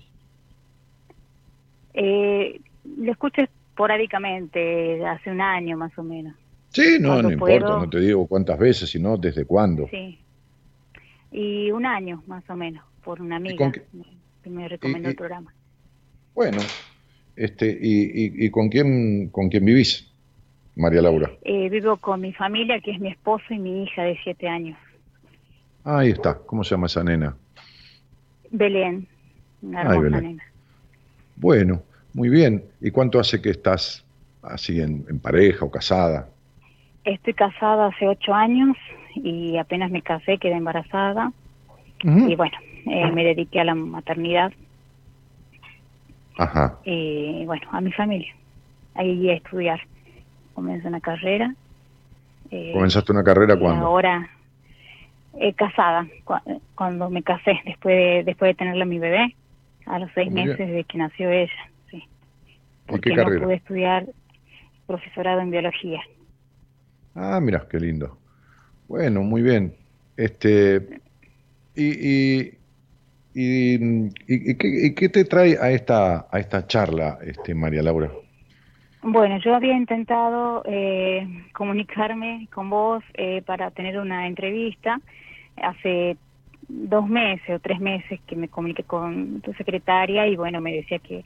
[1.93, 6.35] Eh, lo escucho esporádicamente, hace un año más o menos.
[6.73, 9.87] Sí, no, Cuando no importa, no te digo cuántas veces, sino desde cuándo.
[9.91, 10.19] Sí.
[11.31, 13.71] Y un año más o menos, por una amiga
[14.43, 15.53] que me recomendó y- el programa.
[16.33, 16.61] Bueno,
[17.35, 20.13] este, y, y- y con quién con quién vivís,
[20.75, 21.31] María Laura?
[21.43, 24.77] Eh, vivo con mi familia, que es mi esposo y mi hija de siete años.
[25.83, 27.35] Ahí está, ¿cómo se llama esa nena?
[28.51, 29.07] Belén,
[29.61, 30.21] una Ay, hermosa Belén.
[30.21, 30.43] nena.
[31.35, 31.83] Bueno,
[32.13, 32.63] muy bien.
[32.79, 34.05] ¿Y cuánto hace que estás
[34.41, 36.29] así en, en pareja o casada?
[37.03, 38.77] Estoy casada hace ocho años
[39.15, 41.31] y apenas me casé, quedé embarazada.
[42.03, 42.57] Y bueno,
[42.87, 44.51] eh, me dediqué a la maternidad
[46.37, 46.79] Ajá.
[46.83, 48.33] y bueno, a mi familia.
[48.95, 49.79] Ahí a estudiar.
[50.53, 51.53] Comencé una carrera.
[52.49, 53.85] eh, ¿Comenzaste una carrera cuándo?
[53.85, 54.29] Ahora
[55.39, 56.43] eh, casada, cua-
[56.75, 59.35] cuando me casé, después de, después de tenerla mi bebé,
[59.85, 60.49] a los seis Muy bien.
[60.49, 61.51] meses de que nació ella,
[62.87, 62.95] sí.
[62.95, 63.31] ¿Y Porque qué no carrera?
[63.31, 64.05] pude estudiar
[64.87, 66.01] profesorado en biología.
[67.15, 68.19] Ah, mira, qué lindo.
[68.87, 69.75] Bueno, muy bien.
[70.17, 71.01] Este,
[71.75, 72.59] y, y,
[73.33, 77.83] y, y- y qué, y qué te trae a esta, a esta charla, este, María
[77.83, 78.11] Laura?
[79.03, 85.01] Bueno, yo había intentado eh, comunicarme con vos eh, para tener una entrevista
[85.57, 86.17] hace
[86.67, 90.99] dos meses o tres meses que me comuniqué con tu secretaria y bueno, me decía
[90.99, 91.23] que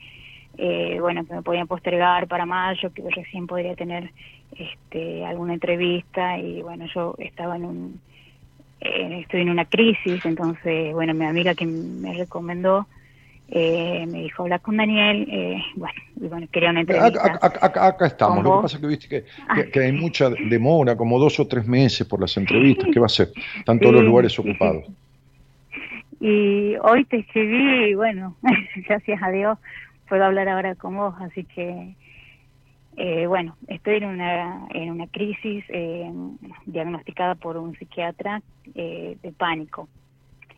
[0.58, 4.10] eh, bueno que me podían postergar para mayo, que recién podría tener
[4.56, 8.00] este, alguna entrevista y bueno, yo estaba en un
[8.80, 12.86] eh, estoy en una crisis, entonces bueno, mi amiga que me recomendó
[13.48, 17.20] eh, me dijo habla con Daniel, eh, bueno, y bueno, quería una entrevista.
[17.24, 18.36] Acá, acá- acá- acá estamos.
[18.38, 19.54] ¿Con Lo que pasa es que viste que, Ah.
[19.54, 22.88] que- que hay mucha demora, como dos o tres meses por las entrevistas.
[22.92, 23.28] ¿Qué va a ser?
[23.56, 24.48] Están todos Sí, los lugares sí, sí.
[24.50, 24.84] ocupados.
[26.20, 28.36] Y hoy te escribí y bueno,
[28.88, 29.58] gracias a Dios
[30.08, 31.94] puedo hablar ahora con vos, así que
[32.96, 36.10] eh, bueno, estoy en una, en una crisis eh,
[36.64, 38.42] diagnosticada por un psiquiatra
[38.74, 39.88] eh, de pánico.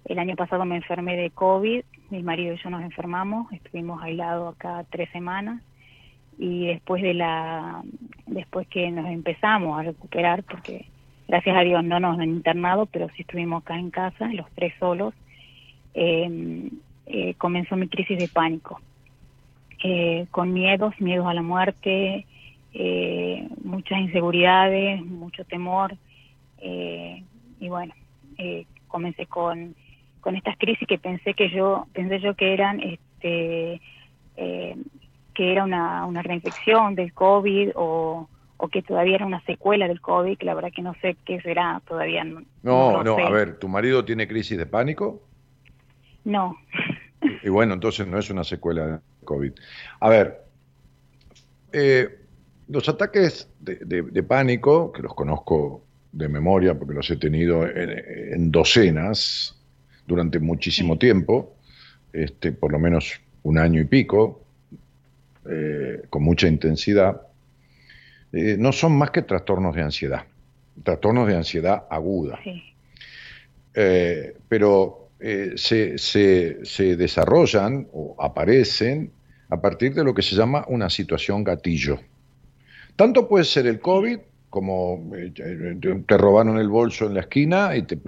[0.05, 4.55] El año pasado me enfermé de COVID, mi marido y yo nos enfermamos, estuvimos aislados
[4.55, 5.61] acá tres semanas
[6.39, 7.83] y después de la
[8.27, 10.87] después que nos empezamos a recuperar porque
[11.27, 14.73] gracias a Dios no nos han internado pero sí estuvimos acá en casa los tres
[14.79, 15.13] solos
[15.95, 16.71] eh,
[17.07, 18.81] eh, comenzó mi crisis de pánico
[19.83, 22.27] eh, con miedos miedos a la muerte
[22.73, 25.97] eh, muchas inseguridades mucho temor
[26.59, 27.23] eh,
[27.61, 27.95] y bueno
[28.39, 29.75] eh, comencé con
[30.21, 33.81] con estas crisis que pensé que yo pensé yo que eran este
[34.37, 34.77] eh,
[35.35, 40.01] que era una, una reinfección del COVID o, o que todavía era una secuela del
[40.01, 42.25] COVID, que la verdad que no sé qué será todavía.
[42.25, 43.23] No, No, lo no, sé.
[43.23, 45.23] a ver, ¿tu marido tiene crisis de pánico?
[46.25, 46.57] No,
[47.23, 49.53] Y, y bueno, entonces no es una secuela COVID.
[50.01, 50.43] A ver,
[51.73, 52.09] eh,
[52.69, 57.67] los ataques de, de- de pánico, que los conozco de memoria porque los he tenido
[57.67, 57.91] en,
[58.35, 59.55] en docenas
[60.07, 61.55] durante muchísimo tiempo,
[62.13, 64.41] este, por lo menos un año y pico,
[65.51, 67.21] eh, con mucha intensidad,
[68.33, 70.25] eh, no son más que trastornos de ansiedad,
[70.83, 72.39] trastornos de ansiedad aguda.
[72.43, 72.63] sí,
[73.75, 75.05] Eh, pero
[75.57, 79.11] se, se- se desarrollan o aparecen
[79.51, 81.99] a partir de lo que se llama una situación gatillo.
[82.97, 84.19] Tanto puede ser el COVID
[84.51, 85.31] como eh,
[86.07, 87.99] te robaron el bolso en la esquina y te,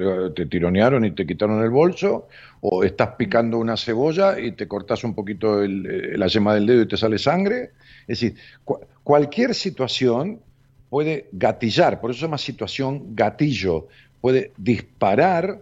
[0.46, 2.28] tironearon y te quitaron el bolso,
[2.62, 5.68] o estás picando una cebolla y te cortas un poquito eh,
[6.16, 7.72] la yema del dedo y te sale sangre.
[8.08, 10.40] Es decir, cu- cualquier situación
[10.88, 13.88] puede gatillar, por eso se llama situación gatillo,
[14.20, 15.60] puede disparar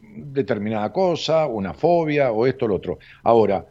[0.00, 2.98] determinada cosa, una fobia o esto o lo otro.
[3.22, 3.66] Ahora,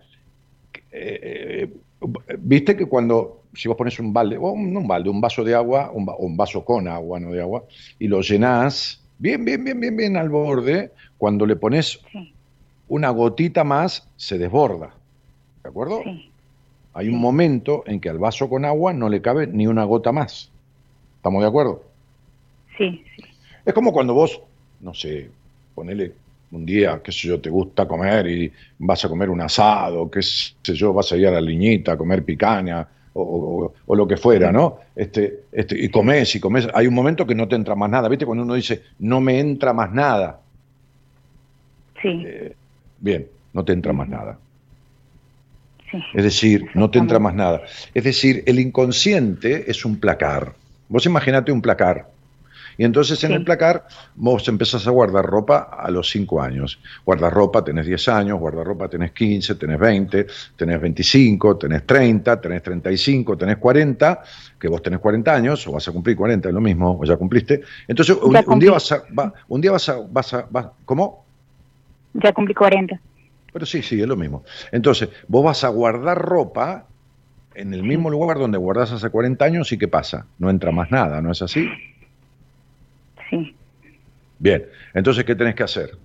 [0.91, 1.69] eh,
[2.01, 5.21] eh, viste que cuando, si vos pones un balde, o un, no un balde, un
[5.21, 7.63] vaso de agua, un, un vaso con agua, no de agua,
[7.99, 12.33] y lo llenás bien, bien, bien, bien, bien al borde, cuando le pones sí,
[12.87, 14.93] una gotita más, se desborda.
[15.63, 16.01] ¿De acuerdo?
[16.03, 16.31] sí,
[16.93, 20.11] Hay un momento en que al vaso con agua no le cabe ni una gota
[20.11, 20.51] más.
[21.17, 21.83] ¿Estamos de acuerdo?
[22.77, 23.23] Sí, sí.
[23.63, 24.41] Es como cuando vos,
[24.79, 25.29] no sé,
[25.75, 26.13] ponele
[26.51, 30.21] un día, qué sé yo, te gusta comer y vas a comer un asado, qué
[30.21, 34.07] sé yo, vas a ir a la liñita a comer picaña o, o- o lo
[34.07, 34.79] que fuera, ¿no?
[34.95, 36.67] Este, este, y comes y comes.
[36.73, 38.25] Hay un momento que no te entra más nada, ¿viste?
[38.25, 40.45] Cuando uno dice, no me entra más nada.
[42.01, 42.57] Sí, Eh,
[42.97, 44.45] bien, no te entra más nada.
[45.91, 46.01] sí.
[46.11, 47.63] Es decir, no te entra más nada.
[47.93, 50.59] Es decir, el inconsciente es un placar.
[50.87, 52.10] Vos imaginate un placar.
[52.81, 53.35] Y entonces en Sí.
[53.35, 53.85] el placar
[54.15, 56.79] vos empezás a guardar ropa a los 5 años.
[57.05, 60.25] Guardas ropa, tenés 10 años, guardas ropa, tenés 15, tenés 20,
[60.55, 64.23] tenés 25, tenés 30, tenés 35, tenés 40,
[64.59, 67.17] que vos tenés 40 años, o vas a cumplir 40, es lo mismo, o ya
[67.17, 67.61] cumpliste.
[67.87, 71.23] Entonces un, un día vas a, va- un día vas a, vas a, vas- ¿cómo?
[72.13, 72.99] Ya cumplí 40.
[73.53, 74.43] Pero sí, sí, es lo mismo.
[74.71, 76.85] Entonces, vos vas a guardar ropa
[77.53, 80.25] en el mismo lugar donde guardás hace 40 años y ¿qué pasa?
[80.39, 81.69] No entra más nada, ¿no es así?
[83.31, 83.55] Sí,
[84.37, 85.97] Bien, entonces, ¿qué tenés que hacer?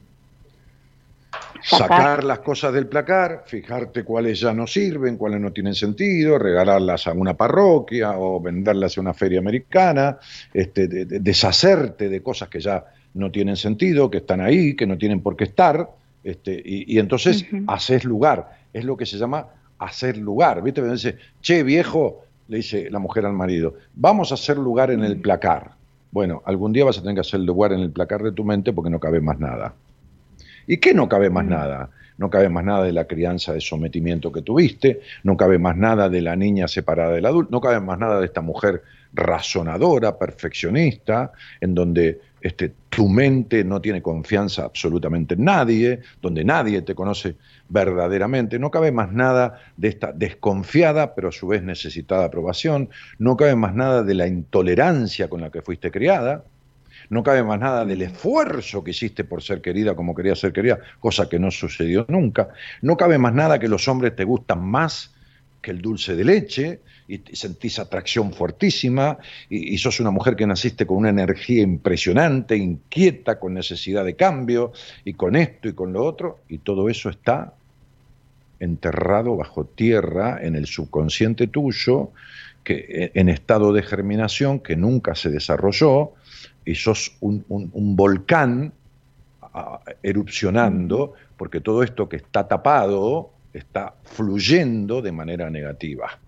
[1.62, 1.88] Sacar.
[1.88, 7.06] Sacar las cosas del placar, fijarte cuáles ya no sirven, cuáles no tienen sentido, regalarlas
[7.08, 10.18] a una parroquia o venderlas a una feria americana,
[10.54, 12.84] este, de- de- deshacerte de cosas que ya
[13.14, 15.88] no tienen sentido, que están ahí, que no tienen por qué estar,
[16.22, 17.64] este, y, y entonces Ujú.
[17.68, 18.58] haces lugar.
[18.72, 19.48] Es lo que se llama
[19.78, 20.62] hacer lugar.
[20.62, 20.82] ¿Viste?
[20.82, 25.02] Me dice, che, viejo, le dice la mujer al marido, vamos a hacer lugar en
[25.02, 25.75] el placar.
[26.10, 28.72] Bueno, algún día vas a tener que hacer lugar en el placar de tu mente
[28.72, 29.74] porque no cabe más nada.
[30.66, 31.90] ¿Y qué no cabe más nada?
[32.18, 36.08] No cabe más nada de la crianza de sometimiento que tuviste, no cabe más nada
[36.08, 41.32] de la niña separada del adulto, no cabe más nada de esta mujer razonadora, perfeccionista,
[41.60, 47.36] en donde este, tu mente no tiene confianza absolutamente en nadie, donde nadie te conoce
[47.68, 53.36] verdaderamente, no cabe más nada de esta desconfiada, pero a su vez necesitada aprobación, no
[53.36, 56.44] cabe más nada de la intolerancia con la que fuiste criada,
[57.08, 60.78] no cabe más nada del esfuerzo que hiciste por ser querida como querías ser querida,
[61.00, 62.48] cosa que no sucedió nunca.
[62.82, 65.14] No cabe más nada que los hombres te gustan más
[65.60, 69.18] que el dulce de leche y sentís atracción fuertísima
[69.48, 74.72] y, sos una mujer que naciste con una energía impresionante, inquieta, con necesidad de cambio
[75.04, 77.54] y con esto y con lo otro y todo eso está
[78.58, 82.10] enterrado bajo tierra en el subconsciente tuyo
[82.64, 86.14] que en estado de germinación que nunca se desarrolló
[86.64, 87.44] y sos un,
[87.96, 88.72] volcán
[90.02, 96.18] erupcionando, porque todo esto que está tapado está fluyendo de manera negativa.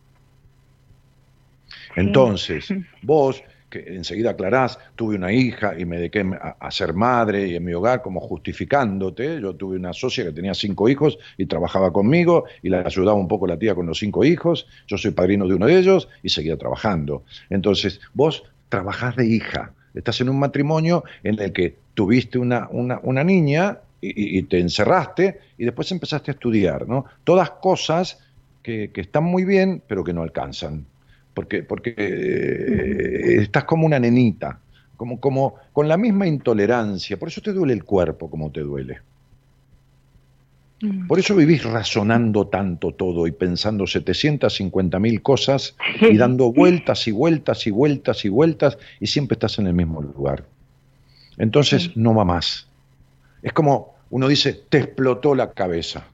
[1.97, 7.49] Entonces, vos, que enseguida aclarás, tuve una hija y me dediqué a, a ser madre
[7.49, 11.47] y en mi hogar como justificándote, yo tuve una socia que tenía cinco hijos y
[11.47, 15.11] trabajaba conmigo y la ayudaba un poco la tía con los cinco hijos, yo soy
[15.11, 17.25] padrino de uno de ellos y seguía trabajando.
[17.51, 23.01] Entonces, vos trabajás de hija, estás en un matrimonio en el que tuviste una, una,
[23.03, 27.05] una niña y, y- y te encerraste y después empezaste a estudiar, ¿no?
[27.25, 28.19] Todas cosas
[28.63, 30.87] que, que están muy bien, pero que no alcanzan.
[31.39, 34.59] Porque, porque eh, estás como una nenita,
[34.97, 37.17] como, como con la misma intolerancia.
[37.17, 38.99] Por eso te duele el cuerpo como te duele.
[41.07, 47.13] Por eso vivís razonando tanto todo y pensando 750 mil cosas y dando vueltas y
[47.13, 50.45] vueltas y vueltas y vueltas y siempre estás en el mismo lugar.
[51.37, 52.67] Entonces no va más.
[53.45, 56.09] Es como uno dice, te explotó la cabeza.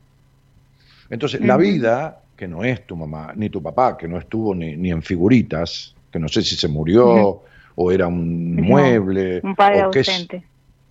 [1.08, 4.76] Entonces la vida, que no es tu mamá ni tu papá, que no estuvo ni,
[4.76, 7.42] ni en figuritas, que no sé si se murió
[7.74, 9.40] o era un No, mueble.
[9.42, 10.44] Un padre o qué es- ausente.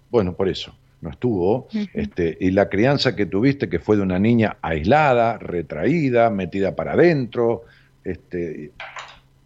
[0.10, 1.68] bueno, por eso, no estuvo.
[1.94, 6.94] Este, y la crianza que tuviste, que fue de una niña aislada, retraída, metida para
[6.94, 7.66] adentro,
[8.04, 8.72] este,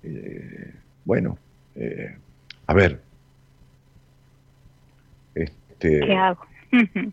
[0.03, 0.73] eh,
[1.03, 1.37] bueno,
[1.75, 2.15] eh,
[2.67, 3.01] a ver,
[5.35, 6.39] este, ¿Qué hago?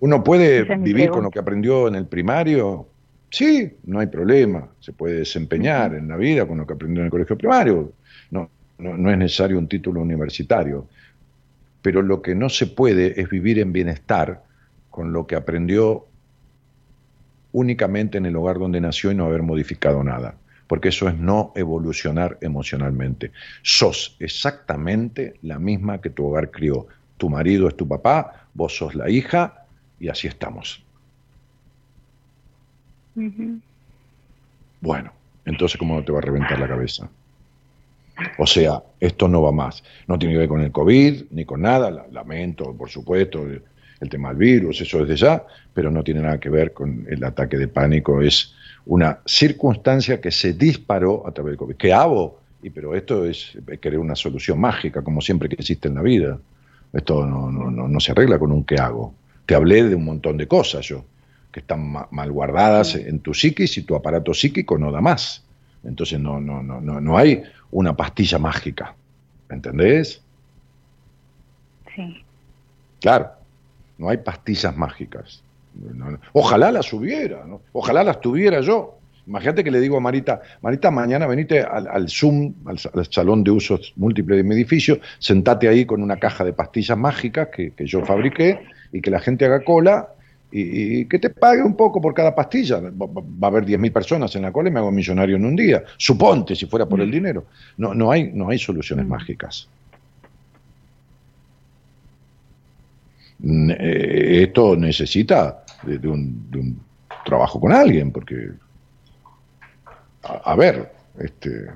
[0.00, 2.88] ¿uno puede vivir con lo que aprendió en el primario?
[3.34, 7.06] Sí, no hay problema, se puede desempeñar en la vida con lo que aprendió en
[7.06, 7.92] el colegio primario,
[8.30, 8.48] no,
[8.78, 10.86] no, no es necesario un título universitario,
[11.82, 14.44] pero lo que no se puede es vivir en bienestar
[14.88, 16.06] con lo que aprendió
[17.50, 20.36] únicamente en el hogar donde nació y no haber modificado nada,
[20.68, 23.32] porque eso es no evolucionar emocionalmente.
[23.62, 26.86] Sos exactamente la misma que tu hogar crió.
[27.16, 29.66] Tu marido es tu papá, vos sos la hija
[29.98, 30.83] y así estamos.
[34.80, 35.12] Bueno,
[35.44, 37.08] entonces ¿cómo no te va a reventar la cabeza?
[38.38, 39.82] O sea, esto no va más.
[40.06, 41.90] No tiene que ver con el COVID ni con nada.
[41.90, 43.62] la- Lamento, por supuesto, el,
[44.00, 47.24] el tema del virus, eso desde ya, pero no tiene nada que ver con el
[47.24, 48.22] ataque de pánico.
[48.22, 48.54] Es
[48.86, 51.76] una circunstancia que se disparó a través del COVID.
[51.76, 55.94] Que Avo Y pero esto es querer una solución mágica, como siempre que existe en
[55.96, 56.38] la vida.
[56.92, 59.12] Esto no, no, no, no se arregla con un qué hago.
[59.46, 61.04] Te hablé de un montón de cosas yo,
[61.54, 65.44] que están ma- mal guardadas en tu psiquis y tu aparato psíquico no da más.
[65.84, 68.96] Entonces no, no, no, no, no hay una pastilla mágica.
[69.48, 70.20] ¿Entendés?
[71.94, 72.24] Sí.
[73.00, 73.30] Claro,
[73.98, 75.44] no hay pastillas mágicas.
[75.74, 76.18] No, no.
[76.32, 77.60] Ojalá las hubiera, ¿no?
[77.72, 78.98] ojalá las tuviera yo.
[79.26, 82.78] Imagínate que le digo a Marita, Marita, mañana venite al, al Zoom, al
[83.10, 87.48] salón de usos múltiples de mi edificio, sentate ahí con una caja de pastillas mágicas
[87.54, 88.60] que, que yo fabriqué
[88.92, 90.08] y que la gente haga cola
[90.54, 92.80] y, y que te pague un poco por cada pastilla.
[92.80, 95.82] Va, a haber 10.000 personas en la cola y me hago millonario en un día.
[95.96, 97.46] Suponte, si fuera por el dinero.
[97.76, 99.68] No, no, hay, no hay soluciones mágicas.
[103.40, 106.78] Ne- eh, esto necesita de, de un, de un
[107.24, 108.50] trabajo con alguien, porque,
[110.22, 111.66] a, a ver, este,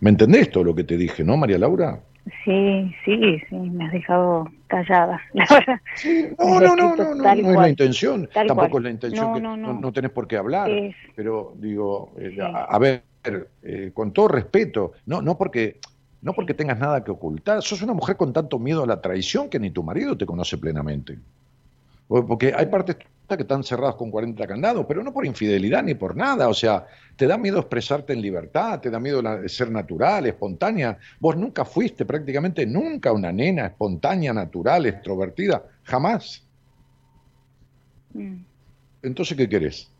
[0.00, 1.98] ¿me entendés todo lo que te dije, no, María Laura?
[2.44, 5.20] Sí, sí, sí, me has dejado callada.
[5.32, 5.80] La verdad.
[6.38, 9.56] No, no, no, no, no, es la intención, tampoco es la intención No, que no,
[9.56, 9.80] no, no.
[9.80, 10.70] no tenés por qué hablar,
[11.16, 12.40] pero digo, eh, Sí.
[12.40, 13.02] a, a ver,
[13.62, 15.78] eh, con todo respeto, no, no porque
[16.20, 19.48] no porque tengas nada que ocultar, sos una mujer con tanto miedo a la traición
[19.50, 21.18] que ni tu marido te conoce plenamente.
[22.26, 23.06] Porque hay partes que
[23.42, 26.48] están cerradas con 40 candados, pero no por infidelidad ni por nada.
[26.48, 26.86] O sea,
[27.16, 30.98] te da miedo expresarte en libertad, te da miedo la- ser natural, espontánea.
[31.18, 35.64] Vos nunca fuiste, prácticamente nunca, una nena espontánea, natural, extrovertida.
[35.84, 36.46] Jamás.
[38.14, 38.44] Mm,
[39.02, 39.90] Entonces, ¿qué querés?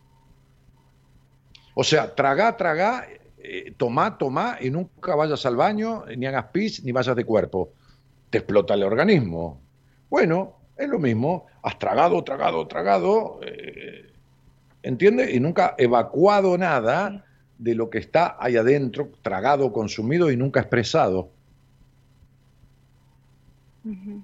[1.75, 3.07] O sea, tragá, tragá,
[3.39, 7.75] eh, tomá, tomá y nunca vayas al baño, ni hagas pis, ni vayas de cuerpo.
[8.31, 9.63] Te explota el organismo.
[10.11, 11.47] Bueno, es lo mismo.
[11.63, 14.13] Has tragado, tragado, tragado, eh,
[14.83, 15.35] ¿entiendes?
[15.35, 17.25] Y nunca evacuado nada
[17.59, 21.33] de lo que está ahí adentro, tragado, consumido y nunca expresado.
[23.85, 24.23] ujú.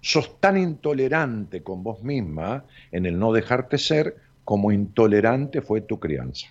[0.00, 6.00] sos tan intolerante con vos misma en el no dejarte ser como intolerante fue tu
[6.00, 6.46] crianza.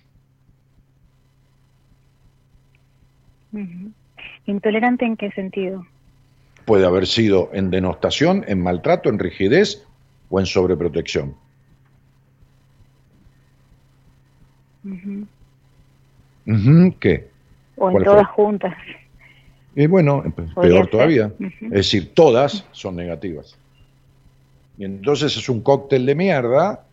[4.46, 5.84] ¿Intolerante en qué sentido?
[6.70, 9.82] Puede haber sido en denostación, en maltrato, en rigidez
[10.28, 11.34] o en sobreprotección.
[17.00, 17.26] ¿Qué?
[17.76, 18.34] O en ¿Cuál todas fue?
[18.44, 18.74] juntas.
[19.74, 21.32] Y bueno, pe- Podría peor todavía.
[21.62, 23.56] Es decir, todas son negativas.
[24.78, 26.84] Y entonces es un cóctel de mierda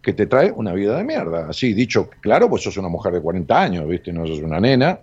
[0.00, 1.46] que te trae una vida de mierda.
[1.50, 4.14] Así dicho, claro, pues sos una mujer de 40 años, ¿viste?
[4.14, 4.98] No sos una nena.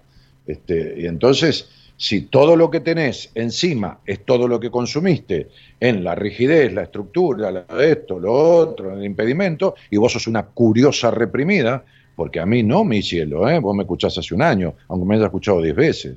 [0.48, 5.48] Este, y entonces, si todo lo que tenés encima es todo lo que consumiste
[5.80, 10.44] en la rigidez, la estructura, la- esto, lo otro, el impedimento, y vos sos una
[10.44, 11.84] curiosa reprimida,
[12.16, 13.60] porque a mí no, mi cielo, ¿eh?
[13.60, 16.16] vos me escuchás hace un año, aunque me hayas escuchado 10 veces.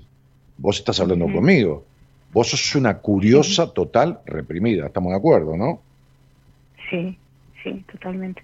[0.59, 1.85] Vos estás hablando conmigo.
[2.32, 5.81] Vos sos una curiosa total reprimida, estamos de acuerdo, ¿no?
[6.90, 7.16] Sí,
[7.62, 8.43] sí, totalmente.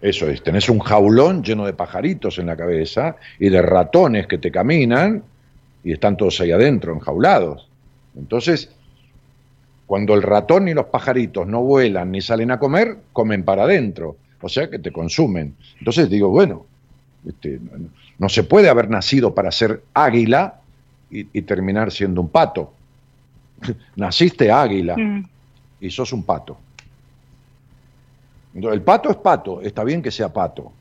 [0.00, 4.38] Eso es, tenés un jaulón lleno de pajaritos en la cabeza y de ratones que
[4.38, 5.22] te caminan
[5.84, 7.68] y están todos ahí adentro, enjaulados.
[8.16, 8.70] Entonces,
[9.86, 14.16] cuando el ratón y los pajaritos no vuelan ni salen a comer, comen para adentro,
[14.40, 15.54] o sea que te consumen.
[15.78, 16.64] Entonces digo, bueno,
[17.28, 17.60] este,
[18.18, 20.60] no- se puede haber nacido para ser águila
[21.10, 22.72] y, y terminar siendo un pato.
[23.96, 25.24] Naciste águila Mm,
[25.80, 26.56] y sos un pato.
[28.54, 30.72] Entonces, el pato es pato, está bien que sea pato,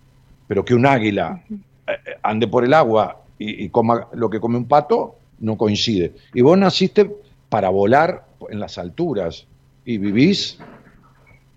[0.47, 1.55] pero que un águila eh,
[1.87, 6.13] eh, ande por el agua y, y coma lo que come un pato no coincide.
[6.33, 7.09] Y vos naciste
[7.49, 9.45] para volar en las alturas
[9.85, 10.57] y vivís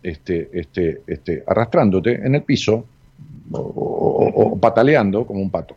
[0.02, 2.84] este, este, este, arrastrándote en el piso
[3.52, 5.76] o, o- o- o pataleando como un pato.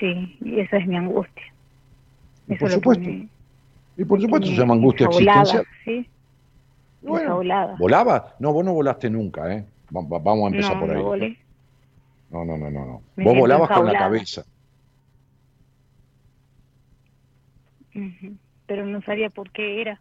[0.00, 1.44] Sí, y esa es mi angustia.
[2.48, 3.28] Y Eso por supuesto, me-
[3.96, 5.64] y por supuesto se llama angustia existencial.
[5.84, 6.06] Sí,
[7.02, 7.76] Bueno, enjaulada.
[7.78, 8.34] ¿Volaba?
[8.38, 9.64] No, vos no volaste nunca, ¿eh?
[9.94, 10.96] Va- va- Vamos a empezar no, por ahí.
[10.96, 11.38] no volé.
[12.34, 12.84] No, no, no, no.
[12.84, 13.02] no.
[13.24, 14.44] Vos volabas con la cabeza.
[18.66, 20.00] Pero no sabía por qué era.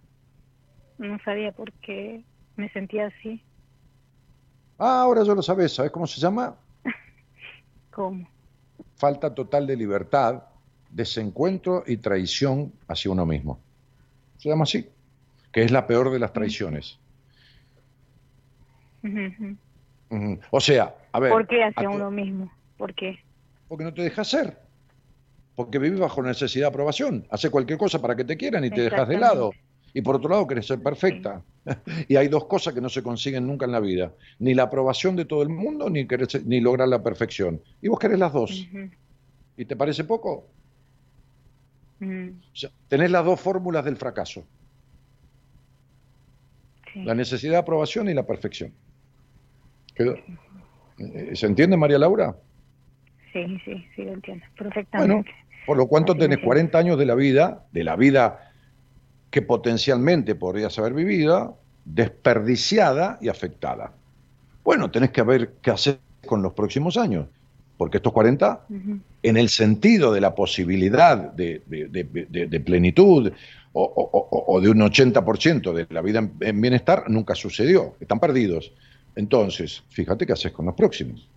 [0.98, 2.24] No sabía por qué
[2.56, 3.44] me sentía así.
[4.80, 5.76] Ah, ahora ya lo sabes.
[5.76, 6.56] ¿Sabes cómo se llama?
[7.92, 8.28] ¿Cómo?
[8.96, 10.42] Falta total de libertad,
[10.90, 13.60] desencuentro y traición hacia uno mismo.
[14.38, 14.90] Se llama así.
[15.52, 16.98] Que es la peor de las traiciones.
[20.50, 21.32] O sea, a ver.
[21.32, 22.52] ¿Por qué hacia uno mismo?
[22.78, 23.20] ¿Por qué?
[23.68, 24.58] Porque no te dejas ser.
[25.56, 27.26] Porque vivís bajo necesidad de aprobación.
[27.30, 29.52] Hace cualquier cosa para que te quieran y te dejas de lado.
[29.94, 31.44] Y por otro lado, querés ser perfecta.
[32.08, 34.12] y hay dos cosas que no se consiguen nunca en la vida.
[34.40, 37.62] Ni la aprobación de todo el mundo, ni, querer ser- ni lograr la perfección.
[37.82, 38.68] Y vos querés las dos.
[39.56, 40.48] ¿Y te parece poco?
[42.02, 44.44] O sea, tenés las dos fórmulas del fracaso,
[46.92, 47.04] sí.
[47.04, 48.74] la necesidad de aprobación y la perfección.
[49.96, 50.16] ¿Quedó?
[51.14, 52.36] Eh, ¿Se entiende, María Laura?
[53.32, 55.32] sí, sí, sí, lo entiendo Bueno, perfectamente.
[55.66, 56.46] por lo cuanto tenés siento.
[56.46, 58.52] 40 años de la vida, de la vida
[59.32, 63.92] que potencialmente podrías haber vivido, desperdiciada y afectada.
[64.64, 67.28] Bueno, tenés que ver qué hacer con los próximos años,
[67.78, 69.00] porque estos 40, Ujú.
[69.24, 73.32] en el sentido de la posibilidad de, de- de- de- de plenitud
[73.74, 77.96] o, o- o- o de un 80% de la vida en, en bienestar, nunca sucedió,
[78.00, 78.72] están perdidos.
[79.16, 81.28] Entonces, fíjate qué haces con los próximos.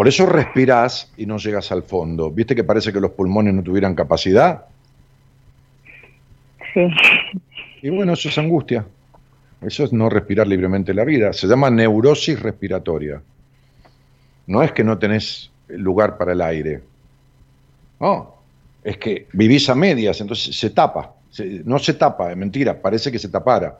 [0.00, 2.30] Por eso respirás y no llegas al fondo.
[2.30, 4.69] ¿Viste que parece que los pulmones no tuvieran capacidad?
[6.74, 6.80] Sí,
[7.82, 8.84] Y bueno, eso es angustia.
[9.62, 11.32] Eso es no respirar libremente la vida.
[11.32, 13.20] Se llama neurosis respiratoria.
[14.46, 16.82] No es que no tenés lugar para el aire.
[18.00, 18.34] No,
[18.82, 21.14] es que vivís a medias, entonces se tapa.
[21.30, 23.78] Se- no se tapa, es mentira, parece que se tapara.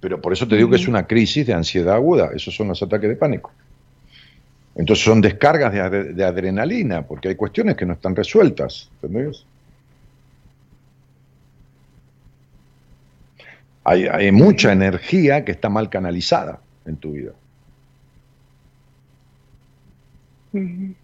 [0.00, 2.30] Pero por eso te digo que es una crisis de ansiedad aguda.
[2.34, 3.52] Esos son los ataques de pánico.
[4.74, 8.90] Entonces son descargas de, adre- de adrenalina, porque hay cuestiones que no están resueltas.
[9.02, 9.44] ¿Entendés?
[13.84, 17.32] Hay, hay mucha energía que está mal canalizada en tu vida.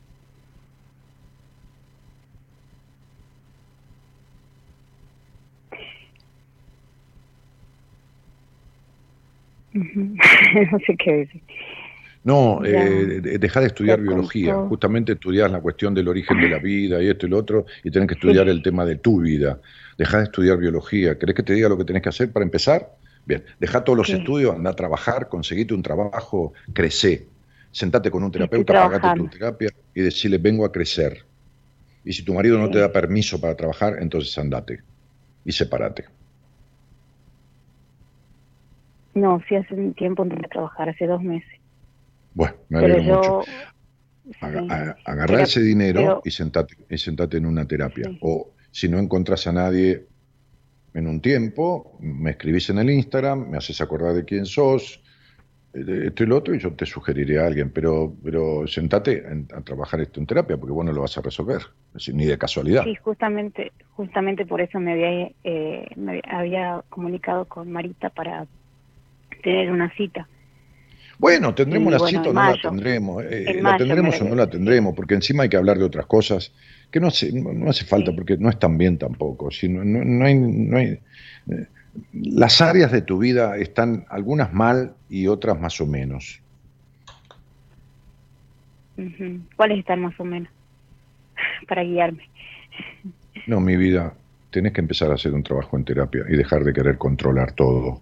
[9.75, 11.43] No sé qué decir.
[12.25, 14.55] No, eh, de- deja de estudiar biología.
[14.55, 14.69] contó.
[14.71, 17.91] Justamente estudias la cuestión del origen de la vida y esto y lo otro, y
[17.91, 18.51] tenés que estudiar Sí.
[18.51, 19.61] el tema de tu vida.
[19.99, 21.19] Deja de estudiar biología.
[21.19, 22.95] ¿Querés que te diga lo que tenés que hacer para empezar?
[23.27, 24.15] Bien, deja todos los Sí.
[24.15, 27.27] estudios, anda a trabajar, conseguite un trabajo, crecé.
[27.73, 31.25] Sentate con un terapeuta, pagate tu terapia y decirle, vengo a crecer.
[32.05, 34.81] Y si tu marido no te da permiso para trabajar, entonces andate
[35.45, 36.07] y sepárate.
[39.15, 41.51] No, sí hace un tiempo entré a trabajar, hace dos meses.
[42.35, 43.23] Bueno, me alegro mucho.
[43.23, 43.43] yo...
[44.41, 44.67] Aga- sí.
[44.71, 48.05] a- agarrá Tera- ese dinero pero- y sentate, y sentate en una terapia.
[48.05, 48.19] Sí.
[48.21, 50.07] O si no encontrás a nadie
[50.95, 55.03] en un tiempo, me escribís en el Instagram, me haces acordar de quién sos,
[55.73, 57.71] esto y lo otro, y yo te sugeriré a alguien.
[57.71, 61.23] Pero, pero sentate en- a trabajar esto en terapia, porque vos no lo vas a
[61.23, 62.85] resolver, es decir, ni de casualidad.
[62.85, 68.47] Sí, justamente, justamente por eso me había, eh, me había comunicado con Marita para
[69.43, 70.29] tener una cita.
[71.19, 73.25] Bueno, tendremos Y bueno, cita o no la tendremos.
[73.25, 76.07] eh, la mayo tendremos o no la tendremos, porque encima hay que hablar de otras
[76.07, 76.53] cosas
[76.91, 78.17] que no hace, no, hace falta, Sí.
[78.17, 79.51] porque no están bien tampoco.
[79.51, 80.99] Si no, no- no hay, no hay-
[81.51, 81.67] eh,
[82.13, 86.41] las áreas de tu vida están algunas mal y otras más o menos.
[89.57, 90.51] ¿Cuáles están más o menos?
[91.69, 92.29] para guiarme.
[93.47, 94.13] No, mi vida,
[94.51, 98.01] tenés que empezar a hacer un trabajo en terapia y dejar de querer controlar todo.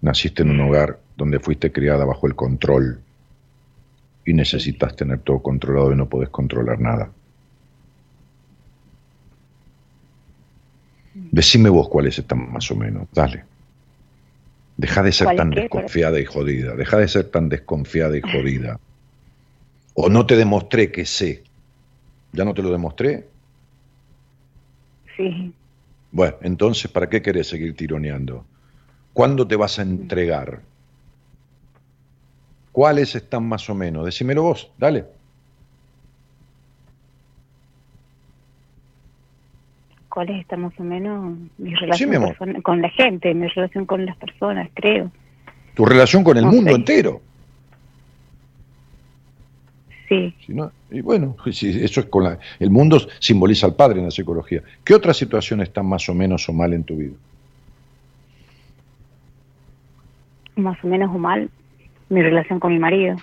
[0.00, 3.00] Naciste en un hogar donde fuiste criada bajo el control
[4.24, 7.10] y necesitas tener todo controlado y no podés controlar nada.
[11.30, 13.44] Decime vos cuáles están más o menos, dale.
[14.76, 18.20] Deja de ser ¿Cuál es tan desconfiada y jodida, deja de ser tan desconfiada y
[18.20, 18.78] jodida.
[19.94, 21.42] O no te demostré que sé.
[22.32, 23.26] ¿Ya no te lo demostré?
[25.16, 25.52] Sí.
[26.12, 28.44] Bueno, entonces, ¿para qué querés seguir tironeando?
[29.12, 30.60] ¿Cuándo te vas a entregar?
[32.70, 34.04] ¿Cuáles están más o menos?
[34.04, 35.17] Decímelo vos, dale.
[40.18, 42.30] ¿Cuáles están más o menos mi relación mi amor.
[42.30, 45.12] persona- con la gente, mi relación con las personas, creo?
[45.74, 46.76] Tu relación con el No mundo sé.
[46.76, 47.20] entero.
[50.08, 50.34] Sí.
[50.44, 54.06] Si no- y bueno, si eso es con la, el mundo simboliza al padre en
[54.06, 54.60] la psicología.
[54.82, 57.14] ¿Qué otras situaciones están más o menos o mal en tu vida?
[60.56, 61.48] Más o menos o mal
[62.08, 63.14] mi relación con mi marido.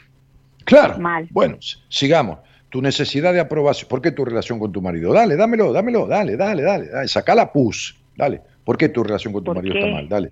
[0.63, 0.97] Claro.
[0.97, 1.27] Mal.
[1.29, 1.57] Bueno,
[1.89, 2.39] sigamos.
[2.75, 3.87] Tu necesidad de aprobación.
[3.87, 5.13] ¿Por qué tu relación con tu marido?
[5.13, 6.89] Dale, dámelo, dámelo, dale, dale, dale.
[6.89, 7.07] dale.
[7.07, 7.95] Sacá la pus.
[8.17, 8.41] Dale.
[8.65, 9.79] ¿Por qué tu relación con tu ¿Por marido qué?
[9.79, 10.09] está mal?
[10.09, 10.31] Dale.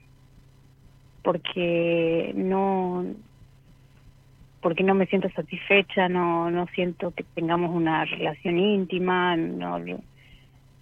[1.22, 3.06] porque no
[4.60, 10.02] porque no me siento satisfecha, no no siento que tengamos una relación íntima, no lo,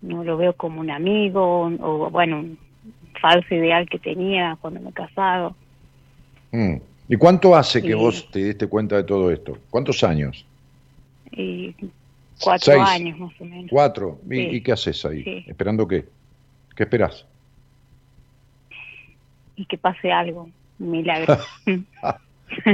[0.01, 2.57] no lo veo como un amigo o bueno, un
[3.21, 5.55] falso ideal que tenía cuando me he casado.
[6.53, 6.77] Mm.
[7.07, 9.59] ¿Y cuánto hace que vos te diste cuenta de todo esto?
[9.69, 10.47] ¿Cuántos años?
[11.32, 11.76] Y
[12.41, 12.84] cuatro Seis.
[12.88, 13.70] años más o menos.
[13.70, 14.20] ¿Cuatro?
[14.30, 14.41] ¿Y, Sí.
[14.53, 15.24] y qué haces ahí?
[15.24, 15.45] Sí.
[15.48, 16.06] ¿Esperando qué?
[16.76, 17.26] ¿Qué esperás?
[19.56, 20.49] Y que pase algo,
[20.80, 21.38] un milagro.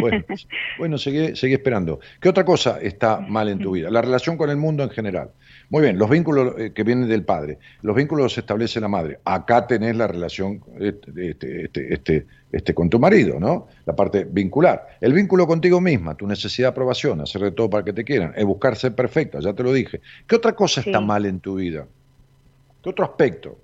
[0.02, 0.26] Bueno,
[0.80, 2.00] bueno seguí, seguí esperando.
[2.20, 3.92] ¿Qué otra cosa está mal en tu vida?
[3.92, 5.30] La relación con el mundo en general.
[5.70, 9.20] Muy bien, los vínculos eh, que vienen del padre, los vínculos los establece la madre.
[9.26, 13.68] Acá tenés la relación este, este, este, este, este, con tu marido, ¿no?
[13.86, 14.88] La parte vincular.
[15.02, 18.32] El vínculo contigo misma, tu necesidad de aprobación, hacer de todo para que te quieran,
[18.38, 20.00] es buscar ser perfecta, ya te lo dije.
[20.26, 21.86] ¿Qué otra cosa está mal en tu vida?
[22.82, 23.58] ¿Qué otro aspecto?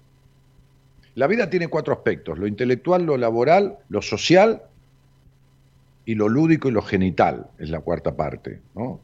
[1.15, 4.63] La vida tiene cuatro aspectos, lo intelectual, lo laboral, lo social
[6.05, 8.99] y lo lúdico y lo genital es la cuarta parte, ¿no?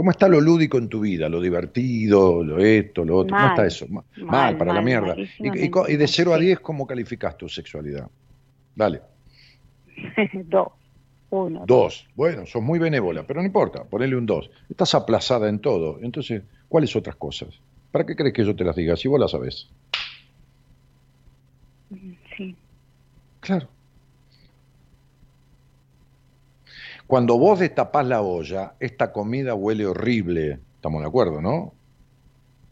[0.00, 1.28] ¿Cómo está lo lúdico en tu vida?
[1.28, 3.36] Lo divertido, lo esto, lo otro.
[3.36, 3.86] ¿Cómo está eso?
[3.88, 5.14] Ma- Mal, Mal, para la mierda.
[5.14, 6.44] Y, y de 0 a sí.
[6.46, 8.08] 10, ¿cómo calificas tu sexualidad?
[8.74, 9.02] Dale.
[10.46, 10.68] Dos.
[11.28, 11.64] Uno.
[11.66, 12.06] Dos.
[12.14, 14.50] Bueno, sos muy benévola, pero no importa, ponele un dos.
[14.70, 15.98] Estás aplazada en todo.
[16.00, 17.50] Entonces, ¿cuáles otras cosas?
[17.90, 19.68] ¿Para qué crees que yo te las diga si vos las sabés?
[22.38, 22.56] Sí.
[23.40, 23.68] Claro.
[27.10, 30.60] Cuando vos destapás la olla, esta comida huele horrible.
[30.76, 31.72] Estamos de acuerdo, ¿no?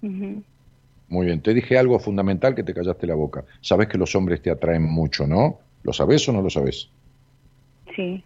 [0.00, 3.42] Muy bien, te dije algo fundamental que te callaste la boca.
[3.60, 5.58] Sabes que los hombres te atraen mucho, ¿no?
[5.82, 6.88] ¿Lo sabes o no lo sabes?
[7.96, 8.22] Sí.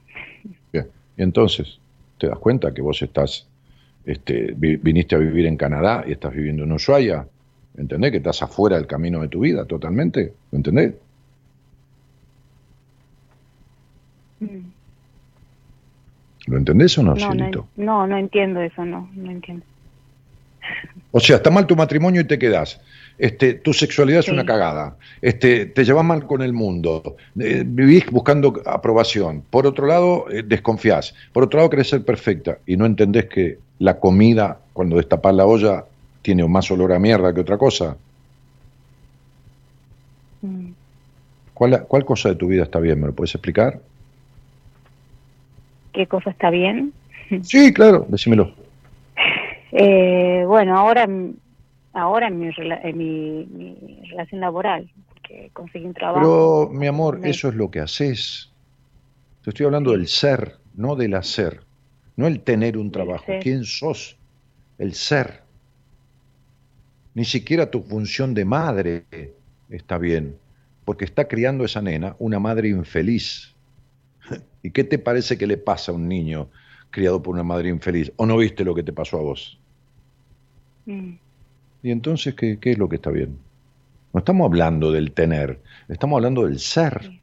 [0.70, 0.86] Bien.
[1.16, 1.78] Y entonces,
[2.18, 3.46] ¿te das cuenta que vos estás,
[4.04, 7.26] este, vi- viniste a vivir en Canadá y estás viviendo en Ushuaia?
[7.78, 8.10] ¿Entendés?
[8.10, 10.34] Que estás afuera del camino de tu vida totalmente.
[10.50, 10.92] ¿Lo entendés?
[14.40, 14.81] Mm.
[16.46, 17.68] ¿Lo entendés o no, No, cielito?
[17.76, 19.64] no, no, entiendo eso, no, no entiendo.
[21.10, 22.80] O sea, está mal tu matrimonio y te quedás.
[23.18, 24.96] Este, tu sexualidad es una cagada.
[25.20, 27.16] Este, te llevas mal con el mundo.
[27.38, 29.42] eh, vivís buscando aprobación.
[29.50, 31.14] Por otro lado, eh, desconfías.
[31.32, 35.44] Por otro lado, querés ser perfecta y no entendés que la comida, cuando destapás la
[35.44, 35.84] olla,
[36.22, 37.96] tiene más olor a mierda que otra cosa.
[40.40, 40.70] Mm.
[41.54, 43.00] ¿Cuál, cuál cosa de tu vida está bien?
[43.00, 43.80] ¿Me lo puedes explicar?
[45.92, 46.92] ¿Qué cosa está bien?
[47.42, 48.52] Sí, claro, decímelo.
[49.72, 51.08] Eh, bueno, ahora,
[51.94, 56.68] ahora en mi, rela- en mi, mi relación laboral, porque conseguí un trabajo.
[56.68, 58.50] Pero, mi amor, Me- eso es lo que haces.
[59.42, 61.62] Te estoy hablando del ser, no del hacer.
[62.16, 63.24] No el tener un trabajo.
[63.42, 64.16] ¿Quién sos?
[64.78, 65.40] El ser.
[67.14, 69.04] Ni siquiera tu función de madre
[69.70, 70.36] está bien,
[70.84, 73.51] porque está criando esa nena una madre infeliz.
[74.62, 76.48] ¿Y qué te parece que le pasa a un niño
[76.90, 78.12] criado por una madre infeliz?
[78.16, 79.58] ¿O no viste lo que te pasó a vos?
[80.86, 81.14] Mm.
[81.82, 83.38] ¿Y entonces qué, qué es lo que está bien?
[84.12, 87.22] No estamos hablando del tener, estamos hablando del ser.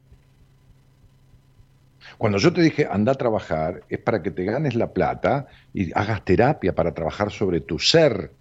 [2.18, 5.90] Cuando yo te dije anda a trabajar, es para que te ganes la plata y
[5.94, 8.32] hagas terapia para trabajar sobre tu ser.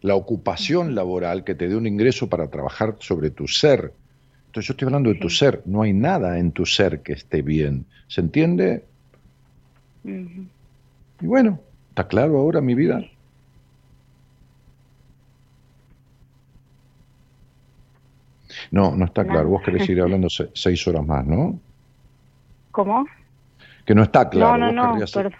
[0.00, 3.92] La ocupación laboral que te dé un ingreso para trabajar sobre tu ser.
[4.56, 7.42] Entonces yo estoy hablando de tu ser, no hay nada en tu ser que esté
[7.42, 7.84] bien.
[8.08, 8.86] ¿Se entiende?
[10.02, 11.60] Y bueno,
[11.90, 13.04] ¿está claro ahora mi vida?
[18.70, 19.44] No, no está claro.
[19.44, 19.50] No.
[19.50, 21.60] Vos querés ir hablando se- seis horas más, ¿no?
[22.70, 23.06] ¿Cómo?
[23.84, 24.56] Que no está claro.
[24.56, 25.34] no, no, Vos no, querrías,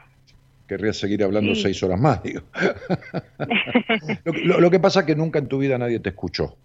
[0.69, 1.63] querrías seguir hablando Sí.
[1.63, 2.43] seis horas más, digo.
[4.27, 6.59] lo, lo- lo que pasa es que nunca en tu vida nadie te escuchó.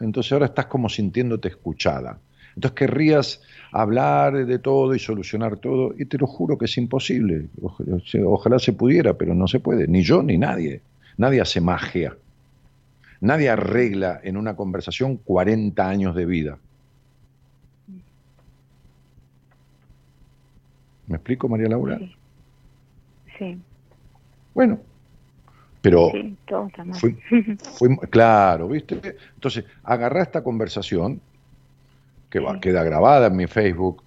[0.00, 2.18] Entonces ahora estás como sintiéndote escuchada.
[2.54, 3.40] Entonces querrías
[3.72, 7.46] hablar de todo y solucionar todo, y te lo juro que es imposible.
[7.62, 9.86] Ojalá, ojalá se pudiera, pero no se puede.
[9.86, 10.80] Ni yo ni nadie.
[11.16, 12.16] Nadie hace magia.
[13.20, 16.58] Nadie arregla en una conversación 40 años de vida.
[21.06, 21.98] ¿Me explico, María Laura?
[21.98, 22.16] Sí.
[23.38, 23.58] Sí,
[24.54, 24.80] Bueno,
[25.80, 26.98] pero sí, todo está mal.
[26.98, 27.14] fue,
[27.58, 29.16] fue- claro, ¿viste?
[29.34, 31.20] Entonces, agarrá esta conversación
[32.28, 32.60] que va, Sí.
[32.60, 34.02] queda grabada en mi Facebook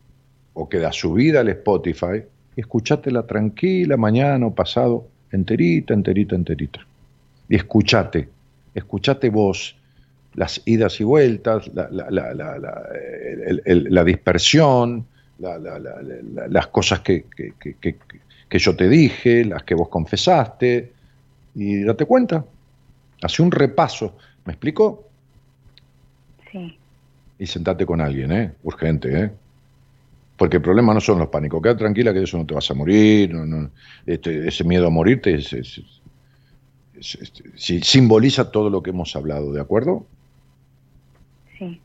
[0.53, 2.23] o queda subida al Spotify
[2.55, 6.85] y escuchátela tranquila mañana o pasado, enterita, enterita, enterita.
[7.49, 8.29] Y escuchate,
[8.75, 9.75] escuchate vos
[10.35, 12.83] las idas y vueltas, la, la- la- la- la-
[13.47, 15.05] el- el- la dispersión,
[15.39, 17.97] la- la- la- la- las cosas que, que- que- que-
[18.49, 20.91] que yo te dije, las que vos confesaste,
[21.55, 22.45] y date cuenta,
[23.21, 25.07] hace un repaso, ¿me explico?
[26.51, 26.77] Sí,
[27.39, 28.53] Y sentate con alguien, ¿eh?
[28.63, 29.31] Urgente, ¿eh?
[30.37, 31.61] Porque el problema no son los pánicos.
[31.61, 33.33] Queda tranquila que de eso no te vas a morir.
[33.33, 33.69] no- no,
[34.05, 35.79] este, ese miedo a morirte es- es-
[36.99, 40.05] es- es- sí, simboliza todo lo que hemos hablado, ¿de acuerdo?
[41.57, 41.79] sí.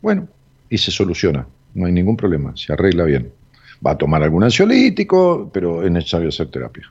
[0.00, 0.28] Bueno,
[0.68, 1.46] y se soluciona.
[1.74, 3.32] no hay ningún problema, se arregla bien.
[3.84, 6.84] Va a tomar algún ansiolítico, pero es necesario hacer terapia.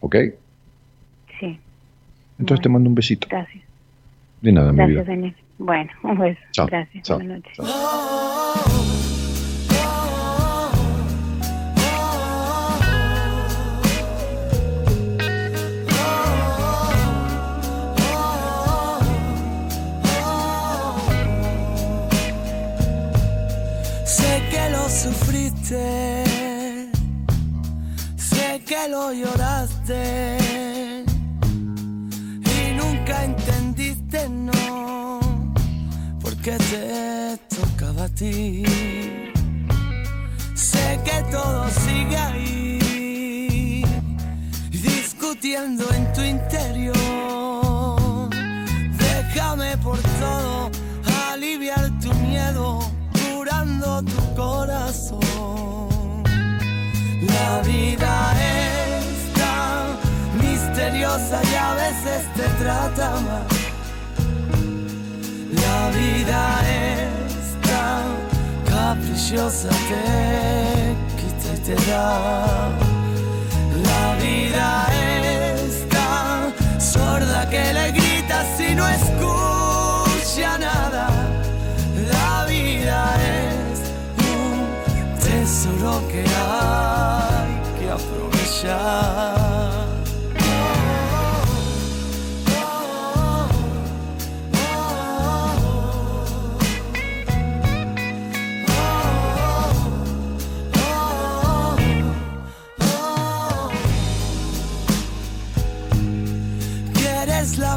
[0.00, 0.16] ¿Ok?
[1.40, 1.58] Sí.
[2.38, 3.26] Entonces te mando un besito.
[3.30, 3.64] Gracias.
[4.40, 5.02] De nada, mi vida.
[5.02, 5.36] Gracias, Daniel.
[5.58, 6.40] Bueno, un beso.
[6.52, 7.04] Chao, Gracias.
[7.04, 8.68] chao, Buenas noches.
[24.04, 26.24] Sé que lo sufriste,
[28.16, 30.37] sé que lo lloraste
[33.24, 35.20] entendiste, no,
[36.20, 38.62] porque te tocaba a ti.
[40.54, 43.84] Sé que todo sigue ahí,
[44.70, 46.98] discutiendo en tu interior.
[48.98, 50.70] Déjame por todo
[51.32, 52.80] aliviar tu miedo,
[53.12, 55.18] curando tu corazón.
[57.22, 58.57] La vida es
[61.00, 63.46] y a veces te trata mal.
[65.64, 68.04] La vida es tan
[68.68, 72.70] caprichosa, te quita y te da.
[73.88, 81.08] La vida es tan sorda que le gritas y no escucha nada.
[82.10, 83.78] La vida es
[84.34, 89.47] un tesoro que hay que aprovechar.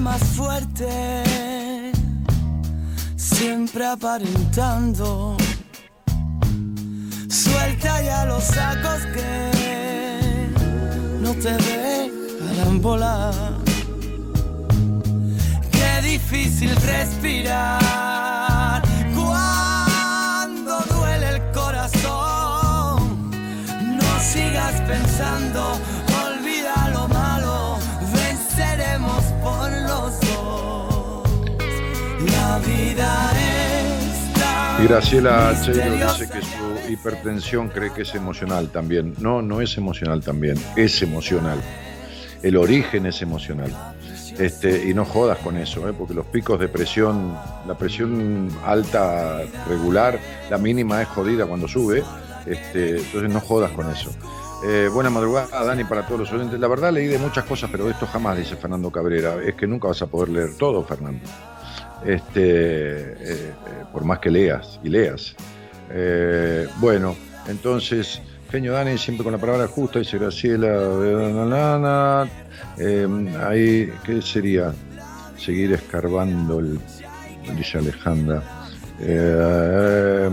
[0.02, 1.24] Más fuerte,
[3.16, 5.38] siempre aparentando.
[7.30, 10.50] Suelta ya los sacos que
[11.22, 13.34] no te dejarán volar.
[15.72, 17.92] Qué difícil respirar
[19.14, 23.30] cuando duele el corazón.
[24.00, 25.78] No sigas pensando,
[34.82, 39.14] Y Graciela Cheiro dice que su hipertensión cree que es emocional también.
[39.20, 41.62] No, no es emocional también, es emocional.
[42.42, 43.72] El origen es emocional.
[44.40, 45.94] Este, y no jodas con eso, ¿eh?
[45.94, 47.38] porque los picos de presión,
[47.68, 52.04] la presión alta regular, la mínima es jodida cuando sube,
[52.48, 54.10] este, entonces no jodas con eso.
[54.64, 56.60] Eh, buena madrugada, Dani, para todos los oyentes.
[56.60, 59.36] La verdad leí de muchas cosas, pero de esto jamás, dice Fernando Cabrera.
[59.44, 61.28] Es que nunca vas a poder leer todo, Fernando.
[62.06, 63.54] Este, eh, eh,
[63.92, 65.36] por más que leas y leas.
[65.92, 67.16] Eh, bueno,
[67.48, 70.68] entonces, genio Dani, siempre con la palabra justa, dice Graciela.
[72.78, 73.08] eh,
[73.46, 74.74] ahí, ¿qué sería?
[75.38, 76.80] Seguir escarbando el.
[77.56, 78.44] Dice Alejandra.
[79.00, 80.30] Eh,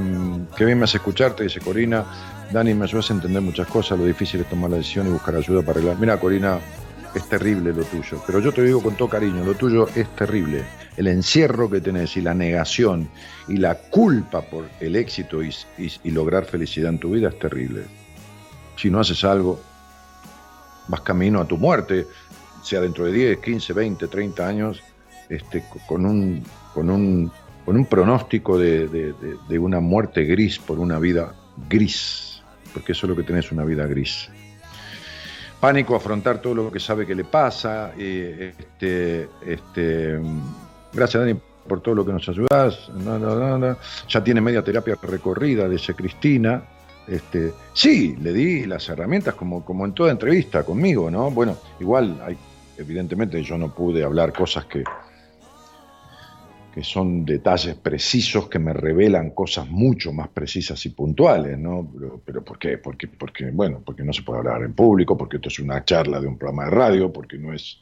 [0.57, 2.05] qué bien me hace escucharte, dice Corina.
[2.53, 3.99] Dani, me ayudas a entender muchas cosas.
[3.99, 5.97] Lo difícil es tomar la decisión y buscar ayuda para arreglar.
[5.99, 6.59] Mira, Corina,
[7.19, 8.23] es terrible lo tuyo.
[8.27, 10.65] Pero yo te digo con todo cariño, lo tuyo es terrible.
[10.97, 13.09] El encierro que tenés y la negación
[13.47, 15.53] y la culpa por el éxito y,
[16.11, 17.82] lograr felicidad en tu vida es terrible.
[18.77, 19.61] Si no haces algo,
[20.89, 22.07] vas camino a tu muerte,
[22.62, 24.82] sea dentro de 10, 15, 20, 30 años,
[25.28, 26.43] este, co- con, un,
[26.74, 27.31] con, un,
[27.65, 28.89] con un pronóstico de-
[29.49, 31.35] de una muerte gris por una vida
[31.69, 32.43] gris,
[32.73, 34.31] porque eso es lo que tenés, una vida gris
[35.60, 37.93] pánico, afrontar todo lo que sabe que le pasa.
[37.97, 40.18] este, este,
[40.93, 43.76] gracias, Dani, por todo lo que nos na.
[44.09, 46.62] Ya tiene media terapia recorrida, dice Cristina.
[47.06, 51.30] Este, sí, le di las herramientas como, como en toda entrevista conmigo, ¿no?
[51.30, 52.36] Bueno, igual, hay,
[52.76, 54.85] evidentemente yo no pude hablar cosas que,
[56.82, 61.90] son detalles precisos que me revelan cosas mucho más precisas y puntuales, ¿no?
[61.94, 62.78] Pero, pero ¿por qué?
[62.78, 66.20] Porque, porque, bueno, porque no se puede hablar en público, porque esto es una charla
[66.20, 67.78] de un programa de radio, porque no es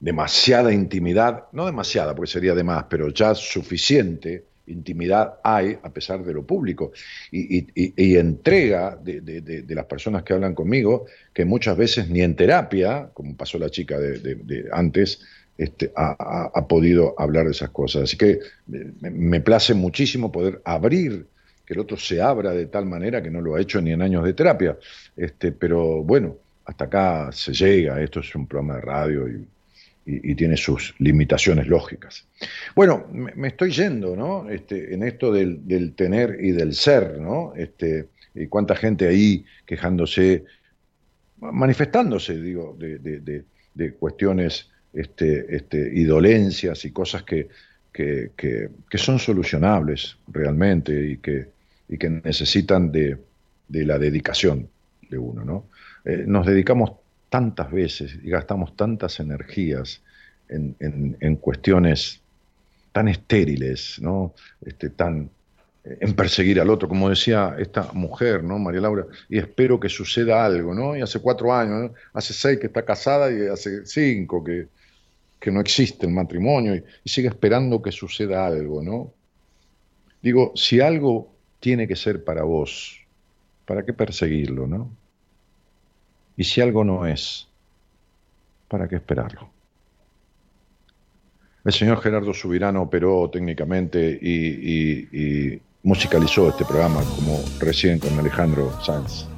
[0.00, 6.24] demasiada intimidad, no demasiada, porque sería de más, pero ya suficiente intimidad hay a pesar
[6.24, 6.92] de lo público
[7.30, 12.20] y, entrega de, de- de- de las personas que hablan conmigo que muchas veces ni
[12.22, 15.20] en terapia, como pasó la chica de antes,
[15.58, 18.04] este, ha, podido hablar de esas cosas.
[18.04, 21.26] Así que me, place muchísimo poder abrir,
[21.64, 24.02] que el otro se abra de tal manera que no lo ha hecho ni en
[24.02, 24.76] años de terapia.
[25.16, 29.46] Este, pero bueno, hasta acá se llega, esto es un programa de radio y,
[30.34, 32.26] tiene sus limitaciones lógicas.
[32.74, 34.50] Bueno, me, estoy yendo, ¿no?
[34.50, 37.52] Este, en esto del, tener y del ser, ¿no?
[37.54, 40.44] Este, y cuánta gente ahí quejándose,
[41.38, 47.48] manifestándose, digo, de, cuestiones este, este, y dolencias y cosas que,
[47.92, 48.28] que,
[48.94, 51.48] son solucionables realmente y que,
[51.88, 53.18] y que necesitan de,
[53.68, 54.68] la dedicación
[55.08, 55.66] de uno, ¿no?
[56.04, 56.92] Eh, nos dedicamos
[57.28, 60.02] tantas veces y gastamos tantas energías
[60.48, 62.20] en, cuestiones
[62.92, 64.34] tan estériles, ¿no?
[64.60, 65.30] Este, tan,
[65.84, 68.58] eh, en perseguir al otro, como decía esta mujer, ¿no?
[68.58, 70.94] María Laura, y espero que suceda algo, ¿no?
[70.94, 74.68] Y hace cuatro años, hace seis que está casada y hace cinco que,
[75.42, 79.12] que no existe el matrimonio y, y, sigue esperando que suceda algo, ¿no?
[80.22, 83.00] Digo, si algo tiene que ser para vos,
[83.66, 84.88] ¿para qué perseguirlo, no?
[86.36, 87.48] Y si algo no es,
[88.68, 89.50] ¿para qué esperarlo?
[91.64, 99.31] El señor Gerardo Subirano operó técnicamente y, musicalizó este programa como recién con Alejandro Sanz.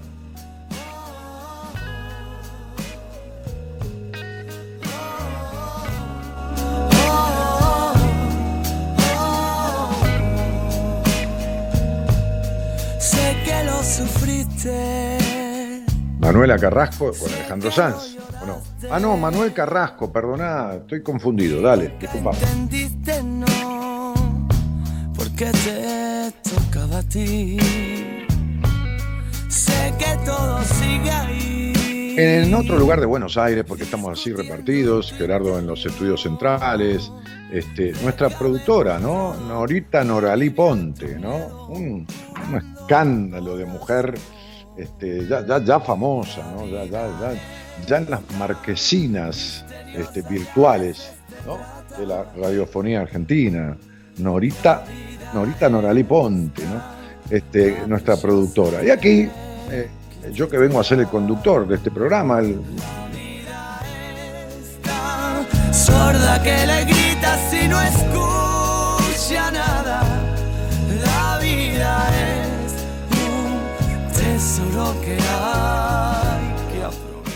[16.35, 18.17] Manuela Carrasco con Alejandro Sanz.
[18.43, 18.61] ¿o no?
[18.91, 21.63] Ah, no, Manuel Carrasco, perdoná, estoy confundido.
[21.63, 22.33] Dale, disculpa.
[22.33, 24.15] Entendiste no,
[25.15, 27.57] porque te tocaba a ti.
[29.49, 32.15] Sé que todo sigue ahí.
[32.19, 37.13] En otro lugar de Buenos Aires, porque estamos así repartidos, Gerardo en los estudios centrales,
[37.53, 39.35] este, nuestra productora, ¿no?
[39.35, 41.69] Norita Noralí Ponte, ¿no?
[41.69, 42.05] Un,
[42.49, 44.15] un escándalo de mujer
[44.77, 46.67] este, ya, ya, ya, famosa, ¿no?
[46.67, 49.65] ya, ya, en las marquesinas
[49.95, 51.13] este, virtuales
[51.99, 53.77] de la radiofonía argentina,
[54.19, 54.85] Norita,
[55.33, 56.63] Norita Noralí Ponte,
[57.31, 58.83] este, nuestra productora.
[58.83, 59.29] Y aquí,
[59.71, 59.89] eh,
[60.33, 62.61] yo que vengo a ser el conductor de este programa, el...
[65.73, 68.54] Sorda que le grita si no escucha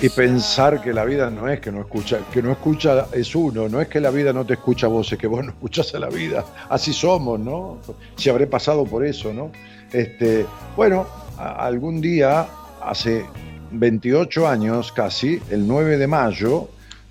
[0.01, 3.69] y pensar que la vida no es que no escucha, que no escucha es uno,
[3.69, 5.93] no es que la vida no te escucha a vos, es que vos no escuchas
[5.95, 6.45] a la vida.
[6.69, 7.79] Así somos, ¿no?
[8.17, 9.51] Si habré pasado por eso, ¿no?
[9.93, 10.47] Este,
[10.77, 11.07] bueno,
[11.37, 12.47] algún día,
[12.81, 13.25] hace
[13.73, 16.69] 28 años casi, el 9 de mayo,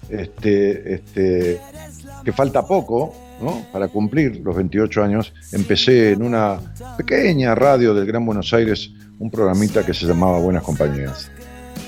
[0.09, 1.59] este, este,
[2.23, 3.65] que falta poco, ¿no?
[3.71, 6.59] para cumplir los 28 años, empecé en una
[6.97, 11.31] pequeña radio del Gran Buenos Aires un programita que se llamaba Buenas Compañías.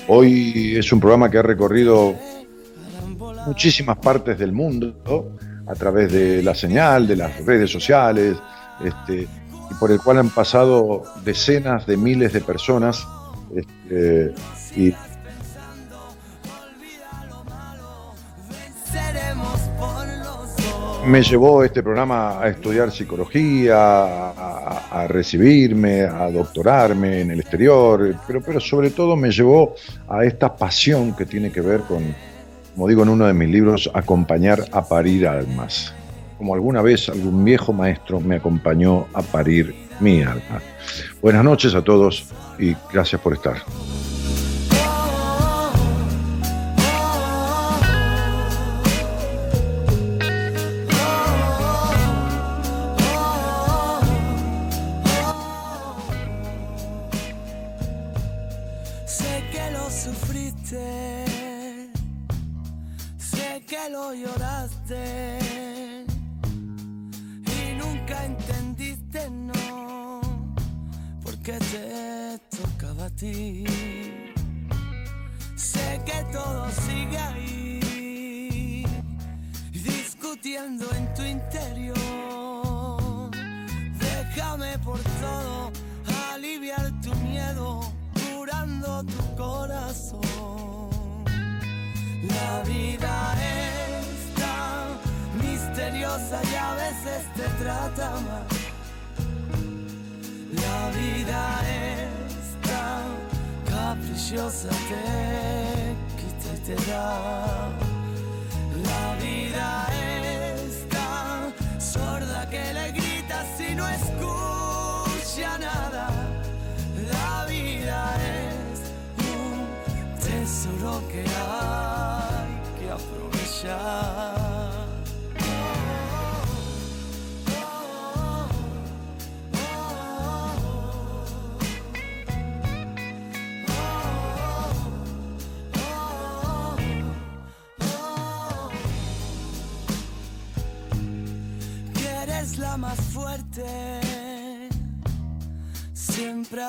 [0.08, 2.14] Hoy es un programa que ha recorrido
[3.46, 5.36] muchísimas partes del mundo
[5.66, 8.36] a través de la señal, de las redes sociales,
[8.84, 13.06] este, y por el cual han pasado decenas de miles de personas
[13.54, 14.34] este,
[14.76, 14.94] y
[21.10, 28.40] me llevó este programa a estudiar psicología, a, recibirme, a doctorarme en el exterior, pero,
[28.40, 29.74] pero sobre todo me llevó
[30.08, 32.14] a esta pasión que tiene que ver con,
[32.74, 35.92] como digo en uno de mis libros, acompañar a parir almas.
[36.38, 40.62] Como alguna vez algún viejo maestro me acompañó a parir mi alma.
[41.20, 42.24] Buenas noches a todos
[42.56, 43.56] y gracias por estar.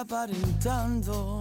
[0.01, 1.40] Aparentando.